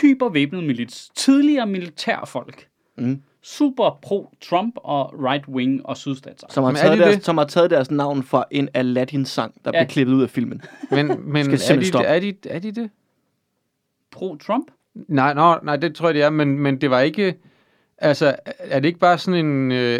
[0.00, 2.68] hypervæbnet milits, tidligere militærfolk,
[3.00, 3.22] Mm.
[3.42, 6.44] super pro-Trump og right-wing og sydstats.
[6.50, 7.24] Som har, taget de deres, det?
[7.24, 9.80] som har taget deres navn fra en Aladdin-sang, der Ja.
[9.84, 10.62] blev klippet ud af filmen.
[10.90, 12.06] Men, men Skal er, de, stoppe.
[12.06, 12.90] er, de, er de det?
[14.16, 14.64] Pro-Trump?
[15.08, 17.34] Nej, no, nej, det tror jeg, det er, men, men det var ikke...
[17.98, 19.98] Altså, er det ikke bare sådan en, øh,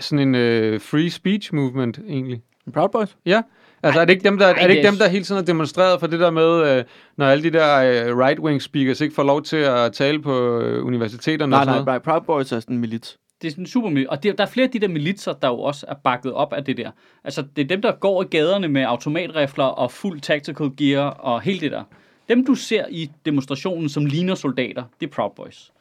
[0.00, 2.42] sådan en øh, free speech movement, egentlig?
[2.74, 3.16] Proud Boys?
[3.26, 3.42] Ja.
[3.82, 6.00] Altså, er det ikke dem, der, er det ikke dem, der hele tiden har demonstreret
[6.00, 6.84] for det der med, øh,
[7.16, 7.76] når alle de der
[8.08, 11.72] øh, right-wing speakers ikke får lov til at tale på øh, universiteterne Nej, og sådan
[11.72, 12.04] nej, noget?
[12.06, 12.12] nej.
[12.12, 13.18] Proud Boys er sådan en milits.
[13.42, 15.48] Det er sådan super mil- Og det, der er flere af de der militser, der
[15.48, 16.90] jo også er bakket op af det der.
[17.24, 21.40] Altså, det er dem, der går i gaderne med automatrifler og fuld tactical gear og
[21.40, 21.82] hele det der.
[22.28, 25.72] Dem, du ser i demonstrationen, som ligner soldater, det er Proud Boys.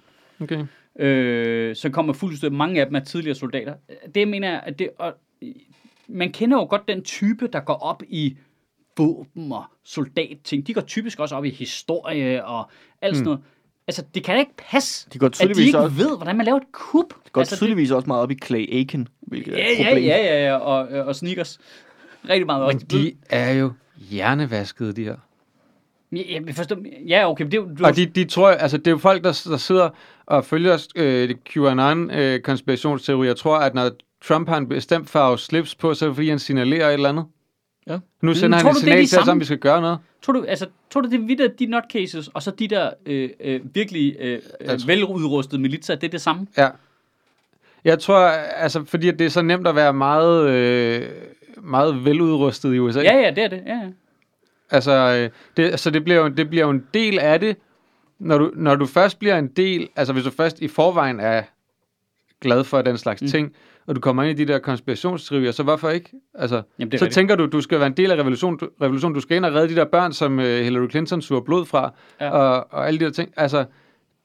[0.41, 0.65] Okay.
[0.99, 2.57] øh, som kommer fuldstændig.
[2.57, 3.73] Mange af dem er tidligere soldater.
[4.15, 5.13] Det mener jeg, at det, og,
[6.07, 8.37] man kender jo godt den type, der går op i
[8.97, 10.67] våben og soldatting.
[10.67, 12.69] De går typisk også op i historie og
[13.01, 13.39] alt sådan noget.
[13.87, 16.45] Altså, det kan da ikke passe, De går at de ikke også, ved, hvordan man
[16.45, 17.13] laver et kup.
[17.31, 19.83] går altså, tydeligvis også meget op i Clay Aiken, hvilket det, er ja, et ja,
[19.89, 20.03] problem.
[20.03, 21.59] ja, ja, ja, og, og sneakers.
[22.29, 22.61] Rigtig meget.
[22.67, 22.85] Men også.
[22.91, 23.71] de er jo
[24.09, 25.15] hjernevaskede, de her.
[26.11, 26.77] Ja, jeg forstår,
[27.07, 29.41] ja, okay, men det du- Og de, de tror, altså det er jo folk, der,
[29.49, 29.89] der sidder
[30.25, 33.91] og følger øh, QAnon-konspirationsteorier, øh, tror, at når
[34.21, 37.09] Trump har en bestemt farve slips på, så er det fordi, han signalerer et eller
[37.09, 37.25] andet.
[37.87, 37.97] Ja.
[38.21, 39.97] Nu sender tror han et signal til os, om vi skal gøre noget.
[40.21, 42.89] Tror du, altså, tror du, det er vidt, at de nutcases, og så de der
[43.05, 46.47] øh, øh, virkelig øh, Altså- veludrustede militser, det er det samme?
[46.57, 46.69] Ja.
[47.85, 51.09] Jeg tror, altså, fordi det er så nemt at være meget, øh,
[51.61, 53.01] meget veludrustet i USA.
[53.01, 53.63] Ja, ja, det er det.
[53.65, 53.89] Ja, ja.
[54.71, 57.57] Altså, øh, det, altså det, bliver jo, det bliver jo en del af det,
[58.19, 61.43] når du, når du først bliver en del, altså hvis du først i forvejen er
[62.41, 63.25] glad for den slags Mm.
[63.25, 63.31] mm.
[63.31, 63.53] ting,
[63.87, 66.09] og du kommer ind i de der konspirationsteorier, så hvorfor ikke?
[66.33, 67.13] Altså, Jamen, så rigtigt.
[67.13, 69.13] tænker du, du skal være en del af revolution, du, revolution.
[69.13, 71.93] Du skal ind og redde de der børn, som uh, Hillary Clinton suger blod fra,
[72.21, 72.29] Ja.
[72.29, 73.33] og, og alle de der ting.
[73.37, 73.65] Altså,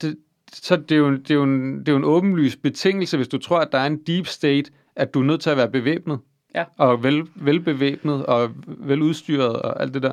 [0.02, 0.16] det,
[0.52, 3.28] så det er, jo, det, er jo en, det er jo en åbenlys betingelse, hvis
[3.28, 5.68] du tror, at der er en deep state, at du er nødt til at være
[5.70, 6.18] bevæbnet.
[6.54, 6.64] Ja.
[6.78, 10.12] Og vel, velbevæbnet og veludstyret og alt det der.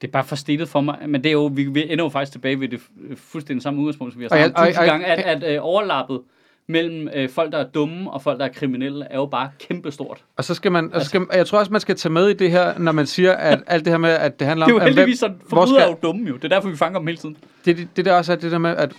[0.00, 2.08] Det er bare for stillet for mig, men det er jo, vi, vi ender jo
[2.08, 5.42] faktisk tilbage ved det fu- fuldstændig samme udgangspunkt, som vi har snakket tusind gange, at,
[5.44, 6.20] at øh, overlappet
[6.66, 10.24] mellem øh, folk, der er dumme og folk, der er kriminelle, er jo bare kæmpestort.
[10.36, 12.28] Og så skal man, Altså- og så skal, jeg tror også, man skal tage med
[12.28, 14.72] i det her, når man siger, at alt det her med, at det handler Det
[14.72, 14.80] er om...
[14.80, 16.34] jo at heldigvis sådan, forbrydere er jo dumme jo.
[16.36, 17.36] Det er derfor, vi fanger dem hele tiden.
[17.64, 18.92] det, det, det der også er det der med, at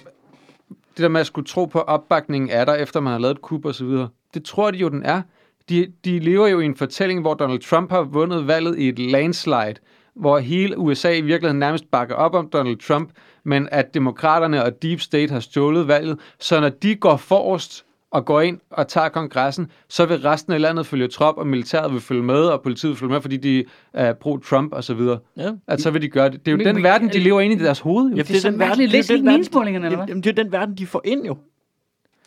[0.70, 3.42] det der med at skulle tro på opbakningen er der, efter man har lavet et
[3.42, 4.10] kup og så videre.
[4.34, 5.22] Det tror de jo, den er.
[5.70, 9.00] De, de lever jo i en fortælling, hvor Donald Trump har vundet valget i et
[9.00, 9.74] landslide,
[10.16, 13.10] hvor hele USA i virkeligheden nærmest bakker op om Donald Trump,
[13.44, 16.18] men at demokraterne og Deep State har stjålet valget.
[16.40, 20.62] Så når de går forrest og går ind og tager kongressen, så vil resten af
[20.62, 23.64] landet følge trop, og militæret vil følge med, og politiet vil følge med, fordi de
[23.94, 25.20] er pro-Trump og så videre.
[25.38, 25.52] Ja.
[25.68, 26.40] At så vil de gøre det.
[26.40, 28.10] Det er jo Men- den men- verden, de lever ind i deres hoved.
[28.12, 28.16] Jo.
[28.18, 28.92] Ja, Det er mærkeligt.
[28.92, 30.08] det er Læs den ikke verden- meningsmålingerne, eller hvad?
[30.08, 31.38] Jamen, det er den verden, de får ind jo.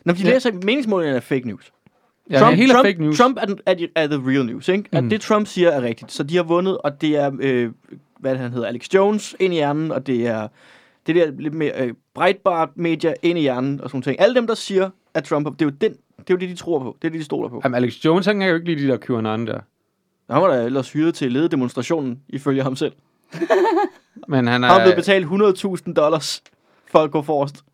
[0.04, 0.30] Når de Ja.
[0.30, 1.72] læser meningsmålingerne er fake news.
[2.30, 3.18] Ja, Trump, det hele er Trump, fake news.
[3.18, 4.84] Trump er, den, er, de- er the real news, ikke?
[4.92, 5.10] At Mhm.
[5.10, 6.12] det Trump siger er rigtigt.
[6.12, 7.70] Så de har vundet, og det er, øh,
[8.20, 10.48] hvad er han hedder, Alex Jones ind i hjernen, og det er
[11.06, 14.20] det der lidt mere øh, Breitbart-medier ind i hjernen, og sådan ting.
[14.20, 16.54] Alle dem, der siger, at Trump, det er jo, den, det, er jo det, de
[16.54, 16.96] tror på.
[17.02, 17.60] Det er det, de stoler på.
[17.64, 19.60] Jamen, Alex Jones, han kan jo ikke lide de der QAnon der.
[20.30, 22.92] Han var da ellers hyret til at lede demonstrationen, ifølge ham selv.
[24.28, 24.96] Men han Han er blevet er...
[24.96, 25.26] betalt
[25.86, 26.42] 100.000 dollars
[26.90, 27.64] for at gå forrest,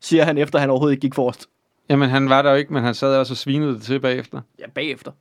[0.00, 1.46] siger han, efter han overhovedet ikke gik forrest.
[1.88, 4.40] Jamen, han var der jo ikke, men han sad også og svinede det til bagefter.
[4.58, 5.12] Ja, bagefter.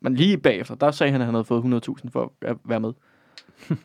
[0.00, 2.92] Men lige bagefter, der sagde han, at han havde fået 100.000 for at være med.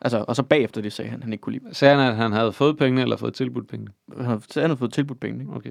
[0.00, 2.16] altså, og så bagefter det sagde han, at han ikke kunne lide Sagde han, at
[2.16, 3.92] han havde fået pengene, eller fået tilbudt pengene?
[4.08, 4.16] dem.
[4.16, 5.40] Han havde, han havde fået tilbudt penge.
[5.40, 5.52] Ikke?
[5.52, 5.70] Okay.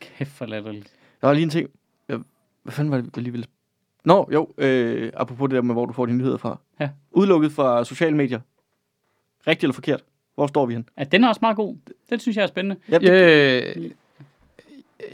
[0.00, 0.92] Kæft for latterligt.
[1.20, 1.68] Der var lige en ting.
[2.08, 2.18] Jeg,
[2.62, 3.46] hvad fanden var det, jeg lige ville...
[4.04, 6.58] Nå, jo, øh, apropos det der med, hvor du får dine nyheder fra.
[6.80, 6.88] Ja.
[7.12, 8.40] Udelukket fra sociale medier.
[9.46, 10.04] Rigtigt eller forkert?
[10.34, 10.88] Hvor står vi hen?
[10.98, 11.76] Ja, den er også meget god.
[12.10, 12.76] Den synes jeg er spændende.
[12.90, 13.90] Ja, det, Øh,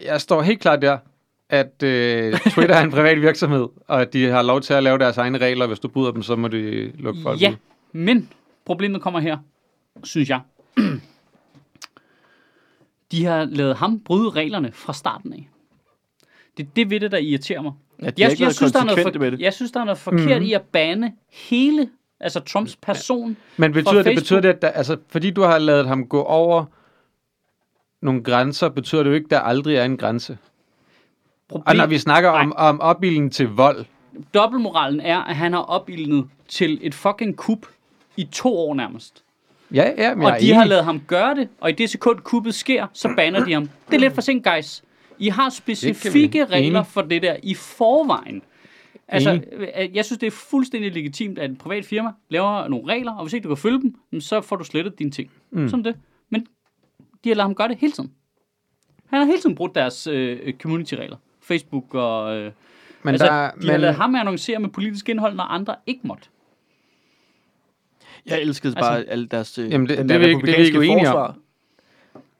[0.05, 0.99] jeg står helt klart der,
[1.49, 4.99] at øh, Twitter er en privat virksomhed, og at de har lov til at lave
[4.99, 5.67] deres egne regler.
[5.67, 7.57] Hvis du bryder dem, så må de lukke folk Ja, ud.
[7.93, 8.33] men
[8.65, 9.39] problemet kommer her,
[10.05, 10.41] synes jeg.
[13.13, 15.49] De har lavet ham bryde reglerne fra starten af.
[16.57, 17.73] Det er det ved det, der irriterer mig.
[18.03, 19.43] ja, Jeg, jeg, været synes, der er noget konsekvente med for, det.
[19.45, 20.29] jeg synes, der er noget forkert Mhm.
[20.31, 20.47] mm-hmm.
[20.47, 21.89] i at bane hele,
[22.21, 23.37] altså Trumps person.
[23.57, 26.65] Men betyder det, betyder det, at der, altså, fordi du har lavet ham gå over
[28.03, 30.39] nogle grænser, betyder det jo ikke, at der aldrig er en grænse.
[31.51, 33.85] Og når vi snakker om, om opbilden til vold,
[34.35, 37.67] Dobbeltmoralen er, at han har opildnet til et fucking kup
[38.19, 39.25] i to år nærmest.
[39.75, 42.55] ja, ja, men Og de har lavet ham gøre det, og i det sekund kuppet
[42.55, 43.69] sker, så baner de ham.
[43.89, 44.83] Det er lidt for sent, guys.
[45.19, 48.43] I har specifikke regler for det der i forvejen.
[49.09, 49.45] Altså, Enig.
[49.53, 53.23] øh, jeg synes, det er fuldstændig legitimt, at et privat firma laver nogle regler, og
[53.23, 55.31] hvis ikke du kan følge dem, så får du slettet dine ting.
[55.51, 55.69] Mm.
[55.69, 55.97] Sådan det.
[56.31, 56.47] Men
[57.25, 58.13] de har lavet ham gøre det hele tiden.
[59.11, 61.17] Han har hele tiden brugt deres øh, community-regler.
[61.41, 62.37] Facebook og...
[62.37, 62.53] Øh,
[63.03, 66.29] Men altså, der, de har lavet ham annoncere med politisk indhold, når andre ikke måtte.
[68.31, 69.59] Jeg elskede Altså- bare alle deres...
[69.59, 71.09] øh, Jamen, det- den det er der vi ikke- det er vi ikke republikanske uenige
[71.09, 71.13] om.
[71.13, 71.35] forsvar.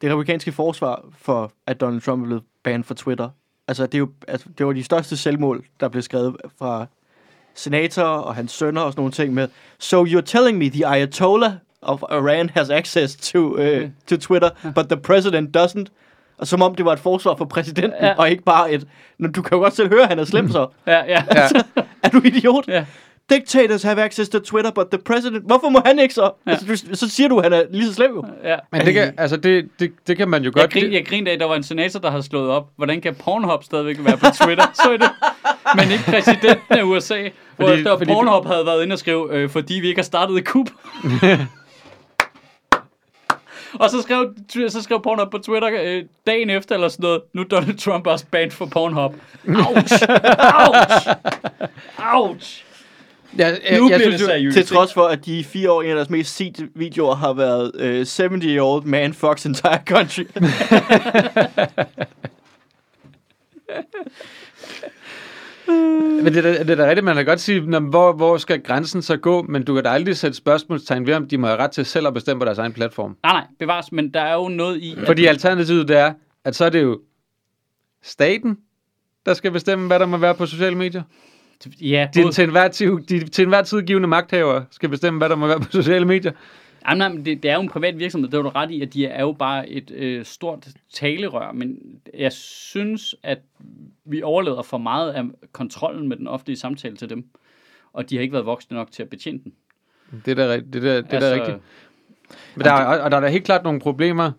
[0.03, 3.29] Det republikanske forsvar for, at Donald Trump er blevet banet fra Twitter.
[3.69, 6.87] Altså, det, er jo, altså, det var de største selvmål, der blev skrevet fra
[7.55, 9.49] senatorer og hans sønner og sådan nogle ting med.
[9.79, 14.89] So you're telling me the Ayatollah of Iran has access to, uh, to Twitter, but
[14.89, 15.85] the president doesn't?
[16.39, 18.07] Og som om det var et forsvar for præsidenten, Ja.
[18.07, 18.15] ja.
[18.19, 18.89] og ikke bare et...
[19.19, 20.67] Nå, Du kan jo godt selv høre, at han er slem så.
[20.87, 21.25] Ja, ja.
[21.35, 21.49] ja,
[22.05, 22.69] er du idiot?
[22.69, 22.87] ja.
[23.31, 25.45] Dictators have access to Twitter, but the president...
[25.47, 26.31] Hvorfor må han ikke så?
[26.47, 26.51] Ja.
[26.51, 28.25] Altså, du, så siger du, at han er lige så slem jo.
[28.45, 28.57] ja.
[28.73, 30.73] men det kan, altså, det, det, det kan man jo Jeg, godt...
[30.73, 32.69] grin, jeg grinede af, at der var en senator, der har slået op.
[32.77, 34.65] Hvordan kan Pornhub stadigvæk være på Twitter?
[34.75, 35.11] Så er det.
[35.77, 37.15] Men ikke præsidenten af USA.
[37.23, 40.05] Fordi, hvor der fordi- Pornhub havde været inde og skrive, øh, fordi vi ikke har
[40.05, 40.71] startet et kup.
[43.81, 44.35] og så skrev,
[44.69, 48.07] så skrev Pornhub på Twitter øh, dagen efter eller sådan noget, nu er Donald Trump
[48.07, 49.15] også banned for Pornhub.
[49.49, 50.03] Ouch!
[50.69, 51.09] Ouch!
[52.15, 52.65] Ouch!
[53.37, 54.57] Jeg, jeg, Nu jeg, bliver synes det seriøst.
[54.57, 57.33] Til trods for, at de i fire år, en af deres mest set videoer har
[57.33, 60.25] været øh, 70-year-old man fucks entire country.
[66.23, 68.13] Men det, er da- det er da rigtigt, man kan godt sige, "Nå, men hvor,
[68.13, 69.43] hvor skal grænsen så gå?
[69.43, 72.07] Men du kan da aldrig sætte spørgsmålstegn ved, om de må have ret til selv
[72.07, 73.17] at bestemme på deres egen platform.
[73.23, 74.95] Nej, nej, bevares, men der er jo noget i...
[74.99, 76.13] at- Fordi alternativet det er,
[76.45, 77.01] at så er det jo
[78.03, 78.57] staten,
[79.27, 81.03] der skal bestemme, hvad der må være på sociale medier.
[81.81, 85.29] Ja, De både, til enhver, tid, de til enhver tid givende magthavere skal bestemme, hvad
[85.29, 86.33] der må være på sociale medier.
[86.89, 88.83] Jamen, nej, men det, det er jo en privat virksomhed, det har du ret i,
[88.83, 91.79] at de er jo bare et øh, stort talerør, men
[92.19, 93.39] jeg synes, at
[94.05, 97.25] vi overlader for meget af kontrollen med den offentlige samtale til dem,
[97.93, 99.53] og de har ikke været voksne nok til at betjene den.
[100.25, 101.59] Det er da, det er, da- det er Altså, da rigtigt.
[102.57, 104.33] Men der er, og- og der er da helt klart nogle problemer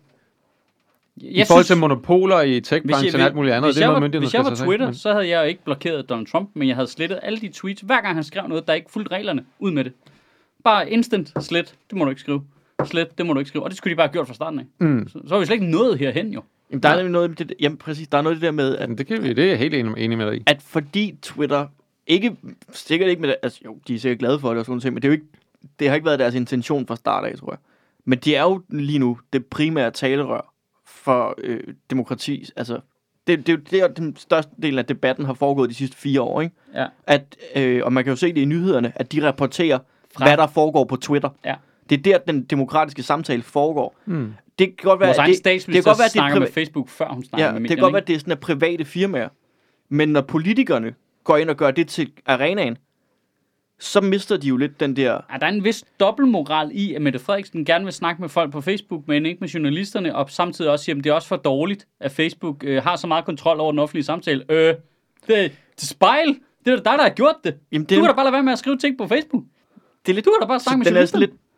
[1.22, 3.68] Jeg i forhold til monopoler i tech-branchen og alt muligt andet.
[3.68, 4.68] Hvis det er jeg, noget, var, myndighederne hvis jeg var.
[4.68, 7.40] Twitter, Men- så havde jeg jo ikke blokeret Donald Trump, men jeg havde slettet alle
[7.40, 9.94] de tweets, hver gang han skrev noget, der ikke fulgte reglerne, ud med det.
[10.64, 12.44] Bare instant slet, det må du ikke skrive.
[12.86, 13.64] Slet, det må du ikke skrive.
[13.64, 14.66] Og det skulle de bare have gjort fra starten af.
[14.80, 15.08] Mm.
[15.08, 16.42] Så, så var vi slet ikke nået herhen jo.
[16.72, 18.78] Jamen, der er nemlig noget, med det, jamen, præcis, der er noget det der med,
[18.78, 20.44] at, det, kan vi, det er jeg helt enig, enig med dig i.
[20.48, 21.68] at fordi Twitter
[22.08, 22.36] ikke,
[22.74, 24.94] sikkert ikke med det, altså jo, de er sikkert glade for det og sådan noget,
[24.94, 25.26] men det er jo ikke,
[25.80, 27.58] det har ikke været deres intention fra start af, tror jeg.
[28.06, 30.54] Men de er jo lige nu det primære talerør
[31.04, 32.50] for øh, demokrati.
[32.56, 32.80] Altså,
[33.28, 35.76] det, det, er jo- det er jo den største del af debatten har foregået de
[35.76, 36.56] sidste fire år, ikke?
[36.76, 36.86] Ja.
[37.08, 39.80] At, øh, og man kan jo se det i nyhederne, at de rapporterer,
[40.18, 41.30] Fra- hvad der foregår på Twitter.
[41.46, 41.56] Ja.
[41.90, 43.96] Det er der, den demokratiske samtale foregår.
[44.06, 44.34] Mm.
[44.60, 46.20] Det kan godt være, Vores at egen det, statsminister det kan godt være, at det
[46.20, 47.76] er snakker med Facebook, før hun snakker Ja, med det medierne.
[47.78, 49.30] kan godt være, at det er sådan af private firmaer.
[49.90, 52.78] Men når politikerne går ind og gør det til arenaen,
[53.80, 55.12] så mister de jo lidt den der...
[55.12, 58.52] Ja, der er en vis dobbeltmoral i, at Mette Frederiksen gerne vil snakke med folk
[58.52, 61.36] på Facebook, men ikke med journalisterne, og samtidig også siger, at det er også for
[61.36, 64.44] dårligt, at Facebook øh, har så meget kontrol over den offentlige samtale.
[64.52, 64.74] Øh,
[65.28, 66.28] det, det spejl,
[66.66, 67.56] det er dig, der har gjort det.
[67.72, 69.44] Jamen, det, Du kan da bare lade være med at skrive ting på Facebook.
[70.06, 71.26] det er lidt, Du kan da bare snakke med den er sådan journalisterne.
[71.26, 71.49] lidt,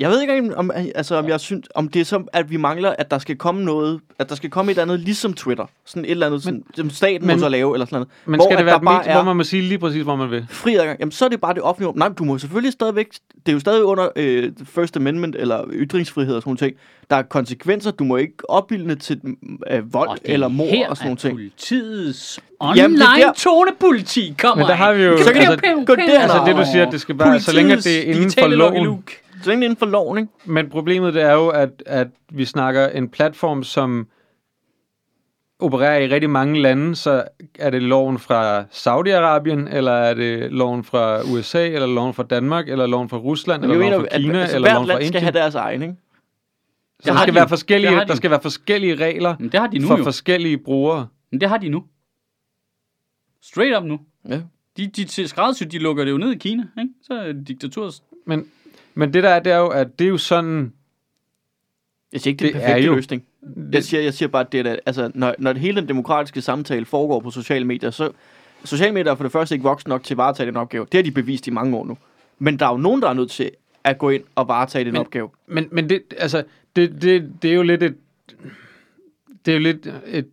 [0.00, 2.90] Jeg ved ikke, om, altså, om jeg synes, om det er som, at vi mangler,
[2.98, 5.64] at der skal komme noget, at der skal komme et andet, ligesom Twitter.
[5.86, 8.08] Sådan et eller andet, sådan, som staten men- må så lave, eller sådan noget.
[8.26, 10.30] Men Hvor skal det være bare medie, hvor man må sige lige præcis, hvor man
[10.30, 10.46] vil?
[10.50, 11.92] Fri adgang, jamen så er det bare det offentlige.
[11.98, 13.06] Nej, du må selvfølgelig stadigvæk,
[13.46, 16.76] det er jo stadig under øh, First Amendment, eller ytringsfrihed og sådan nogle ting.
[17.10, 19.20] Der er konsekvenser, du må ikke opbilde til
[19.70, 21.34] øh, vold Og det eller mor her og sådan nogle er ting.
[21.34, 22.40] politiets
[22.76, 25.18] Jamen, det er online der- tonepoliti kommer Men der har vi jo-.
[25.22, 26.06] Så kan det gå pew.
[26.06, 28.58] der, Altså det du siger, det skal bare, så længe det er inden for loven.
[28.74, 29.02] lukkeluk.
[29.42, 30.32] Så er inden for loven, ikke?
[30.44, 34.08] Men problemet det er jo, at, at vi snakker en platform, som
[35.58, 37.24] opererer i rigtig mange lande, så
[37.58, 42.68] er det loven fra Saudi-Arabien, eller er det loven fra USA, eller loven fra Danmark,
[42.68, 44.92] eller loven fra Rusland, eller jeg loven fra at, Kina, altså, eller hvert loven fra
[44.94, 45.22] land skal Indien.
[45.22, 45.94] have deres egen, ikke?
[47.00, 49.86] Så der skal, være forskellige, der skal være forskellige regler Men det har de nu
[49.86, 50.04] for jo.
[50.04, 51.06] forskellige brugere.
[51.30, 51.84] Men det har de nu.
[53.42, 54.00] Straight up nu.
[54.28, 54.40] Ja.
[54.76, 56.92] De, de til skræddersyet, de lukker det jo ned i Kina, ikke?
[57.02, 57.90] Så er det diktatur.
[58.26, 58.46] Men,
[58.98, 60.72] men det der er, det er jo, at det er jo sådan...
[62.12, 63.24] Jeg siger ikke, det er Det er perfekte jo- løsning.
[63.72, 66.84] Jeg siger, jeg siger bare, at det er, altså, når, når hele den demokratiske samtale
[66.84, 68.10] foregår på sociale medier, så
[68.64, 70.84] sociale medier er for det første ikke voksen nok til at varetage den opgave.
[70.92, 71.98] Det har de bevist i mange år nu.
[72.38, 73.50] Men der er jo nogen, der er nødt til
[73.84, 75.28] at gå ind og varetage den Men- opgave.
[75.46, 76.44] Men, men det, altså,
[76.76, 77.94] det, det, det er jo lidt et...
[79.46, 80.26] Det er jo lidt et,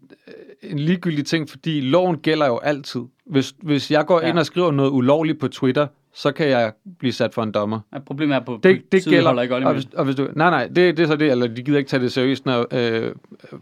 [0.63, 3.01] en ligegyldig ting, fordi loven gælder jo altid.
[3.25, 4.29] Hvis, hvis jeg går Ja.
[4.29, 7.79] ind og skriver noget ulovligt på Twitter, så kan jeg blive sat for en dommer.
[7.93, 9.25] Ja, problemet er på Det, det gælder.
[9.25, 11.47] holder ikke og, hvis, og hvis du, nej, nej, det, det er så det, eller
[11.47, 13.11] de gider ikke tage det seriøst, når øh,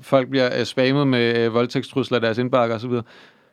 [0.02, 2.90] folk bliver øh, spammet med øh, voldtægtstrusler af deres indbakker osv.
[2.92, 3.04] Det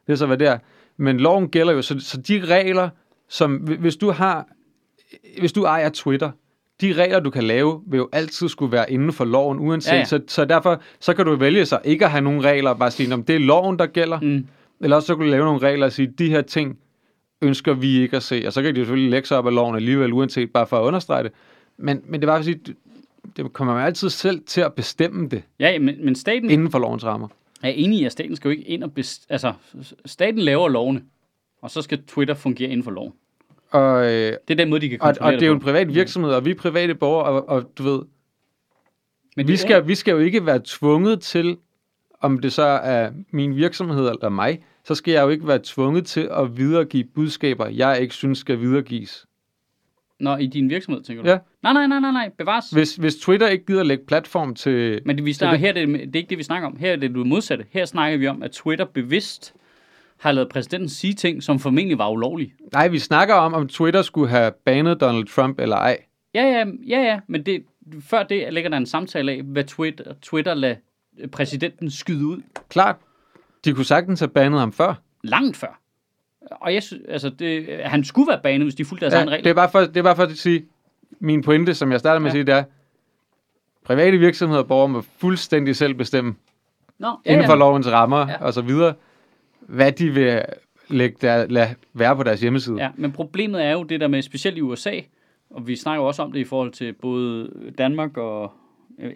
[0.08, 0.58] er så, hvad det er.
[0.96, 2.88] Men loven gælder jo, så, så de regler,
[3.28, 4.46] som hvi- hvis du har,
[5.40, 6.30] hvis du ejer Twitter,
[6.80, 9.92] de regler, du kan lave, vil jo altid skulle være inden for loven, uanset.
[9.92, 10.04] Ja, Ja.
[10.04, 12.90] Så, så derfor så kan du vælge så ikke at have nogen regler, og bare
[12.90, 14.20] sige, om det er loven, der gælder.
[14.20, 14.46] Mm.
[14.80, 16.78] eller også så kan du lave nogle regler og sige, de her ting
[17.42, 18.42] ønsker vi ikke at se.
[18.46, 20.78] Og så kan de jo selvfølgelig lægge sig op af loven alligevel, uanset bare for
[20.78, 21.32] at understrege det.
[21.76, 22.76] Men, men det var sige, det-
[23.52, 27.04] kommer man altid selv til at bestemme det Ja, men, men staten inden for lovens
[27.04, 27.28] rammer.
[27.62, 28.92] er enig i, at staten skal jo ikke ind og...
[28.92, 29.26] Best...
[29.28, 29.52] Altså,
[30.06, 31.02] staten laver lovene,
[31.62, 33.12] og så skal Twitter fungere inden for loven.
[33.70, 35.60] Og, øh, Det er den måde, de kan og, kontrollere og det er jo en
[35.60, 38.02] privat virksomhed, og vi er private borgere, og, og du ved,
[39.36, 41.56] Men vi skal, Er, vi skal jo ikke være tvunget til,
[42.20, 46.06] om det så er min virksomhed eller mig, så skal jeg jo ikke være tvunget
[46.06, 49.26] til at videregive budskaber, jeg ikke synes skal videregives.
[50.20, 51.28] Nå, i din virksomhed, tænker du?
[51.30, 51.38] Ja.
[51.62, 52.70] Nej, nej, nej, nej, nej, bevares.
[52.70, 55.00] Hvis, hvis Twitter ikke gider lægge platform til...
[55.06, 56.76] Men det, vi snakker, det- her er det, det er ikke det, vi snakker om.
[56.76, 57.64] Her er det det modsatte.
[57.70, 59.54] Her snakker vi om, at Twitter bevidst
[60.20, 62.54] har lavet præsidenten sige ting, som formentlig var ulovlige.
[62.72, 65.98] Nej, vi snakker om, om Twitter skulle have banet Donald Trump eller ej.
[66.34, 67.62] Ja, ja, ja, ja, men det,
[68.00, 70.76] før det ligger der en samtale af, hvad Twitter, Twitter lader
[71.32, 72.96] præsidenten skyde ud Klart.
[73.64, 74.94] De kunne sagtens have banet ham før.
[75.24, 75.80] langt før.
[76.50, 79.30] Og jeg synes, altså, det, han skulle være banet, hvis de fulgte deres ja, egen
[79.30, 79.42] regler.
[79.42, 80.64] det, er bare for, det er bare for at sige,
[81.20, 82.28] min pointe, som jeg starter med Ja.
[82.30, 82.64] at sige, det er,
[83.84, 86.34] private virksomheder og borgere må fuldstændig selv bestemme,
[86.98, 88.44] Nå, ja, inden for ja, lovens rammer Ja.
[88.44, 88.94] og så videre,
[89.60, 90.42] hvad de vil
[90.88, 92.76] lægge der, lade være på deres hjemmeside.
[92.76, 95.00] ja, men problemet er jo det der med, specielt i USA,
[95.50, 98.52] og vi snakker også om det i forhold til både Danmark og,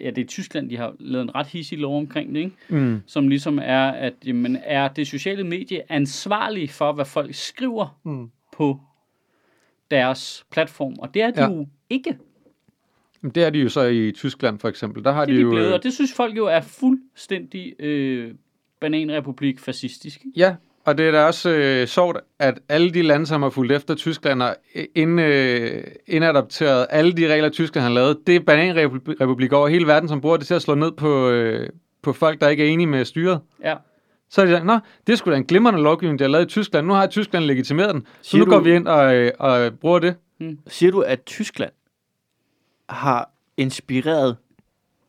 [0.01, 2.55] ja, det er Tyskland, de har lavet en ret hissig lov omkring det, ikke?
[2.69, 3.01] Mm.
[3.05, 8.29] som ligesom er, at jamen, er det sociale medie ansvarlig for, hvad folk skriver Mm.
[8.53, 8.79] på
[9.91, 11.49] deres platform, og det er de Ja.
[11.49, 12.17] jo ikke.
[13.35, 15.03] Det er de jo så i Tyskland for eksempel.
[15.03, 15.49] Der har Det de de jo...
[15.49, 18.33] blevet, øh, og det synes folk jo er fuldstændig øh,
[18.79, 20.25] bananrepublik fascistisk.
[20.25, 20.39] ikke?
[20.39, 20.55] Ja,
[20.85, 23.95] og det er da også øh, sjovt, at alle de lande, som har fulgt efter
[23.95, 24.55] Tyskland og
[24.95, 30.09] ind, øh, indadopteret alle de regler, Tyskland har lavet, det er bananrepublik over hele verden,
[30.09, 31.69] som bruger det til at slå ned på, øh,
[32.03, 33.39] på folk, der ikke er enige med styret.
[33.63, 33.75] Ja.
[34.29, 36.45] Så er de sagt, nå, det er sgu da en glimrende lovgivning, de har lavet
[36.45, 36.87] i Tyskland.
[36.87, 39.71] Nu har Tyskland legitimeret den, så Siger nu går du- vi ind og, øh, og
[39.81, 40.15] bruger det.
[40.67, 41.71] Siger du, at Tyskland
[42.89, 44.35] har inspireret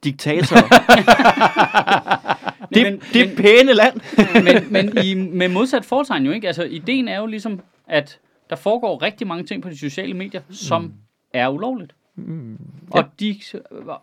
[0.04, 0.62] diktatorer?
[2.74, 4.00] det, Men- det er men- pæne land.
[4.44, 6.46] men, men i, med modsat foretegn jo ikke.
[6.46, 8.18] Altså, ideen er jo ligesom, at
[8.50, 10.92] der foregår rigtig mange ting på de sociale medier, som Mm.
[11.32, 11.94] er ulovligt.
[12.90, 13.40] Og de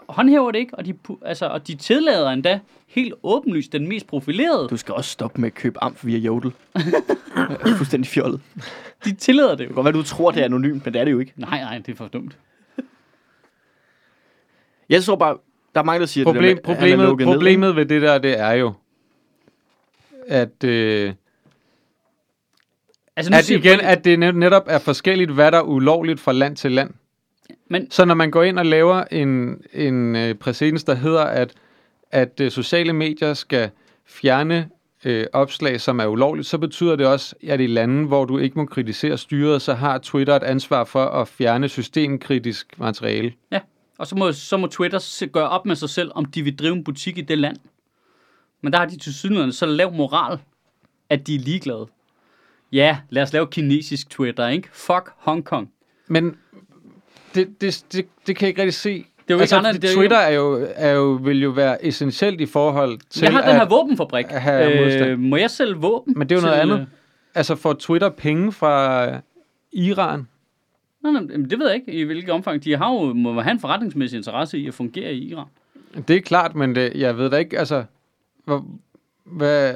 [0.09, 0.93] håndhæver det ikke, og de,
[1.25, 4.67] altså, og de tillader endda helt åbenlyst den mest profilerede.
[4.69, 6.51] Du skal også stoppe med at købe amf via Jodel.
[7.77, 8.41] Fuldstændig fjollet.
[9.05, 9.71] De tillader det jo.
[9.75, 11.34] godt være, du tror, det er anonymt, men det er det jo ikke.
[11.35, 12.38] Nej, nej, det er for dumt.
[14.89, 15.38] Jeg tror bare,
[15.75, 17.75] der er mange, der siger Problem, det der med, at han er problemet, ned, problemet
[17.75, 18.73] ved det der, det er jo,
[20.27, 21.13] at, øh,
[23.15, 26.19] Altså, nu at siger igen, at det net- netop er forskelligt, hvad der er ulovligt
[26.19, 26.89] fra land til land.
[27.69, 31.53] Men- Så når man går ind og laver en, en øh, præcedens, der hedder, at,
[32.11, 33.69] at øh, sociale medier skal
[34.05, 34.69] fjerne
[35.05, 38.59] øh, opslag, som er ulovligt, så betyder det også, at i lande, hvor du ikke
[38.59, 43.33] må kritisere styret, så har Twitter et ansvar for at fjerne systemkritisk materiale.
[43.51, 43.59] Ja,
[44.03, 46.73] og så må, så må Twitter gøre op med sig selv, om de vil drive
[46.75, 47.57] en butik i det land.
[48.61, 50.39] Men der har de til synligheden så lav moral,
[51.09, 51.88] at de er ligeglade.
[52.71, 54.69] Ja, lad os lave kinesisk Twitter, ikke?
[54.73, 55.71] Fuck Hong Kong.
[56.07, 56.35] Men
[57.35, 58.89] det, det, det, det kan jeg ikke rigtig se.
[59.27, 61.85] Det er jo ikke andet, det er Twitter er jo, er jo, vil jo være
[61.85, 64.25] essentielt i forhold til, Jeg har den her våbenfabrik.
[64.25, 65.15] have modstand.
[65.15, 66.13] må jeg sælge våben?
[66.17, 66.80] Men det er jo noget til, andet.
[66.80, 66.88] øh,
[67.35, 69.05] altså får Twitter penge fra
[69.71, 70.27] Iran?
[71.03, 72.63] Nej, nej, det ved jeg ikke, i hvilket omfang.
[72.63, 75.45] De har jo, må have en forretningsmæssig interesse i at fungere i Iran.
[76.07, 77.84] Det er klart, men det, jeg ved da ikke, altså,
[78.45, 78.65] hvor,
[79.23, 79.75] hvad,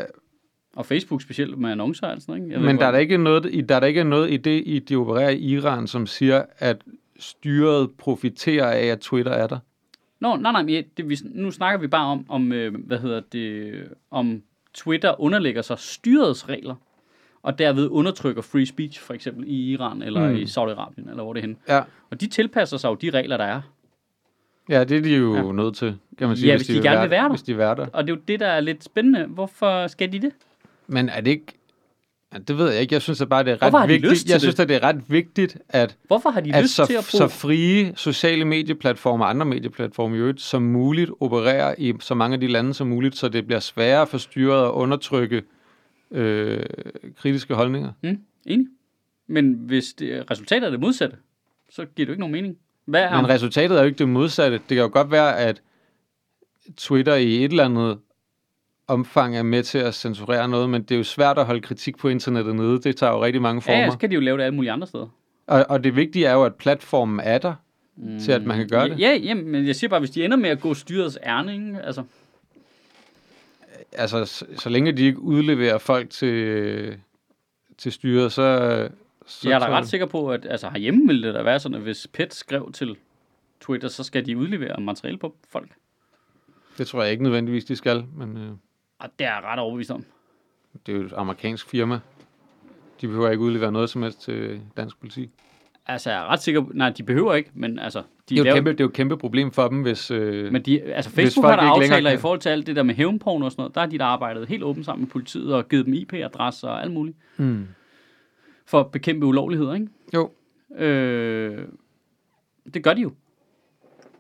[0.76, 2.44] Og Facebook specielt med annoncer og sådan noget.
[2.44, 2.54] ikke?
[2.54, 4.38] Jeg ved men der er, der, ikke noget, i- der er der ikke noget i
[4.38, 6.82] det, i de opererer i Iran, som siger, at
[7.20, 9.58] styret profiterer af, at Twitter er der.
[10.20, 13.22] Nå, nej, nej, men det, vi, nu snakker vi bare om, om øh, hvad hedder
[13.32, 13.74] det,
[14.12, 14.42] om
[14.74, 16.76] Twitter underlægger sig styrets regler,
[17.44, 20.36] og derved undertrykker free speech, for eksempel i Iran eller Mm.
[20.36, 21.56] i Saudi-Arabien, eller hvor det er henne.
[21.70, 21.82] Ja.
[22.12, 23.62] Og de tilpasser sig jo de regler, der er.
[24.70, 25.52] Ja, det er de jo Ja.
[25.52, 27.30] nødt til, kan man sige, Ja, hvis de vil gerne vil være der.
[27.30, 27.88] Hvis de være der.
[27.94, 29.26] Og det er jo det, der er lidt spændende.
[29.26, 30.32] Hvorfor skal de det?
[30.88, 31.46] Men er det ikke...
[32.34, 32.94] Ja, det ved jeg ikke.
[32.94, 34.26] Jeg synes at bare, det er ret de vigtigt.
[34.30, 34.42] jeg det?
[34.42, 37.04] synes, at det er ret vigtigt, at, Hvorfor har de at lyst så, til at
[37.04, 37.30] så bruge...
[37.30, 42.40] frie sociale medieplatformer og andre medieplatforme i øvrigt som muligt opererer i så mange af
[42.40, 45.42] de lande som muligt, så det bliver sværere for styret at undertrykke
[46.12, 46.64] øh,
[47.18, 47.92] kritiske holdninger.
[48.04, 48.68] Mm, enig.
[49.28, 51.18] Men hvis det, resultatet er det modsatte,
[51.70, 52.58] så giver det jo ikke nogen mening.
[52.86, 54.58] Hvad er, Men resultatet er jo ikke det modsatte.
[54.58, 55.62] Det kan jo godt være, at
[56.78, 57.98] Twitter i et eller andet
[58.88, 61.98] omfang er med til at censurere noget, men det er jo svært at holde kritik
[61.98, 62.82] på internettet nede.
[62.82, 63.84] Det tager jo rigtig mange ja, former.
[63.84, 65.08] ja, så kan de jo lave det alle mulige andre steder.
[65.48, 67.54] Og, og det vigtige er jo, at platformen er der,
[67.98, 68.20] mm.
[68.20, 69.00] til at man kan gøre det.
[69.00, 71.82] Ja, ja, men jeg siger bare, hvis de ender med at gå styrets ærne, ikke?
[71.84, 72.04] altså,
[73.98, 77.00] Altså, så, så længe de ikke udleverer folk til,
[77.78, 78.90] til styret, så...
[79.26, 81.76] så jeg er da ret sikker på, at altså, herhjemme ville det da være sådan,
[81.76, 82.98] at hvis PET skrev til
[83.62, 85.72] Twitter, så skal de udlevere materiale på folk.
[86.78, 88.52] Det tror jeg ikke nødvendigvis, de skal, men øh,
[89.00, 90.06] Og det er jeg ret overbevist om.
[90.86, 92.00] det er jo et amerikansk firma.
[93.02, 95.30] De behøver ikke udlevere noget som helst til dansk politi.
[95.90, 98.44] Altså, jeg er ret sikker nej, de behøver ikke, men altså, de Det er, jo
[98.44, 100.12] laver, kæmpe, det er jo et kæmpe problem for dem, hvis...
[100.12, 102.76] Øh, Men de, altså Facebook har der længere aftaler kan- i forhold til alt det
[102.76, 103.76] der med hævnporn og sådan noget.
[103.76, 106.82] Der har de der arbejdet helt åbent sammen med politiet og givet dem IP-adresser og
[106.82, 107.18] alt muligt.
[107.38, 107.68] mm.
[108.66, 109.88] For at bekæmpe ulovligheder, ikke?
[110.14, 110.30] Jo,
[110.78, 111.58] Øh,
[112.74, 113.12] det gør de jo.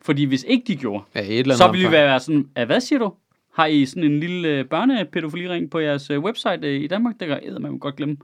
[0.01, 2.65] Fordi hvis ikke de gjorde, ja, et eller andet så ville vi være sådan, "Ah,
[2.65, 3.13] hvad siger du?
[3.53, 7.15] Har I sådan en lille øh, børnepædofiliring på jeres øh, website øh, i Danmark?
[7.19, 8.17] Det kan man godt glemme.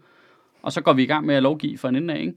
[0.61, 2.33] Og så går vi i gang med at lovgive for en ende af, ikke?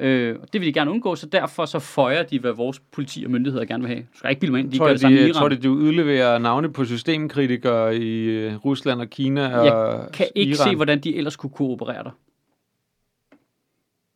[0.00, 3.24] Øh, og det vil de gerne undgå, så derfor så føjer de, hvad vores politi
[3.24, 4.00] og myndigheder gerne vil have.
[4.12, 5.34] Du skal ikke bilde mig ind, de tror, gør det samme i de, Iran.
[5.34, 10.26] tror, de, de udleverer navne på systemkritikere i øh, Rusland og Kina og Jeg kan
[10.34, 10.68] ikke Iran.
[10.70, 12.10] se, hvordan de ellers kunne kooperere der.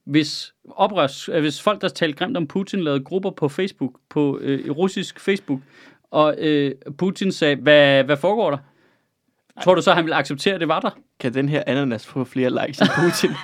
[0.04, 4.38] Hvis, oprørs, øh, hvis folk, der talte grimt om Putin, lavede grupper på Facebook, på
[4.40, 5.60] øh, russisk Facebook,
[6.10, 8.58] og øh, Putin sagde, hvad, hvad foregår der?
[9.64, 10.90] Tror du så, han ville acceptere, at det var der?
[11.20, 13.30] Kan den her ananas få flere likes end Putin?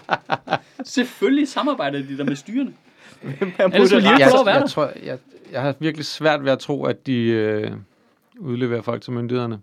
[0.85, 2.73] Selvfølgelig samarbejder de der med styrene.
[3.21, 4.67] Han Ellers ville de ikke jeg, få lov at være jeg, der.
[4.67, 5.17] tror, jeg,
[5.51, 7.71] jeg har virkelig svært ved at tro, at de øh,
[8.39, 9.59] udleverer folk til myndighederne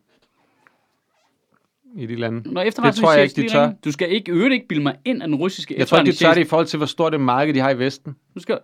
[1.97, 2.53] i de lande.
[2.53, 3.73] Når Det tror jeg ikke, de tør.
[3.85, 6.17] Du skal ikke øvrigt ikke bilde mig ind af den russiske Jeg tror ikke, de
[6.17, 8.17] tør det i forhold til, hvor stort det marked, de har i Vesten.
[8.35, 8.59] Du skal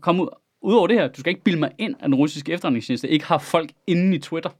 [0.00, 0.28] komme ud,
[0.62, 1.08] ud over det her.
[1.08, 4.18] Du skal ikke bilde mig ind, at den russiske efterretningstjeneste ikke har folk inde i
[4.18, 4.50] Twitter.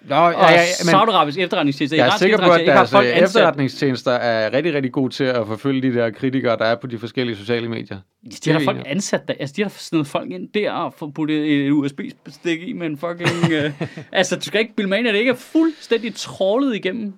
[0.00, 4.92] Nå, Og Saudi-Arabisk efterretningstjeneste, jeg er sikker på, at deres øh, efterretningstjenester er rigtig, rigtig
[4.92, 7.98] gode til at forfølge de der kritikere, der er på de forskellige sociale medier.
[8.24, 9.34] De Det har er folk ansat der.
[9.40, 12.98] Altså, de har snedet folk ind der og fået puttet et USB-stik i med en
[12.98, 13.52] fucking...
[13.52, 13.72] øh,
[14.12, 17.14] altså, du skal ikke bilde mig ind, at det ikke er fuldstændig trålet igennem.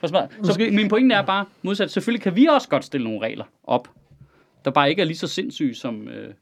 [0.00, 0.30] For smart.
[0.32, 3.44] Så Måske- min pointe er bare, modsat, selvfølgelig kan vi også godt stille nogle regler
[3.64, 3.88] op,
[4.64, 6.34] der bare ikke er lige så sindssyge som øh,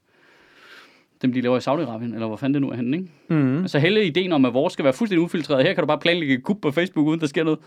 [1.25, 3.11] dem, de laver i Saudi-Arabien, eller hvor fanden det nu er henne, ikke?
[3.29, 3.61] Mm.
[3.61, 5.65] Altså hele ideen om, at vores skal være fuldstændig ufiltreret.
[5.65, 7.59] Her kan du bare planlægge et kub på Facebook, uden der sker noget.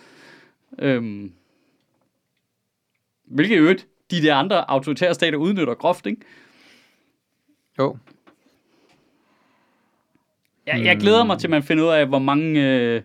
[0.80, 1.32] Øhm,
[3.26, 6.22] hvilket øvrigt, de der andre autoritære stater udnytter groft, ikke?
[7.80, 7.98] Jo.
[10.68, 13.02] Jeg, jeg glæder mig til, at man finder ud af, hvor mange øh,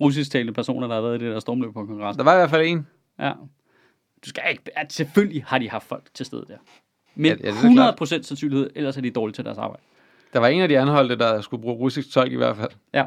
[0.00, 2.18] russisktalende personer, der har været i det der stormløb på kongressen.
[2.18, 2.86] Der var i hvert fald en.
[3.18, 3.32] Ja.
[4.24, 4.62] Du skal ikke...
[4.78, 6.56] At selvfølgelig har de haft folk til stede der.
[7.14, 8.02] Men Ja, ja, det er klart.
[8.02, 9.82] 100% sandsynlighed, ellers er de dårlige til deres arbejde.
[10.32, 12.70] Der var en af de anholdte, der skulle bruge russisk tolk i hvert fald.
[12.94, 13.04] Ja.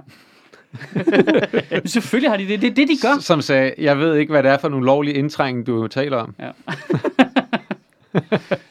[1.85, 2.61] Selvfølgelig har de det.
[2.61, 3.19] Det er det, de gør.
[3.19, 6.35] Som sagde, jeg ved ikke, hvad det er for en ulovlig indtrængning, du taler om.
[6.39, 6.51] Ja.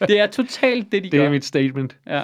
[0.09, 1.27] det er totalt det, de Det gør.
[1.27, 1.97] er mit statement.
[2.07, 2.23] Ja.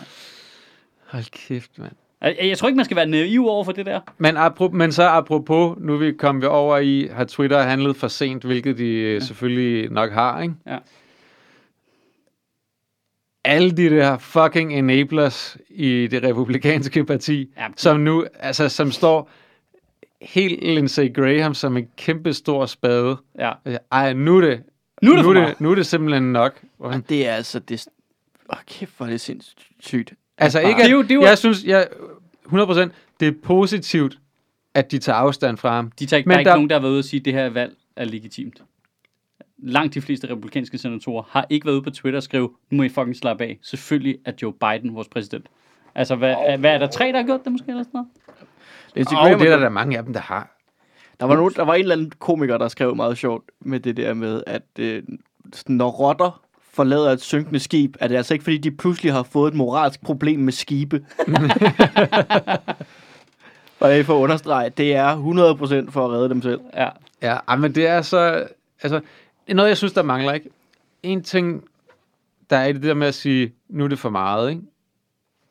[1.07, 1.93] Hold kæft, mand.
[2.23, 4.01] Jeg, tror ikke, man skal være naiv over for det der.
[4.19, 8.09] Men, apro- men så apropos, nu vi kommet vi over i, har Twitter handlet for
[8.09, 9.21] sent, hvilket de ja.
[9.21, 10.55] selvfølgelig nok har, ikke?
[10.67, 10.77] Ja.
[13.45, 17.67] Alle de der fucking enablers i det republikanske parti, Ja.
[17.77, 19.31] som nu, altså som står
[20.23, 23.17] helt Lindsey Graham som en kæmpe stor spade.
[23.39, 23.53] Ja.
[23.93, 24.63] Ej, nu er det,
[25.03, 26.61] Nu er det nu er det, nu er det simpelthen nok.
[26.79, 27.59] Og det er altså...
[27.59, 27.87] Det,
[28.53, 30.13] åh, kæft, hvor er det sindssygt.
[30.39, 31.87] Altså ikke, Det at, er jo- det er jo- jeg synes, jeg,
[32.47, 32.91] 100%,
[33.21, 34.19] det er positivt,
[34.75, 35.91] at de tager afstand fra ham.
[35.99, 37.21] De tager ikke, Men der er ikke der- nogen, der har været ude og sige,
[37.21, 38.63] at det her valg er legitimt.
[39.67, 42.83] Langt de fleste republikanske senatorer har ikke været ude på Twitter og skrive, nu må
[42.83, 43.59] I fucking slappe af.
[43.63, 45.47] Selvfølgelig er Joe Biden vores præsident.
[45.95, 46.61] Altså, hvad, oh.
[46.61, 48.09] hvad er der tre, der har gjort det måske, eller sådan noget?
[48.95, 50.51] Lindsey Graham det er der, der mange af dem, der har.
[51.21, 53.97] Der var, nogen, der var en eller anden komiker, der skrev meget sjovt med det
[53.97, 55.03] der med, at øh,
[55.67, 59.51] når rotter forlader et synkende skib, er det altså ikke, fordi de pludselig har fået
[59.51, 61.07] et moralsk problem med skibe.
[63.81, 65.17] Og jeg får at understrege, det er
[65.87, 66.61] 100% for at redde dem selv.
[66.75, 66.89] Ja.
[67.23, 68.47] Ja, men det er så...
[68.83, 69.01] Altså,
[69.49, 70.51] noget, jeg synes, der mangler, ikke?
[71.03, 71.65] En ting,
[72.51, 74.63] der er i det der med at sige, nu er det for meget, ikke?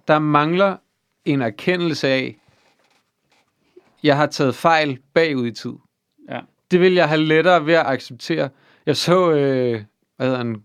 [0.08, 0.78] Der mangler
[1.26, 2.38] en erkendelse af,
[4.04, 5.74] jeg har taget fejl bagud i tid.
[6.30, 6.40] Ja.
[6.72, 8.50] Det vil jeg have lettere ved at acceptere.
[8.86, 9.84] Jeg så, øh,
[10.16, 10.64] hvad hedder han?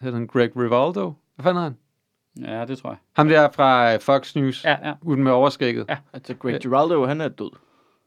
[0.00, 1.12] Hedder han Greg Rivaldo?
[1.34, 1.76] Hvad fanden han?
[2.40, 2.98] Ja, det tror jeg.
[3.16, 4.94] Ham der fra øh, Fox News, Ja, ja.
[5.02, 5.86] uden med overskægget.
[5.88, 5.96] Ja.
[6.12, 7.50] Altså, Greg Giraldo, han er død.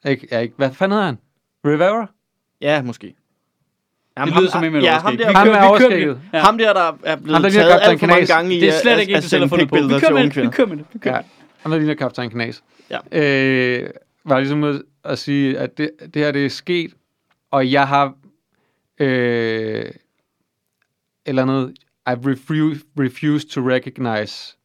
[0.06, 0.54] Ikke, ja, ikke.
[0.58, 1.18] Hvad fanden hedder han?
[1.66, 2.08] Rivera?
[2.62, 3.16] Ja, måske.
[4.18, 6.18] Jamen, Det lyder som en med ja, ham der, Vi Ham kører- vi kører.
[6.34, 6.40] Ja.
[6.40, 8.74] ham der, der er blevet Ham, der taget alt for mange gange i Det er
[8.82, 10.36] slet at- ikke at har sende pikbilleder til kører med unge det.
[10.36, 10.52] Vi kvinder.
[10.52, 10.86] kører med det.
[10.94, 11.22] Vi kører Ja.
[11.22, 11.62] med det.
[11.64, 12.64] Han er ligner kaptajn Knas.
[12.90, 12.98] Ja.
[13.20, 13.90] Øh,
[14.26, 16.94] var ligesom ude at sige, at det, det her det er sket,
[17.52, 18.14] og jeg har
[19.00, 19.86] øh,
[21.26, 21.74] eller noget,
[22.10, 24.58] I've refused, refused to recognize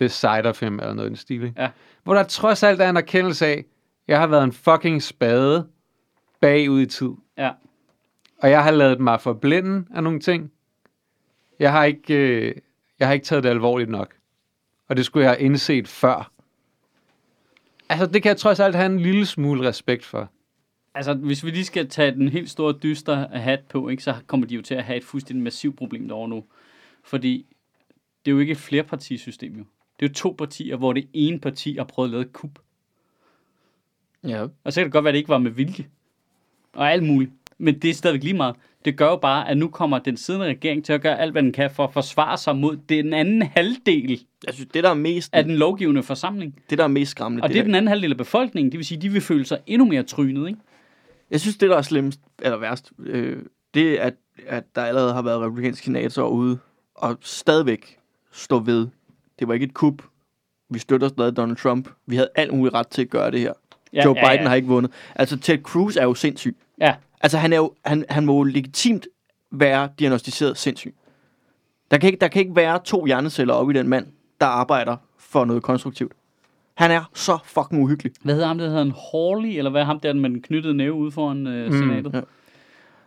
[0.00, 1.42] this side of him, eller noget i den stil.
[1.44, 1.62] ikke?
[1.62, 1.68] Ja.
[2.04, 3.64] Hvor der trods alt er en erkendelse af,
[4.08, 5.66] jeg har været en fucking spade
[6.40, 7.10] bagud i tid.
[7.38, 7.50] Ja.
[8.42, 10.52] Og jeg har lavet mig forblinde af nogle ting.
[11.58, 12.54] Jeg har ikke, øh,
[12.98, 14.14] jeg har ikke taget det alvorligt nok.
[14.88, 16.32] Og det skulle jeg have indset før.
[17.88, 20.30] Altså, det kan jeg trods alt have en lille smule respekt for.
[20.94, 24.46] Altså, hvis vi lige skal tage den helt store dyster hat på, ikke, så kommer
[24.46, 26.44] de jo til at have et fuldstændig massivt problem derovre nu.
[27.04, 27.46] Fordi
[28.24, 29.64] det er jo ikke et flerpartisystem, jo.
[30.00, 32.58] Det er jo to partier, hvor det ene parti har prøvet at lave et kup.
[34.24, 34.46] Ja.
[34.64, 35.86] Og så kan det godt være, at det ikke var med vilje.
[36.72, 37.30] Og alt muligt.
[37.60, 38.56] Men det er stadigvæk lige meget.
[38.84, 41.42] Det gør jo bare, at nu kommer den siddende regering til at gøre alt, hvad
[41.42, 44.94] den kan for at forsvare sig mod den anden halvdel Jeg synes, det der er
[44.94, 46.54] mest, af den lovgivende forsamling.
[46.70, 48.72] det der er mest skræmmende, Og det er der, den anden halvdel af befolkningen.
[48.72, 50.60] Det vil sige, de vil føle sig endnu mere trynet, ikke?
[51.30, 53.42] Jeg synes, det der er slemmest, eller værst, øh,
[53.74, 54.14] det er, at,
[54.46, 56.58] at der allerede har været republikanske senatorer ude,
[56.94, 57.98] og stadigvæk
[58.32, 58.86] stå ved.
[59.38, 60.02] Det var ikke et kup.
[60.70, 61.88] Vi støtter stadig Donald Trump.
[62.06, 63.52] Vi havde alt muligt ret til at gøre det her.
[63.92, 64.48] Ja, Joe ja, Biden ja.
[64.48, 64.92] har ikke vundet.
[65.14, 66.56] Altså, Ted Cruz er jo sindssyg.
[66.80, 69.06] Ja, Altså, han, er jo, han, han må jo legitimt
[69.50, 70.94] være diagnostiseret sindssyg.
[71.90, 74.06] Der kan, ikke, der kan ikke være to hjerneceller oppe i den mand,
[74.40, 76.12] der arbejder for noget konstruktivt.
[76.74, 78.12] Han er så fucking uhyggelig.
[78.22, 80.74] hvad hedder ham, der hedder en Hawley, eller hvad er ham der med den knyttede
[80.74, 82.12] næve ude foran øh, Mm, senatet?
[82.14, 82.20] ja.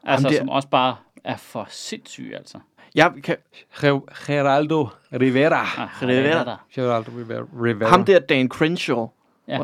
[0.03, 2.57] Altså, Ham der- som også bare er for sindssyg, altså.
[2.95, 4.87] Jeg kan, Ge- Geraldo
[5.21, 5.61] Rivera.
[5.83, 6.43] Ah, Rivera.
[6.45, 6.65] der.
[6.75, 7.11] Geraldo
[7.63, 7.89] Rivera.
[7.89, 9.07] Ham der Dan Crenshaw,
[9.47, 9.57] Ja.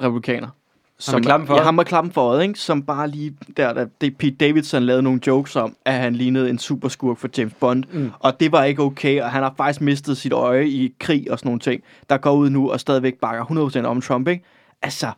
[1.07, 1.17] Ja.
[1.17, 1.17] republikaner.
[1.17, 2.59] med klappen for ja, ham med klappen for øjet, ikke?
[2.59, 6.49] Som bare lige der, der det Pete Davidson lavede nogle jokes om, at han lignede
[6.49, 7.83] en superskurk for James Bond.
[7.91, 8.11] Mm.
[8.19, 11.39] Og det var ikke okay, og han har faktisk mistet sit øje i krig og
[11.39, 14.43] sådan nogle ting, der går ud nu og stadigvæk bakker 100% om Trump, ikke?
[14.81, 15.11] Altså,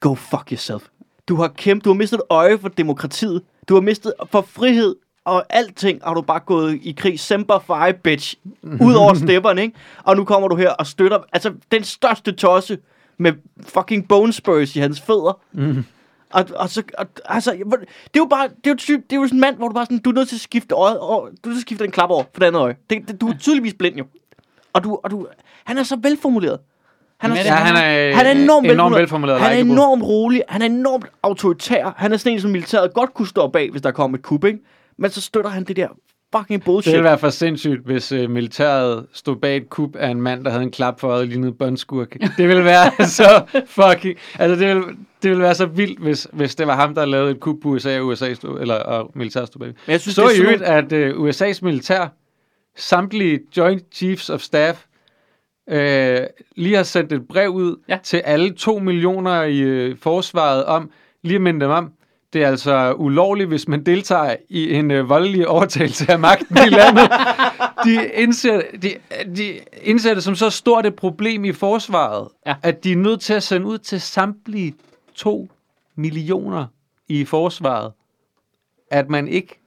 [0.00, 0.82] go fuck yourself.
[1.28, 3.42] Du har kæmpet, du har mistet et øje for demokratiet.
[3.68, 4.94] Du har mistet for frihed
[5.26, 7.20] og alting har du bare gået i krig.
[7.20, 8.34] Semper Fi, bitch.
[8.80, 9.74] Ud over stepperne, ikke?
[10.04, 12.78] Og nu kommer du her og støtter, altså, den største tosse
[13.18, 13.32] med
[13.62, 15.40] fucking bone spurs i hans fødder.
[15.52, 15.84] Mm.
[16.30, 17.60] Og, og så, og, altså, det
[18.14, 19.74] er jo bare, det er jo, typ, det er jo sådan en mand, hvor du
[19.74, 21.60] bare sådan, du er nødt til at skifte øjet, og, du er nødt til at
[21.60, 22.76] skifte en klap over for det andet øje.
[22.90, 24.04] Det, det, du er tydeligvis blind jo.
[24.72, 25.26] Og du, og du,
[25.64, 26.58] han er så velformuleret.
[27.18, 29.40] Han er, Ja, han er, han er enormt, enormt velformuleret.
[29.40, 30.42] Han er enormt rolig.
[30.48, 31.94] Han er enormt autoritær.
[31.96, 34.44] Han er sådan en, som militæret godt kunne stå bag, hvis der kom et kup,
[34.44, 34.58] ikke?
[34.98, 35.88] Men så støtter han det der
[36.34, 36.92] fucking Det bullshit.
[36.92, 40.50] ville være for sindssygt, hvis øh, militæret stod bag et kup af en mand, der
[40.50, 42.16] havde en klap for øjet og lignede båndskurk.
[42.36, 44.16] Det ville være så fucking...
[44.38, 44.82] Altså, det ville,
[45.22, 47.68] det ville være så vildt, hvis, hvis det var ham, der lavede et kup på
[47.68, 49.68] USA, og USA stod, eller og militæret stod bag.
[49.68, 52.06] Men jeg synes, Så det i øvrigt, at øh, USA's militær,
[52.76, 54.84] samtlige Joint Chiefs of Staff,
[55.70, 56.20] øh,
[56.56, 57.98] lige har sendt et brev ud Ja.
[58.02, 60.90] til alle to millioner i øh, forsvaret om,
[61.22, 61.92] lige at minde dem om,
[62.36, 66.70] det er altså ulovligt, hvis man deltager i en øh, voldelig overtagelse af magten i
[66.70, 67.10] landet.
[67.84, 68.94] De indser, de,
[69.36, 69.52] de
[69.82, 72.54] indser det som så stort et problem i forsvaret, Ja.
[72.62, 74.74] at de er nødt til at sende ud til samtlige
[75.14, 75.48] to
[75.96, 76.66] millioner
[77.08, 77.92] i forsvaret,
[78.90, 79.60] at man ikke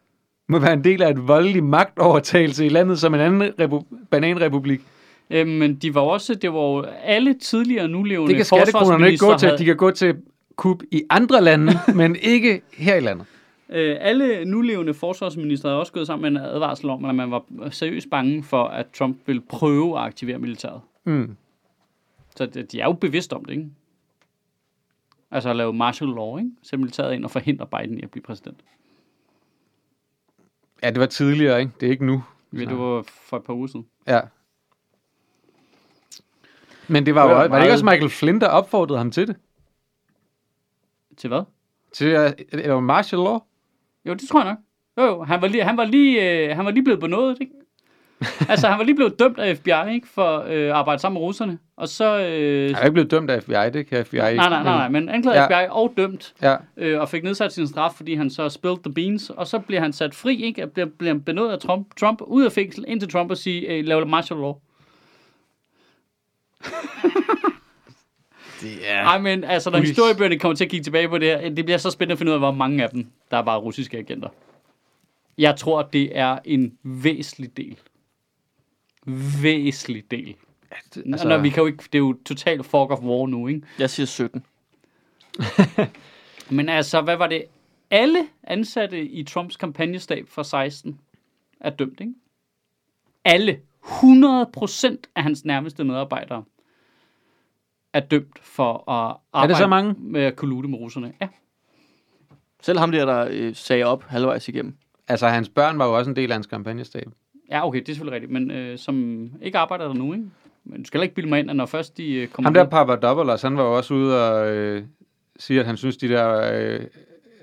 [0.49, 4.81] må være en del af et voldelig magtovertagelse i landet som en anden repu- bananrepublik.
[5.29, 9.25] Øh, men de var også, det var jo alle tidligere nulevende Det kan skattekronerne ikke
[9.25, 9.47] gå til.
[9.47, 10.15] havde- De kan gå til
[10.59, 11.71] kup i andre lande,
[12.01, 13.25] men ikke her i landet.
[13.69, 17.69] Øh, alle nulevende forsvarsminister har også gået sammen med en advarsel om, at man var
[17.69, 20.81] seriøst bange for, at Trump ville prøve at aktivere militæret.
[21.03, 21.35] Mm.
[22.35, 23.69] Så de er jo bevidst om det, ikke?
[25.31, 26.51] Altså at lave martial law, ikke?
[26.63, 28.57] Sætte militæret ind og forhindre Biden i at blive præsident.
[30.83, 31.71] Ja, det var tidligere, ikke?
[31.79, 32.23] Det er ikke nu.
[32.53, 32.59] Ja.
[32.59, 33.85] Det var for et par uger siden.
[34.07, 34.19] Ja.
[36.87, 39.11] Men det var jo, Det var var det ikke også Michael Flynn, der opfordrede ham
[39.11, 39.35] til det?
[41.19, 41.41] Til hvad?
[41.93, 42.07] Til
[42.51, 43.39] eller martial law?
[44.05, 44.57] Jo, det tror jeg nok.
[44.97, 47.53] Jo, jo, han var lige, han var lige, øh, han var lige blevet benådet, ikke?
[48.49, 50.07] altså, han var lige blevet dømt af FBI, ikke?
[50.07, 51.59] For øh, at arbejde sammen med russerne.
[51.77, 52.19] Og så...
[52.19, 54.39] Øh, Han er ikke blevet dømt af FBI, det kan FBI nej, ikke.
[54.41, 55.45] nej, nej, nej, men anklaget Ja.
[55.63, 58.93] FBI og dømt, Ja, øh, og fik nedsat sin straf, fordi han så spilled the
[58.93, 60.63] beans, og så bliver han sat fri, ikke?
[60.63, 63.67] Og bliver, bliver benådet af Trump, Trump ud af fængsel, ind til Trump og sige,
[63.67, 64.53] øh, lav martial law.
[68.61, 69.03] det er...
[69.03, 71.77] Nej, men altså, når historiebøgerne kommer til at kigge tilbage på det her, det bliver
[71.77, 74.29] så spændende at finde ud af, hvor mange af dem, der er bare russiske agenter.
[75.37, 77.77] Jeg tror, det er en væsentlig del.
[79.41, 80.35] Væsentlig del.
[80.71, 83.47] Altså, Altså, når vi kan jo ikke, det er jo totalt fuck of war nu,
[83.47, 83.61] ikke?
[83.79, 84.45] Jeg siger 17.
[86.49, 87.43] Men altså, hvad var det?
[87.91, 90.99] Alle ansatte i Trumps kampagnestab for 16
[91.59, 92.13] er dømt, ikke?
[93.25, 93.59] Alle.
[93.83, 96.43] 100% af hans nærmeste medarbejdere
[97.93, 99.95] er dømt for at arbejde så mange?
[99.99, 101.13] med at kollude med russerne.
[101.21, 101.27] Ja.
[102.61, 104.73] Selv ham der, der øh, sagde op halvvejs igennem.
[105.07, 107.07] altså, hans børn var jo også en del af hans kampagnestab.
[107.51, 110.25] ja, okay, det er selvfølgelig rigtigt, men øh, som ikke arbejder der nu, ikke?
[110.63, 112.53] Men du skal heller ikke bilde mig ind, at når først de øh, kommer Ham
[112.53, 114.83] der Papa Doubles, han var jo også ude og øh,
[115.39, 116.79] sige, at han synes, de der øh,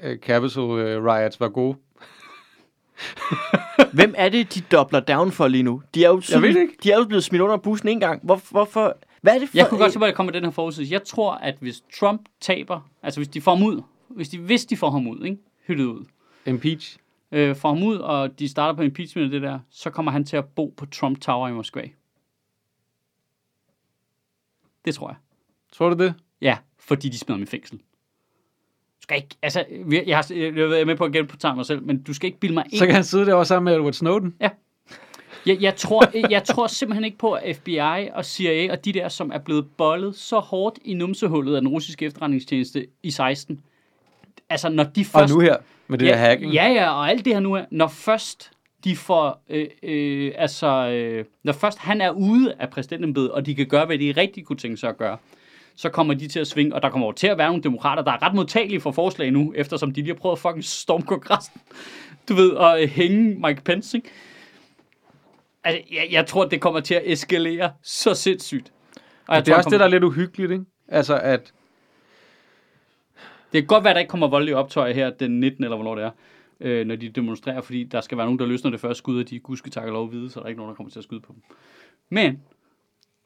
[0.02, 1.76] øh, Capital øh, riots var gode.
[3.92, 5.82] Hvem er det, de dobler down for lige nu?
[5.94, 6.74] De er jo, Jeg ved det ikke.
[6.82, 8.20] De er jo blevet smidt under bussen en gang.
[8.24, 8.96] Hvor, hvorfor?
[9.26, 9.56] Hvad er det for?
[9.56, 10.92] Jeg kunne godt se, hvor jeg kommer den her forudsigelse.
[10.92, 14.64] Jeg tror, at hvis Trump taber, altså hvis de får ham ud, hvis de, hvis
[14.64, 15.38] de får ham ud, ikke?
[15.66, 16.04] Hyttet ud,
[16.46, 16.98] Impeach.
[17.32, 20.24] øh, får ham ud, og de starter på impeachment og det der, så kommer han
[20.24, 21.82] til at bo på Trump Tower i Moskva.
[24.84, 25.16] Det tror jeg.
[25.72, 26.14] Tror du det?
[26.40, 27.78] Ja, fordi de smider ham i fængsel.
[27.78, 29.64] Du skal ikke, altså,
[30.06, 32.54] jeg, har, jeg er med på at gentage mig selv, men du skal ikke bilde
[32.54, 32.78] mig ind.
[32.78, 34.34] Så kan han sidde derovre sammen med Edward Snowden.
[35.46, 39.08] Jeg, jeg, tror, jeg tror simpelthen ikke på, at FBI og CIA og de der,
[39.08, 43.60] som er blevet bollet så hårdt i numsehullet af den russiske efterretningstjeneste i 16.
[44.50, 45.34] Altså, når de Og først...
[45.34, 45.56] nu her,
[45.88, 46.52] med det ja, der hacking.
[46.52, 48.50] Ja, ja, og alt det her nu er, når først
[48.84, 53.54] de får, øh, øh, altså, øh, når først han er ude af præsidentembedet, og de
[53.54, 55.16] kan gøre, hvad de rigtig kunne tænke sig at gøre,
[55.76, 58.02] så kommer de til at svinge, og der kommer jo til at være nogle demokrater,
[58.02, 61.04] der er ret modtagelige for forslag nu, eftersom de lige har prøvet at fucking storme
[61.04, 61.60] kongressen,
[62.28, 64.08] du ved, og øh, hænge Mike Pence, ikke?
[65.66, 68.72] Altså, jeg, jeg tror, det kommer til at eskalere så sindssygt.
[69.26, 70.64] Og jeg Det er tror, også det, der er lidt uhyggeligt, ikke?
[70.88, 71.52] Altså, at
[73.52, 75.64] Det kan godt være, at der ikke kommer voldelige optøjer her den 19.
[75.64, 76.10] eller hvornår det er,
[76.60, 79.30] øh, når de demonstrerer, fordi der skal være nogen, der løsner det første skud, og
[79.30, 81.20] de gudske takker lov vide, så der er ikke nogen, der kommer til at skyde
[81.20, 81.42] på dem.
[82.10, 82.40] Men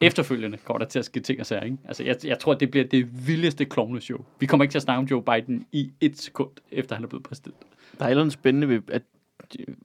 [0.01, 1.77] efterfølgende kommer der til at ske ting og sager, ikke?
[1.85, 4.25] Altså, jeg, jeg tror, det bliver det vildeste klovneshow.
[4.39, 7.07] Vi kommer ikke til at snakke om Joe Biden i et sekund, efter han er
[7.07, 7.55] blevet præsident.
[7.97, 9.01] Der er et eller andet spændende ved at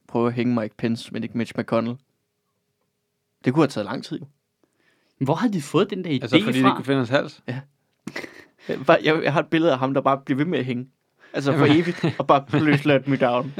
[0.07, 1.97] prøve at hænge Mike Pence, men ikke Mitch McConnell.
[3.45, 4.19] Det kunne have taget lang tid.
[4.19, 4.25] jo.
[5.25, 6.67] Hvor har de fået den der idé altså, fordi de fra?
[6.69, 7.41] ikke kunne finde hans hals.
[7.47, 10.65] Jeg, bare- jeg, jeg har et billede af ham, der bare bliver ved med at
[10.65, 10.87] hænge.
[11.33, 13.53] Altså for evigt, og bare løsladt me down.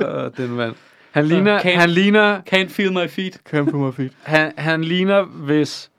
[0.00, 0.74] Øh, den mand.
[1.10, 3.40] Han ligner, kan- han ligner, Can't feel my feet.
[3.50, 4.12] Come på mig feet.
[4.22, 5.90] han, han ligner, hvis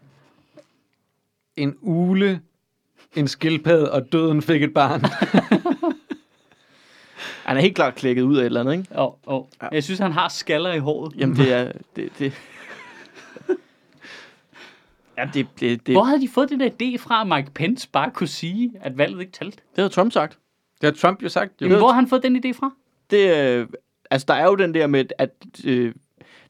[1.55, 2.41] en ule,
[3.15, 5.01] en skildpadde og døden fik et barn.
[7.45, 8.85] Han er helt klart klækket ud af et eller andet, ikke?
[8.95, 9.45] Oh, oh.
[9.71, 11.13] Jeg synes, han har skaller i håret.
[11.17, 11.71] Jamen det er...
[11.95, 12.33] Det, det,
[15.19, 17.89] ja, det, det, det, Hvor havde de fået den der idé fra, at Mike Pence
[17.91, 19.57] bare kunne sige, at valget ikke talte?
[19.75, 20.37] det har Trump sagt.
[20.81, 21.51] Det har Trump jo sagt.
[21.61, 21.65] Jo.
[21.65, 22.71] Jamen, hvor har han fået den idé fra?
[23.09, 23.67] Det, øh,
[24.11, 25.29] altså, der er jo den der med, at
[25.65, 25.93] øh,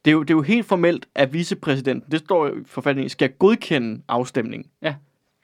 [0.06, 3.30] det, er jo, det er jo helt formelt, at vicepræsidenten, det står i forfatningen, skal
[3.30, 4.70] godkende afstemningen.
[4.82, 4.96] Ja.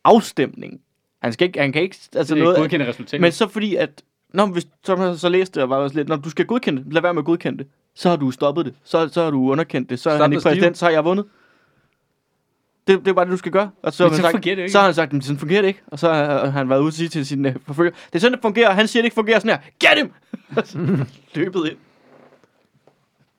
[0.03, 0.81] Afstemning.
[1.21, 1.97] Han, skal ikke, han kan ikke...
[2.15, 3.21] Altså Det er noget, godkendte resultat.
[3.21, 4.03] men så fordi, at...
[4.33, 6.93] Nå, hvis så, så læste det, og var også lidt, når du skal godkende det,
[6.93, 7.67] lad være med at godkende det.
[7.93, 8.73] Så har du stoppet det.
[8.83, 9.99] Så, så har du underkendt det.
[9.99, 11.25] Så er han ikke præsident, så har jeg vundet.
[12.87, 13.69] Det, det er bare det, du skal gøre.
[13.83, 14.71] Og så, Men har han så sagt, fungerer det ikke.
[14.71, 15.81] så har han sagt, at sådan fungerer det ikke.
[15.87, 18.33] Og så har han været ude og sige til sin uh, forfølger, det er sådan,
[18.33, 19.89] det fungerer, og han siger, det ikke fungerer sådan her.
[19.89, 20.11] Get him!
[21.35, 21.77] Løbet ind.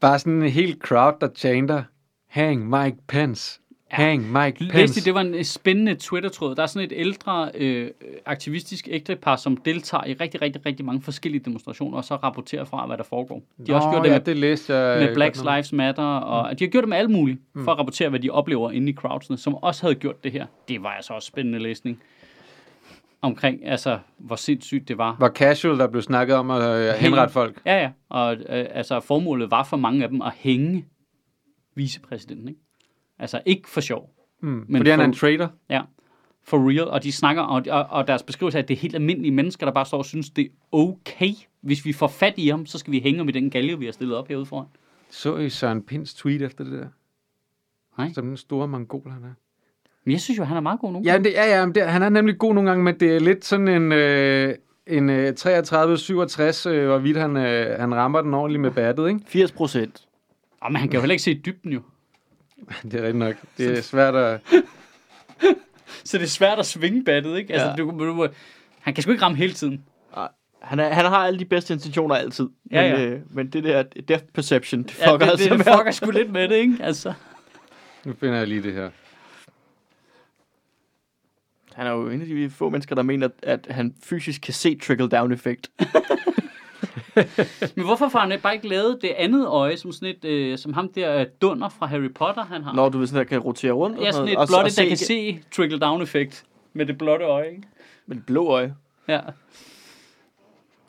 [0.01, 1.83] Bare sådan en helt crowd, der chanter,
[2.29, 3.61] hang Mike Pence.
[3.89, 5.01] Hang Mike Læste Pence.
[5.01, 6.55] I, det var en spændende Twitter-tråd.
[6.55, 7.91] Der er sådan et ældre øh,
[8.27, 12.87] aktivistisk ægtepar, som deltager i rigtig, rigtig, rigtig mange forskellige demonstrationer, og så rapporterer fra,
[12.87, 13.43] hvad der foregår.
[13.67, 15.07] De har også gjort det ja, med, det læste jeg.
[15.07, 15.37] med Black.
[15.37, 18.31] Lives Matter, og de har gjort det med alt muligt, for at rapportere, hvad de
[18.31, 20.47] oplever inde i crowdsene, som også havde gjort det her.
[20.69, 22.03] Det var altså også spændende læsning.
[23.23, 25.15] Omkring, altså, hvor sindssygt det var.
[25.15, 27.63] Hvor casual, der blev snakket om at øh, henrette folk.
[27.67, 27.91] Ja, ja.
[28.09, 30.85] Og øh, altså, formålet var for mange af dem at hænge
[31.75, 32.61] vicepræsidenten, ikke?
[33.19, 34.11] Altså, ikke for sjov.
[34.41, 34.65] Mm.
[34.69, 35.49] Men Fordi han er for- en trader.
[35.71, 35.83] Ja,
[36.45, 36.89] for real.
[36.89, 39.67] Og de snakker, og, og, og deres beskrivelse er, at det er helt almindelige mennesker,
[39.67, 41.31] der bare står og synes, det er okay.
[41.61, 43.85] Hvis vi får fat i ham, så skal vi hænge ham i den galge, vi
[43.85, 44.67] har stillet op herude foran.
[45.11, 46.87] Så I Søren Pins tweet efter det der?
[47.99, 48.13] Nej.
[48.13, 49.35] Som den store mongol, han er.
[50.05, 51.03] Men jeg synes jo, han er meget god nu.
[51.05, 53.21] Ja, det, ja, ja men det, han er nemlig god nogle gange, men det er
[53.21, 53.93] lidt sådan en...
[53.93, 54.55] Øh,
[54.89, 55.43] en øh, 33-67,
[56.69, 59.21] øh, hvorvidt han, øh, han rammer den ordentligt med battet, ikke?
[59.27, 60.09] 80 procent.
[60.61, 61.81] Oh, men han kan jo heller ikke se dybden jo.
[62.83, 63.37] Det er rigtigt nok.
[63.59, 64.41] Det er svært at...
[66.05, 67.53] Så det er svært at svinge battet, ikke?
[67.53, 67.75] Altså, Ja.
[67.77, 68.29] du, du,
[68.81, 69.85] han kan sgu ikke ramme hele tiden.
[70.63, 72.49] Han, er, han har alle de bedste intentioner altid.
[72.71, 73.07] Ja, men, ja.
[73.07, 76.11] Øh, men det der depth perception, det Ja, fucker det, altså det, det fucker sgu
[76.11, 76.77] lidt med det, ikke?
[76.81, 77.13] Altså.
[78.05, 78.91] Nu finder jeg lige det her.
[81.75, 84.79] Han er jo en af de få mennesker, der mener, at han fysisk kan se
[84.79, 85.71] trickle-down-effekt.
[87.77, 90.59] Men hvorfor får han ikke bare ikke lavet det andet øje, som sådan et, øh,
[90.59, 92.73] som ham der øh, dunder fra Harry Potter, han har?
[92.75, 93.99] Når du ved sådan, der kan rotere rundt.
[93.99, 97.51] og ja, sådan et og- blotte, og der kan se trickle-down-effekt med det blotte øje,
[97.51, 97.63] ikke?
[98.07, 98.77] Med det blå øje.
[99.09, 99.21] Ja.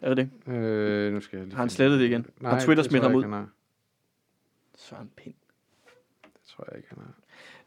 [0.02, 0.18] Er det
[0.48, 0.54] det?
[0.54, 2.26] Øh, nu skal jeg lige Har han slettet det igen?
[2.42, 3.24] Nej, har Twitter det smidt tror ham jeg ud?
[3.24, 3.50] ikke, han har.
[4.78, 5.34] Søren Pind.
[6.24, 7.14] Det tror jeg ikke, han har.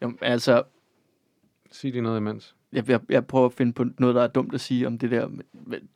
[0.00, 0.62] Jamen, altså,
[1.72, 2.54] Sig lige noget imens.
[2.72, 5.10] jeg, jeg, jeg prøver at finde på noget, der er dumt at sige om det
[5.10, 5.28] der.
[5.28, 5.88] Men, men,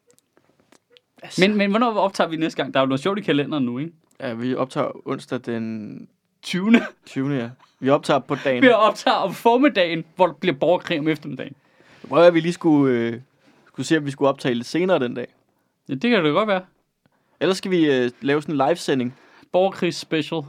[1.24, 2.74] altså, Men, men hvornår optager vi næste gang?
[2.74, 3.92] Der er jo noget sjovt i kalenderen nu, ikke?
[4.20, 6.08] ja, vi optager onsdag den
[6.42, 6.72] 20.
[7.06, 7.34] 20.
[7.34, 7.50] Ja.
[7.80, 8.62] Vi optager på dagen.
[8.62, 11.54] Vi optager om formiddagen, hvor der bliver borgerkrig om eftermiddagen.
[12.02, 13.20] Jeg prøver, at vi lige skulle, øh,
[13.66, 15.26] skulle se, om vi skulle optage lidt senere den dag.
[15.88, 16.62] Ja, det kan det godt være.
[17.40, 19.14] Ellers skal vi øh, lave sådan en live-sending.
[19.52, 20.42] Borgerkrigs special.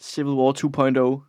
[0.00, 1.20] Civil War 2.0.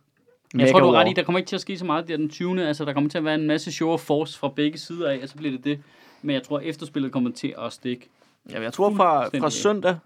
[0.60, 2.16] Jeg tror, du er ret i, der kommer ikke til at ske så meget der
[2.16, 2.66] den 20.
[2.66, 5.18] Altså, der kommer til at være en masse show of force fra begge sider af,
[5.22, 5.82] og så bliver det det.
[6.22, 8.08] Men jeg tror, efterspillet kommer til at stikke.
[8.50, 9.96] Ja, jeg tror fra, fra søndag,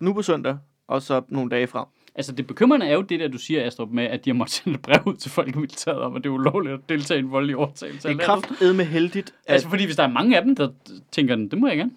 [0.00, 0.58] nu på søndag,
[0.88, 1.84] og så nogle dage frem.
[2.14, 4.54] Altså, det bekymrende er jo det der, du siger, Astrup, med, at de har måttet
[4.54, 7.22] sende brev ud til folk i militæret om, at det er ulovligt at deltage i
[7.22, 8.08] en voldelig overtagelse.
[8.08, 10.68] Det er kraftedme heldigt, at, Altså, fordi hvis der er mange af dem, der
[11.12, 11.90] tænker, det må jeg gerne.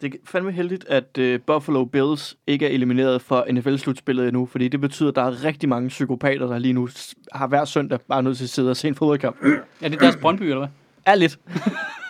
[0.00, 4.68] det er fandme heldigt, at uh, Buffalo Bills ikke er elimineret fra NFL-slutspillet endnu, fordi
[4.68, 6.88] det betyder, at der er rigtig mange psykopater, der lige nu
[7.32, 9.36] har hver søndag bare nødt til at sidde og se en fodboldkamp.
[9.80, 10.68] Er det deres Brøndby, eller hvad?
[11.06, 11.38] Er lidt.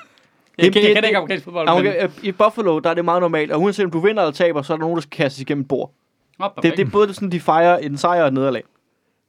[0.59, 2.11] Jeg, kan, jeg det- kan det- ikke amerikansk fodbold, Ja, men...
[2.23, 4.73] I Buffalo, der er det meget normalt, og uanset om du vinder eller taber, så
[4.73, 5.93] er der nogen, der skal kastes igennem et bord.
[6.39, 8.63] Oh, Det, det er både sådan, de fejrer en sejr og et nederlag.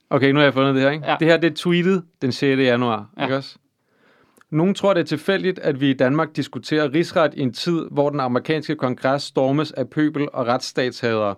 [0.09, 1.05] Okay, nu har jeg fundet det her, ikke?
[1.07, 1.15] Ja.
[1.19, 2.59] Det her, det er tweetet den 6.
[2.59, 3.21] januar, Ja.
[3.21, 3.27] ja.
[3.27, 3.57] ikke også?
[4.49, 8.09] Nogen tror, det er tilfældigt, at vi i Danmark diskuterer rigsret i en tid, hvor
[8.09, 11.35] den amerikanske kongres stormes af pøbel og retsstatshadere.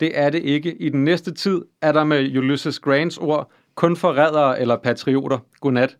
[0.00, 0.74] Det er det ikke.
[0.76, 5.38] I den næste tid er der med Ulysses Grants ord kun forrædere eller patrioter.
[5.60, 5.96] Godnat.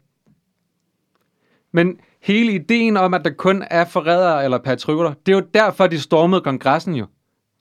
[1.73, 5.87] Men hele ideen om, at der kun er forrædere eller patrioter, det er jo derfor,
[5.87, 7.07] de stormede kongressen jo.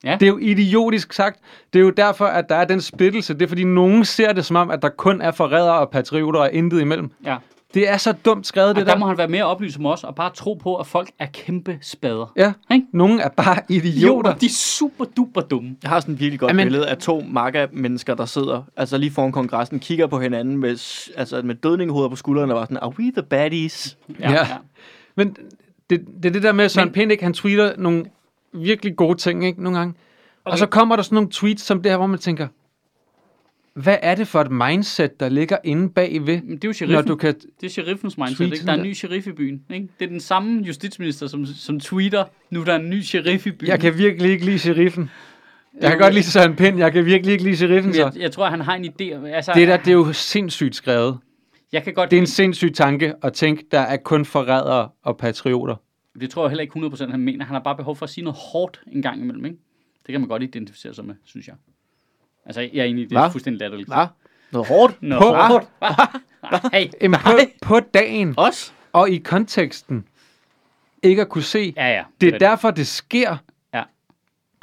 [0.03, 0.17] Ja.
[0.19, 1.39] Det er jo idiotisk sagt.
[1.73, 3.33] Det er jo derfor, at der er den splittelse.
[3.33, 6.39] Det er fordi, nogen ser det som om, at der kun er forrædere og patrioter
[6.39, 7.11] og intet imellem.
[7.25, 7.37] Ja.
[7.75, 8.99] Det er så dumt skrevet, Og det der der.
[8.99, 11.77] må han være mere oplyst som os, og bare tro på, at folk er kæmpe
[11.81, 12.33] spader.
[12.37, 12.85] Ja, Ikke?
[12.93, 14.33] nogen er bare idioter.
[14.35, 15.75] De er super duper dumme.
[15.83, 16.65] Jeg har sådan et virkelig godt Amen.
[16.65, 20.69] billede af to MAGA-mennesker, der sidder altså lige foran kongressen, kigger på hinanden med,
[21.17, 23.97] altså med dødningehoveder på skuldrene og var sådan, are we the baddies?
[24.19, 24.37] Ja, Ja.
[24.37, 24.57] ja.
[25.15, 25.35] Men
[25.89, 28.05] det, det er det der med, at Søren Men- Pind, ikke, han tweeter nogle
[28.53, 29.93] virkelig gode ting, ikke, nogle gange.
[30.45, 30.51] Okay.
[30.53, 32.47] Og så kommer der sådan nogle tweets som det her, hvor man tænker,
[33.75, 36.73] hvad er det for et mindset, der ligger inde bagved, Men det er jo når
[36.73, 37.07] sheriffen.
[37.07, 37.33] du kan...
[37.33, 38.65] Det er sheriffens mindset, ikke?
[38.65, 39.87] Der er en ny sheriff i byen, ikke?
[39.99, 43.51] Det er den samme justitsminister, som, som tweeter, nu er der en ny sheriff i
[43.51, 43.67] byen.
[43.69, 45.09] Jeg kan virkelig ikke lide sheriffen.
[45.81, 47.99] Jeg kan jo- godt lide Søren Pind, jeg kan virkelig ikke lide sheriffen, så.
[48.01, 49.13] jeg, jeg tror, han har en idé.
[49.27, 51.17] Altså, Det der, det er jo sindssygt skrevet.
[51.71, 55.17] Jeg kan godt Det er en sindssyg tanke at tænke, der er kun forrædere og
[55.17, 55.75] patrioter.
[56.19, 57.45] Det tror jeg heller ikke 100% han mener.
[57.45, 59.57] Han har bare behov for at sige noget hårdt en gang imellem, ikke?
[60.05, 61.55] Det kan man godt identificere sig med, synes jeg.
[62.45, 63.27] Altså, jeg er enig det er Hva?
[63.27, 63.89] fuldstændig latterligt.
[63.89, 64.05] Hvad?
[64.51, 64.97] Noget hårdt?
[65.01, 65.65] Nå, På- hårdt.
[65.79, 65.89] Hva?
[66.73, 66.87] Hey.
[67.01, 67.31] Jamen, på,
[67.61, 68.73] på dagen Os?
[68.93, 70.05] og i konteksten
[71.03, 71.91] ikke at kunne se, Ja, ja.
[72.21, 72.39] det er rigtigt.
[72.39, 73.37] derfor, det sker.
[73.73, 73.83] Ja.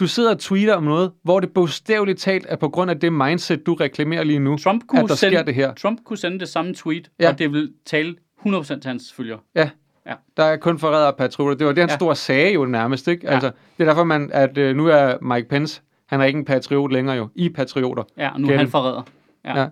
[0.01, 3.13] Du sidder og tweeter om noget, hvor det bogstaveligt talt er på grund af det
[3.13, 5.75] mindset, du reklamerer lige nu, Trump kunne, at der sende, sker det her.
[5.75, 7.29] Trump kunne sende det samme tweet, Ja.
[7.29, 8.15] og det vil tale
[8.47, 9.39] 100% til hans følgere.
[9.55, 9.71] Ja.
[10.07, 10.15] Ja.
[10.37, 11.55] Der er kun forrædere og patrioter.
[11.57, 11.95] Det var det, han Ja.
[11.97, 13.27] stod og sagde jo nærmest, ikke?
[13.27, 13.33] Ja.
[13.33, 15.83] Altså, det er derfor, man, at øh, nu er Mike Pence,
[16.13, 17.29] han er ikke en patriot længere jo.
[17.35, 18.03] I er patrioter.
[18.17, 19.03] Ja, og nu er han forræder.
[19.45, 19.61] Ja.
[19.61, 19.67] Ja.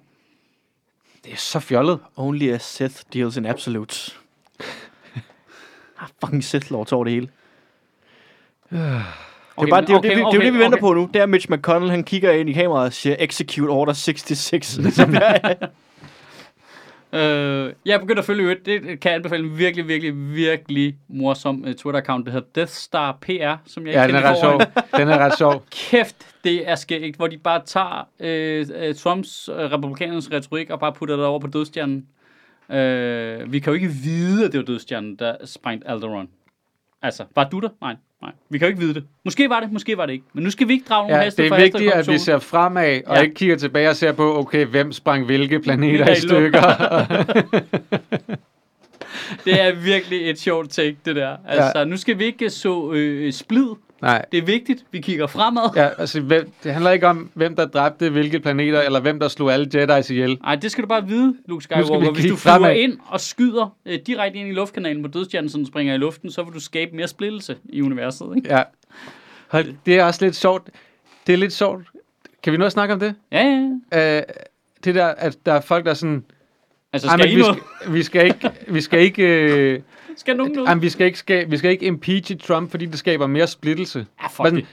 [1.24, 1.98] Det er så fjollet.
[2.16, 4.18] Only a Sith deals in absolutes.
[6.00, 7.28] ah, fucking Sith Lords over det hele.
[9.60, 11.10] Det er, bare, det, jo det, vi- det, er jo det, vi venter på nu.
[11.14, 14.66] Det er Mitch McConnell, han kigger ind i kameraet og siger, execute order 66.
[14.94, 15.54] Så bliver-
[17.12, 18.66] Øh, jeg er begyndt at følge øvrigt.
[18.66, 22.24] Det kan jeg anbefale en virkelig, virkelig, virkelig morsom uh, Twitter-account.
[22.24, 24.60] Det hedder Death Star PR, som jeg Ja, ikke den er ret sjov.
[24.96, 25.64] Den er ret sjov.
[25.90, 30.80] Kæft, det er skægt, hvor de bare tager øh, øh, Trumps, øh, republikanernes retorik og
[30.80, 32.06] bare putter det over på dødstjernen.
[32.70, 36.28] Øh, vi kan jo ikke vide, at det var dødstjernen, der sprængte Alderaan.
[37.02, 37.68] Altså, var du der?
[37.80, 38.32] Nej, nej.
[38.50, 39.04] Vi kan jo ikke vide det.
[39.24, 40.24] Måske var det, måske var det ikke.
[40.32, 42.38] Men nu skal vi ikke drage nogen Ja, heste det er vigtigt, at vi ser
[42.38, 43.22] fremad, og Ja.
[43.22, 46.62] ikke kigger tilbage og ser på, okay, hvem sprang hvilke planeter i stykker.
[49.44, 51.36] Det er virkelig et sjovt take, det der.
[51.48, 51.84] Altså, ja.
[51.84, 53.68] nu skal vi ikke så øh, splid.
[54.02, 54.24] Nej.
[54.32, 55.62] Det er vigtigt, vi kigger fremad.
[55.76, 59.28] Ja, altså, hvem, det handler ikke om, hvem der dræbte hvilke planeter, eller hvem der
[59.28, 60.38] slog alle Jedi's ihjel.
[60.42, 62.10] Nej, det skal du bare vide, Luke Skywalker.
[62.12, 62.76] Hvis du flyver fremad.
[62.76, 66.42] ind og skyder øh, direkte ind i luftkanalen, hvor dødstjernen sådan springer i luften, så
[66.42, 68.32] vil du skabe mere splittelse i universet.
[68.36, 68.54] Ikke?
[68.56, 68.62] Ja.
[69.48, 70.68] Hold, det er også lidt sjovt.
[71.26, 71.84] Det er lidt sjovt.
[72.42, 73.14] Kan vi nu snakke om det?
[73.32, 74.18] Ja, ja.
[74.18, 74.22] Uh,
[74.84, 76.24] det der, at der er folk, der er sådan...
[76.92, 78.50] Altså, "Ej, skal men I vi, skal, vi skal ikke...
[78.68, 79.80] Vi skal ikke øh,
[80.16, 80.68] Skal nogen noget?
[80.68, 84.06] Jamen, vi skal ikke, ska, vi skal ikke impeache Trump, fordi det skaber mere splittelse.
[84.22, 84.66] Ja, fuck Men det.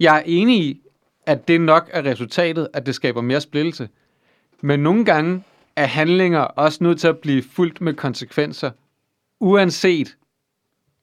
[0.00, 0.80] jeg er enig i,
[1.26, 3.88] at det nok er resultatet, at det skaber mere splittelse.
[4.60, 5.42] Men nogle gange
[5.76, 8.70] er handlinger også nødt til at blive fuldt med konsekvenser,
[9.40, 10.16] uanset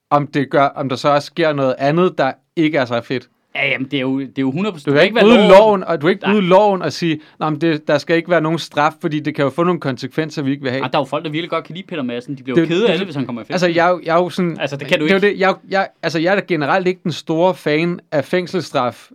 [0.10, 3.30] om, det gør, om der så også sker noget andet, der ikke er så fedt.
[3.56, 4.84] Ja, jamen, det er jo, det er jo 100%.
[4.86, 5.50] Du kan ikke bryde loven.
[5.50, 6.34] loven, og du kan ikke Nej.
[6.34, 9.36] bryde loven og sige, "Nå, men det, der skal ikke være nogen straf, fordi det
[9.36, 10.84] kan jo få nogle konsekvenser, vi ikke vil have.
[10.84, 12.38] Ah, der er jo folk, der virkelig godt kan lide Peter Madsen.
[12.38, 13.54] De bliver jo Det- kede af det- hvis han kommer i fængsel.
[13.54, 14.58] Altså, jeg, jo- jeg er jo sådan...
[14.60, 15.28] Altså, det kan du det er ikke.
[15.28, 19.10] jo Det, jeg, jeg, altså, jeg er generelt ikke den store fan af fængselsstraf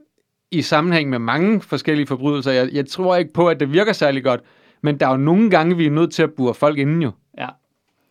[0.53, 2.53] i sammenhæng med mange forskellige forbrydelser.
[2.53, 4.41] Jeg, jeg tror ikke på, at det virker særlig godt.
[4.83, 7.11] Men der er jo nogle gange, vi er nødt til at bure folk inden jo.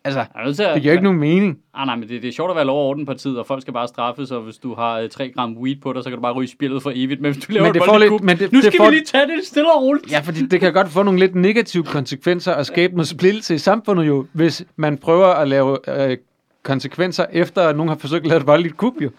[0.08, 1.58] Altså, er til at, det giver jo ikke nogen mening.
[1.74, 3.62] Ah, nej, men det, det er sjovt at være lov og orden partiet, og folk
[3.62, 6.18] skal bare straffes, og hvis du har øh, 3 gram weed på dig, så kan
[6.18, 7.22] du bare ryge spillet for evigt.
[7.22, 8.78] Men hvis du laver Men et det får voldeligt lidt- men det- nu det skal
[8.78, 10.12] får- vi lige tage det stille og roligt.
[10.12, 13.58] Ja, fordi det kan godt få nogle lidt negative konsekvenser og skabe noget splittelse i
[13.58, 15.78] samfundet jo, hvis man prøver at lave
[16.12, 16.18] øh,
[16.64, 19.10] konsekvenser efter, at nogen har forsøgt at lave et voldeligt kup jo.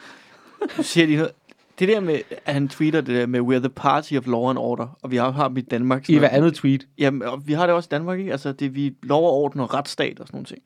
[0.77, 1.31] Nu siger de noget.
[1.79, 4.59] Det der med, at han tweeter det der med, we're the party of law and
[4.59, 6.11] order, og vi har, har dem i Danmark.
[6.11, 6.37] I hver noget.
[6.39, 6.87] andet tweet.
[6.99, 8.33] Jamen, og vi har det også i Danmark, ikke?
[8.33, 10.59] Altså, det vi lov og orden og retsstat og sådan nogle ting.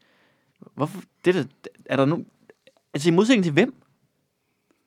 [0.75, 1.03] Hvorfor?
[1.25, 1.45] Det er,
[1.85, 2.27] er der nogen...
[2.95, 3.75] Altså, i modsætning til hvem?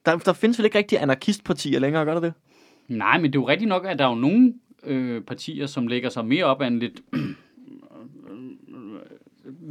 [0.06, 2.34] Der, der findes vel ikke rigtig anarkistpartier længere, gør der det?
[2.88, 4.54] Nej, men det er jo rigtigt nok, at der er jo nogle
[4.84, 7.02] øh, partier, som lægger sig mere op af en lidt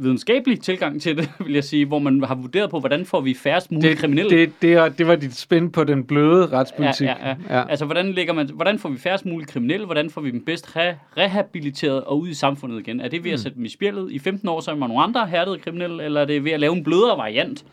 [0.01, 3.33] videnskabelig tilgang til det, vil jeg sige, hvor man har vurderet på, hvordan får vi
[3.33, 4.37] færrest mulige Det, kriminelle.
[4.37, 7.07] det, det, er- det var dit spin på den bløde retspolitik.
[7.07, 7.63] Ja, ja, ja.
[7.69, 9.85] Altså, hvordan, lægger man, hvordan får vi færrest mulige kriminelle?
[9.85, 13.01] Hvordan får vi dem bedst re- rehabiliteret og ud i samfundet igen?
[13.01, 15.27] Er det ved at sætte dem i spjældet i 15 år, sammen med nogle andre
[15.27, 17.63] hærdede kriminelle, eller er det ved at lave en blødere variant?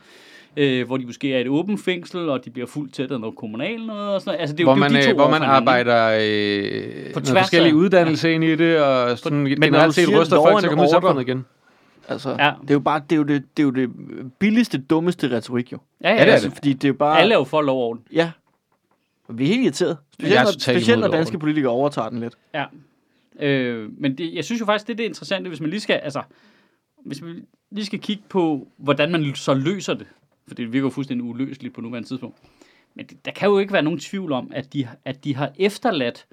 [0.57, 3.37] Øh, hvor de måske er et åbent fængsel, og de bliver fuldt tæt af noget
[3.37, 4.41] kommunalt noget og sådan noget.
[4.41, 6.19] Altså, det er jo, hvor det er man, jo de to øh, hvor man arbejder
[6.20, 10.59] øh, På noget forskellige uddannelse ind i det, og sådan når generelt set law folk
[10.59, 11.45] til at komme ud i samfundet igen.
[12.09, 12.53] Altså, Ja.
[12.62, 13.91] det er jo bare, det er jo det, det, er jo det
[14.39, 15.79] billigste, dummeste retorik, jo.
[16.01, 16.57] Ja, ja, Ja, det er altså, det.
[16.57, 17.19] Fordi det er bare...
[17.20, 18.03] Alle er jo for lov og orden.
[18.12, 18.31] Ja.
[19.29, 19.97] Og vi er helt irriteret.
[20.12, 22.35] Specielt, når, specielt når danske politikere overtager den lidt.
[22.55, 22.65] Ja.
[23.41, 25.95] Øh, men det, jeg synes jo faktisk, det er det interessante, hvis man lige skal,
[25.95, 26.23] altså,
[27.05, 30.07] hvis man lige skal kigge på, hvordan man så løser det.
[30.49, 32.39] For det virker jo fuldstændig uløseligt på nuværende tidspunkt.
[32.95, 35.51] Men det, der kan jo ikke være nogen tvivl om, at de, at de har
[35.59, 36.27] efterladt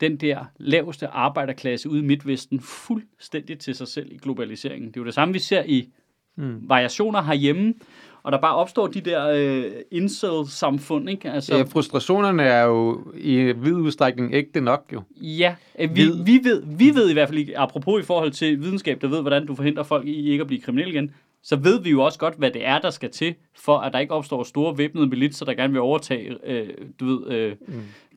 [0.00, 4.88] den der laveste arbejderklasse ude i Midtvesten fuldstændig til sig selv i globaliseringen.
[4.88, 5.88] Det er jo det samme, vi ser i
[6.36, 6.56] Mm.
[6.68, 7.74] variationer herhjemme,
[8.22, 11.30] og der bare opstår de der øh, incel-samfund, ikke?
[11.30, 15.02] Altså, Ja, frustrationerne er jo i vid udstrækning ægte nok jo.
[15.16, 18.60] Ja, øh, vi, vi, ved, vi ved i hvert fald ikke, apropos i forhold til
[18.60, 21.10] videnskab, der ved, hvordan du forhindrer folk i ikke at blive kriminelle igen,
[21.44, 23.34] så ved vi jo også godt, hvad det er, der skal til,
[23.64, 26.68] for at der ikke opstår store væbnede militser, der gerne vil overtage, øh,
[27.00, 27.52] du ved, øh,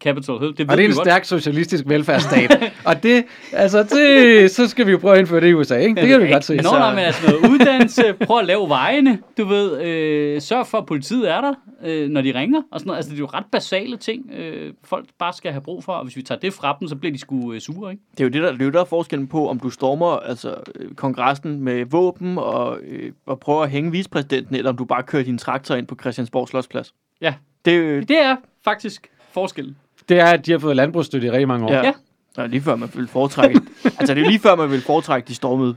[0.03, 0.51] Capitol Hill.
[0.51, 1.07] Det ved Og det er en godt.
[1.07, 2.71] stærk socialistisk velfærdsstat.
[2.85, 3.23] og det,
[3.53, 6.01] altså det, så skal vi jo prøve at indføre det i USA, ikke?
[6.01, 6.55] Det kan vi godt se.
[6.55, 10.77] Nå, nej, men altså noget uddannelse, prøv at lave vejene, du ved, øh, sørg for,
[10.77, 12.97] at politiet er der, øh, når de ringer, og sådan noget.
[12.97, 16.03] Altså, det er jo ret basale ting, øh, folk bare skal have brug for, og
[16.03, 18.03] hvis vi tager det fra dem, så bliver de sgu øh, sure, ikke?
[18.11, 20.55] Det er jo det, der, det er jo der forskellen på, om du stormer altså,
[20.75, 25.03] øh, kongressen med våben og, øh, og prøver at hænge vicepræsidenten, eller om du bare
[25.03, 26.93] kører din traktor ind på Christiansborg Slotsplads.
[27.21, 27.33] Ja.
[27.65, 29.75] Det er jo Det er faktisk forskellen.
[30.09, 31.71] Det er, at de har fået landbrugsstøtte i rigtig mange år.
[31.71, 31.83] ja.
[31.85, 31.93] Ja.
[32.37, 32.45] ja.
[32.45, 33.61] lige før man vil foretrække.
[33.99, 35.75] altså, det er lige før man vil foretrække de stormede.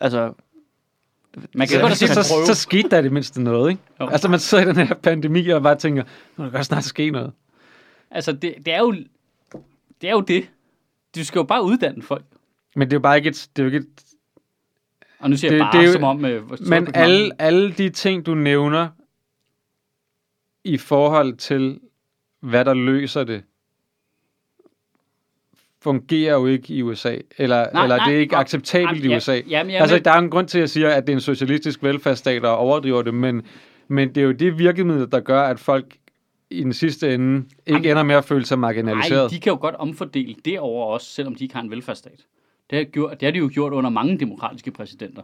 [0.00, 0.32] Altså,
[1.54, 2.46] Man kan Så, godt så, se, så, prøve.
[2.46, 3.82] så skete der i det mindste noget, ikke?
[4.00, 4.08] Jo.
[4.08, 6.02] Altså man sidder i den her pandemi og bare tænker,
[6.36, 7.32] nu kan der snart ske noget.
[8.10, 8.92] Altså, det, det, er jo,
[10.00, 10.50] det er jo det.
[11.16, 12.24] Du skal jo bare uddanne folk.
[12.76, 14.04] Men det er jo bare ikke et, det er jo ikke et,
[15.18, 16.24] Og nu siger Det- jeg bare, det er jo- som om...
[16.24, 18.88] Øh, Men alle, alle de ting, du nævner
[20.64, 21.80] i forhold til,
[22.40, 23.42] hvad der løser det,
[25.84, 27.16] fungerer jo ikke i USA.
[27.38, 29.32] Eller, Nej, nej, eller nej, det er ikke nej, acceptabelt nej, i USA.
[29.34, 31.16] Ja, jamen, jeg, altså, der er en grund til, at jeg siger, at det er
[31.16, 33.42] en socialistisk velfærdsstat og overdriver det, men,
[33.88, 35.96] men det er jo det virkemiddel, der gør, at folk
[36.50, 39.30] i den sidste ende ikke Jamen, ender med at føle sig nej, marginaliseret.
[39.30, 42.20] de kan jo godt omfordele derover også, selvom de ikke har en velfærdsstat.
[42.70, 45.22] Det har, gjort, det har de jo gjort under mange demokratiske præsidenter.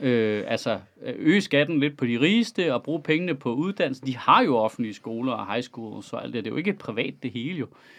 [0.00, 4.02] Øh, altså, øge skatten lidt på de rigeste og bruge pengene på uddannelse.
[4.06, 6.44] De har jo offentlige skoler og high schools og alt det.
[6.44, 7.66] Det er jo ikke privat det hele jo.
[7.66, 7.97] Øh,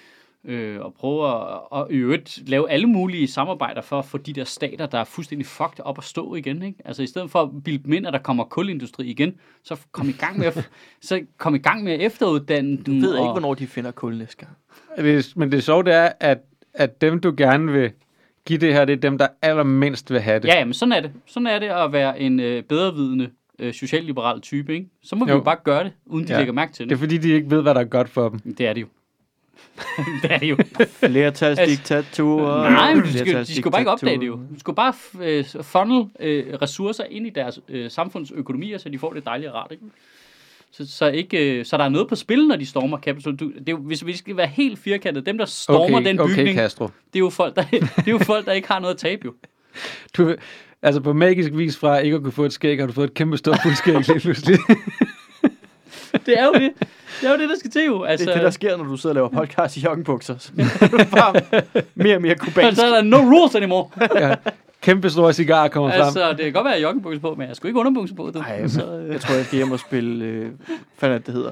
[0.82, 4.44] og prøve at, og i øvrigt lave alle mulige samarbejder for at få de der
[4.44, 6.64] stater, der er fuldstændig fucked op at stå igen.
[6.64, 6.80] Ikke?
[6.86, 9.34] Altså i stedet for at bilde dem ind, at der kommer kulindustri igen,
[9.64, 10.70] så kom i gang med at,
[11.02, 14.18] så kom i gang med at efteruddanne Du ved og, ikke, hvornår de finder kul
[14.18, 14.52] næste gang.
[15.36, 16.38] Men det sjove det er, at,
[16.74, 17.92] at dem, du gerne vil
[18.46, 20.48] give det her, det er dem, der allermindst vil have det.
[20.48, 21.12] Ja, men sådan er det.
[21.26, 23.30] Sådan er det at være en øh, bedrevidende
[23.60, 24.74] øh, socialliberal type.
[24.74, 24.88] Ikke?
[25.04, 25.38] Så må vi Jo.
[25.38, 26.38] jo bare gøre det, uden de Ja.
[26.38, 27.00] lægger mærke til Det er det.
[27.00, 28.40] fordi, de ikke ved, hvad der er godt for dem.
[28.40, 28.88] Det er det jo.
[30.22, 30.58] det er det jo.
[30.88, 32.70] Flertalsdiktaturer.
[32.70, 34.40] Nej, men de, skal, de skulle bare ikke opdage det jo.
[34.54, 39.14] De skulle bare øh, funnel øh, ressourcer ind i deres øh, samfundsøkonomier, så de får
[39.14, 39.72] det dejlige og rart.
[39.72, 39.84] Ikke?
[40.72, 43.36] Så, så, ikke, øh, så der er noget på spil, når de stormer Capitol.
[43.36, 46.20] Du, det er jo, hvis vi skal være helt firkantede, dem der stormer Okay, den
[46.20, 46.86] okay, bygning, Castro.
[46.86, 49.22] det, er jo folk, der, det er jo folk, der ikke har noget at tabe
[49.26, 49.34] jo.
[50.18, 50.36] Du,
[50.82, 53.14] altså på magisk vis fra ikke at kunne få et skæg, har du fået et
[53.14, 54.60] kæmpe stort fuldskæg lige pludselig.
[56.26, 56.72] Det er jo det.
[57.22, 58.04] Det er jo det, der skal til jo.
[58.04, 60.38] Altså, Det er det, der sker, når du sidder og laver podcast i joggingbukser.
[60.38, 60.52] Så
[61.12, 61.62] bare
[61.96, 62.80] mere og mere kubansk.
[62.80, 63.90] så er der no rules anymore.
[64.16, 64.36] ja.
[64.82, 66.02] Kæmpe store cigar kommer frem.
[66.02, 68.16] altså, det kan godt være, at jeg har joggingbukser på, men jeg skulle ikke underbukser
[68.16, 68.32] på.
[68.34, 68.40] Du.
[68.40, 70.26] Ej, så, øh, Jeg tror, jeg skal hjem og spille...
[70.26, 70.50] Øh, hvad
[70.98, 71.52] fanden er det, det hedder?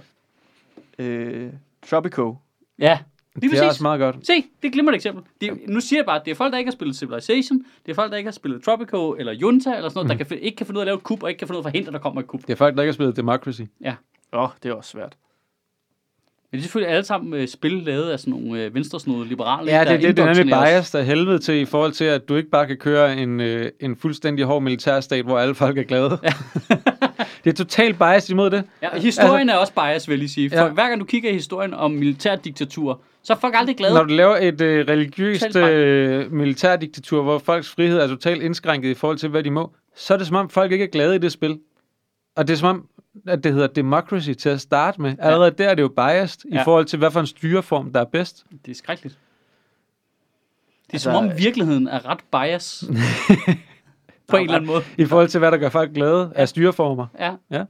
[0.99, 1.49] Øh,
[1.89, 2.35] Tropico.
[2.79, 2.99] ja,
[3.35, 3.69] lige det er præcis.
[3.69, 4.15] også meget godt.
[4.27, 5.23] Se, det er et glimrende eksempel.
[5.41, 7.91] Det, nu siger jeg bare, at det er folk, der ikke har spillet Civilization, det
[7.91, 10.55] er folk, der ikke har spillet Tropico eller Junta eller sådan noget, der kan, ikke
[10.57, 11.71] kan finde ud af at lave et kub, og ikke kan finde ud af at
[11.71, 12.41] forhindre, at der kommer et kub.
[12.41, 13.61] Det er folk, der ikke har spillet Democracy.
[14.33, 15.15] Åh, oh, det er også svært.
[16.51, 19.71] Men det er selvfølgelig alle sammen øh, spil lavet af sådan nogle øh, venstresnodede liberale,
[19.71, 22.29] Ja, der det, det, det er nemlig bias der helvede til i forhold til, at
[22.29, 25.83] du ikke bare kan køre en, øh, en fuldstændig hård militærstat, hvor alle folk er
[25.83, 26.19] glade.
[26.23, 26.33] Ja.
[27.43, 28.63] det er totalt bias imod det.
[28.81, 30.49] Ja, historien er også bias, vil jeg sige.
[30.49, 30.67] For Ja.
[30.69, 33.93] hver gang du kigger i historien om militærdiktatur, så er folk aldrig glade.
[33.93, 38.93] Når du laver et øh, religiøst øh, militærdiktatur, hvor folks frihed er totalt indskrænket i
[38.93, 41.19] forhold til, hvad de må, så er det som om, folk ikke er glade i
[41.19, 41.59] det spil.
[42.35, 42.87] Og det er som om,
[43.27, 45.15] at det hedder democracy til at starte med.
[45.19, 46.63] Allerede der er det jo biased i Ja.
[46.63, 48.45] forhold til, hvad for en styreform, der er bedst.
[48.65, 49.15] Det er skrækkeligt.
[49.15, 52.83] Det er Altså, som om virkeligheden er ret bias.
[54.29, 54.83] på en eller anden måde.
[54.97, 57.07] I forhold til, hvad der gør folk glade af styreformer.
[57.51, 57.63] Ja.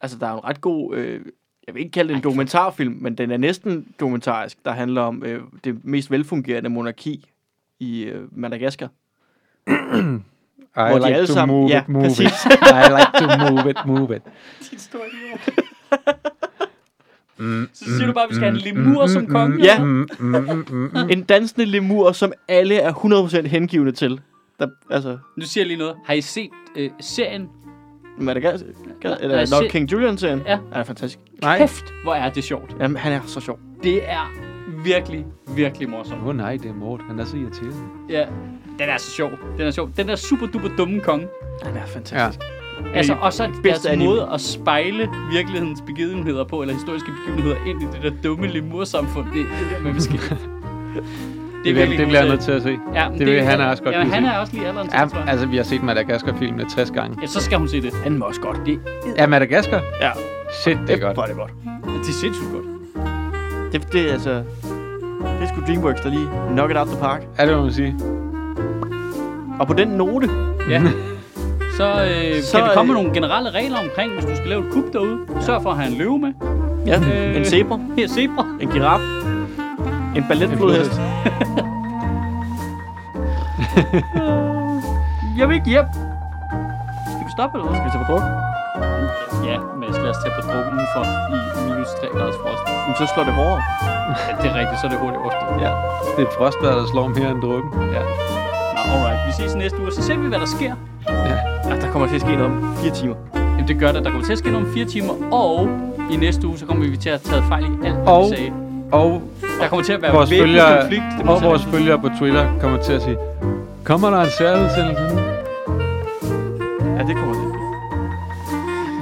[0.00, 0.96] Altså, der er en ret god...
[0.96, 1.20] Øh,
[1.66, 5.22] jeg vil ikke kalde det en dokumentarfilm, men den er næsten dokumentarisk, der handler om
[5.24, 7.30] øh, det mest velfungerende monarki
[7.80, 8.88] i øh, Madagaskar.
[10.62, 12.26] I Hvor de like alle to sammen- move ja, it, move præcis.
[12.26, 12.52] it.
[12.80, 14.22] I like to move it, move it.
[17.74, 19.64] Så siger du bare, at vi skal have en lemur som konge?
[19.64, 19.78] Ja.
[19.82, 21.10] Mm, mm, mm, mm, mm.
[21.10, 24.20] En dansende lemur, som alle er 100% hengivne til.
[24.58, 25.94] Der, altså, Nu siger jeg lige noget.
[26.04, 27.48] Har I set øh, serien?
[28.18, 28.66] Madagaskar,
[29.20, 30.42] eller nok se- King Julian-serien.
[30.46, 30.58] Ja.
[30.72, 31.18] er fantastisk.
[31.42, 31.58] Nej.
[31.58, 32.76] Kæft, hvor er det sjovt.
[32.80, 33.58] Jamen, han er så sjov.
[33.82, 34.32] Det er
[34.84, 35.26] virkelig,
[35.56, 36.20] virkelig morsomt.
[36.22, 37.00] Åh oh, nej, det er Mort.
[37.08, 37.76] Han er så irriterende.
[38.10, 38.24] Ja,
[38.78, 39.30] den er så sjov.
[39.58, 39.90] Den er sjov.
[39.96, 41.28] Den der super duper dumme konge.
[41.62, 42.46] Han er fantastisk.
[42.94, 44.04] Altså, og så bedste deres anime.
[44.04, 49.26] måde at spejle virkelighedens begivenheder på, eller historiske begivenheder, ind i det der dumme lemursamfund.
[49.26, 50.12] Det, det der med måske.
[50.12, 50.38] Det,
[51.64, 52.78] Det, det, det bliver jeg nødt til at se.
[52.94, 55.30] Ja, men det vil han også godt Ja, han er også lige alderen til, Ja,
[55.30, 57.18] altså, vi har set Madagaskar-filmene 60 gange.
[57.22, 57.94] Ja, så skal hun se det.
[57.94, 58.60] Han må også godt.
[58.66, 58.80] Det,
[59.16, 59.82] Ja, Madagaskar?
[60.00, 60.10] Ja.
[60.62, 61.14] Shit, det er godt.
[61.16, 61.52] Hvor er det godt.
[61.84, 62.64] det er sindssygt godt.
[63.72, 64.30] Det, det er altså...
[64.30, 64.44] Det
[65.42, 67.22] er sgu Dreamworks, der lige knock it out the park.
[67.38, 67.96] Ja, det må man sige.
[69.60, 70.30] Og på den note,
[70.70, 70.82] Ja.
[71.76, 74.48] Så, øh, Så, kan vi komme med øh, nogle generelle regler omkring, hvis du skal
[74.48, 75.18] lave et kub derude.
[75.40, 76.32] Sørg for at have en løve med.
[76.86, 77.00] ja,
[77.30, 77.36] Øh.
[77.36, 78.46] en zebra, Her zebra.
[78.60, 79.00] en giraf,
[80.16, 81.00] en balletflodhest.
[85.38, 85.84] Jeg vil ikke hjem.
[87.12, 87.76] Skal vi stoppe eller hvad?
[87.80, 88.22] Skal vi tage på druk?
[89.50, 91.02] Ja, men lad os tage på druk udenfor
[91.34, 92.62] i minus 3 graders frost.
[92.86, 93.62] Men så slår det hårdere.
[94.28, 95.54] Ja, det er rigtigt, så er det hurtigt overstået.
[95.66, 95.72] Ja.
[96.14, 97.70] Det er et frostbær, der slår mere end drukken.
[97.96, 98.02] ja.
[98.76, 99.20] Nå, alright.
[99.28, 100.72] Vi ses næste uge, så ser vi, hvad der sker.
[101.08, 101.36] Ja.
[101.70, 101.74] ja.
[101.82, 103.14] Der kommer til at ske noget om fire timer.
[103.34, 104.00] Jamen, det gør der.
[104.06, 105.68] Der kommer til at ske noget om fire timer, og
[106.10, 108.36] i næste uge, så kommer vi til at taget fejl i alt, hvad Og- vi
[108.36, 108.52] sagde.
[108.92, 109.22] Og
[109.60, 111.04] Der kommer til at være vores følgere, konflikt.
[111.18, 113.16] Det og vores følgere på Twitter kommer til at sige,
[113.84, 115.20] kommer der en særudsendelse nu?
[116.96, 117.34] Ja, det kommer.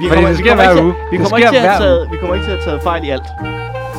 [0.01, 0.93] Vi Fordi det sker kommer hver ikke til- uge.
[1.11, 3.27] Vi kommer, ikke til at taget, vi kommer ikke til at taget fejl i alt.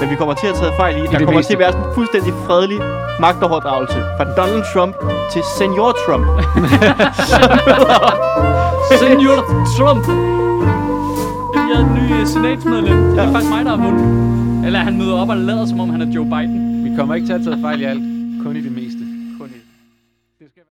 [0.00, 1.86] Men vi kommer til at taget fejl i, der det kommer til at være sådan
[1.88, 2.78] en fuldstændig fredelig
[3.20, 4.94] magtoverdragelse fra Donald Trump
[5.32, 6.26] til Senior Trump.
[9.00, 9.38] Senior
[9.76, 10.04] Trump.
[11.68, 12.98] Jeg er en ny øh, senatsmedlem.
[13.10, 13.28] Det er Ja.
[13.34, 14.06] faktisk mig, der har vundet.
[14.66, 16.84] Eller han møder op og lader, som om han er Joe Biden.
[16.84, 18.02] Vi kommer ikke til at tage fejl i alt,
[18.44, 19.01] kun i det meste.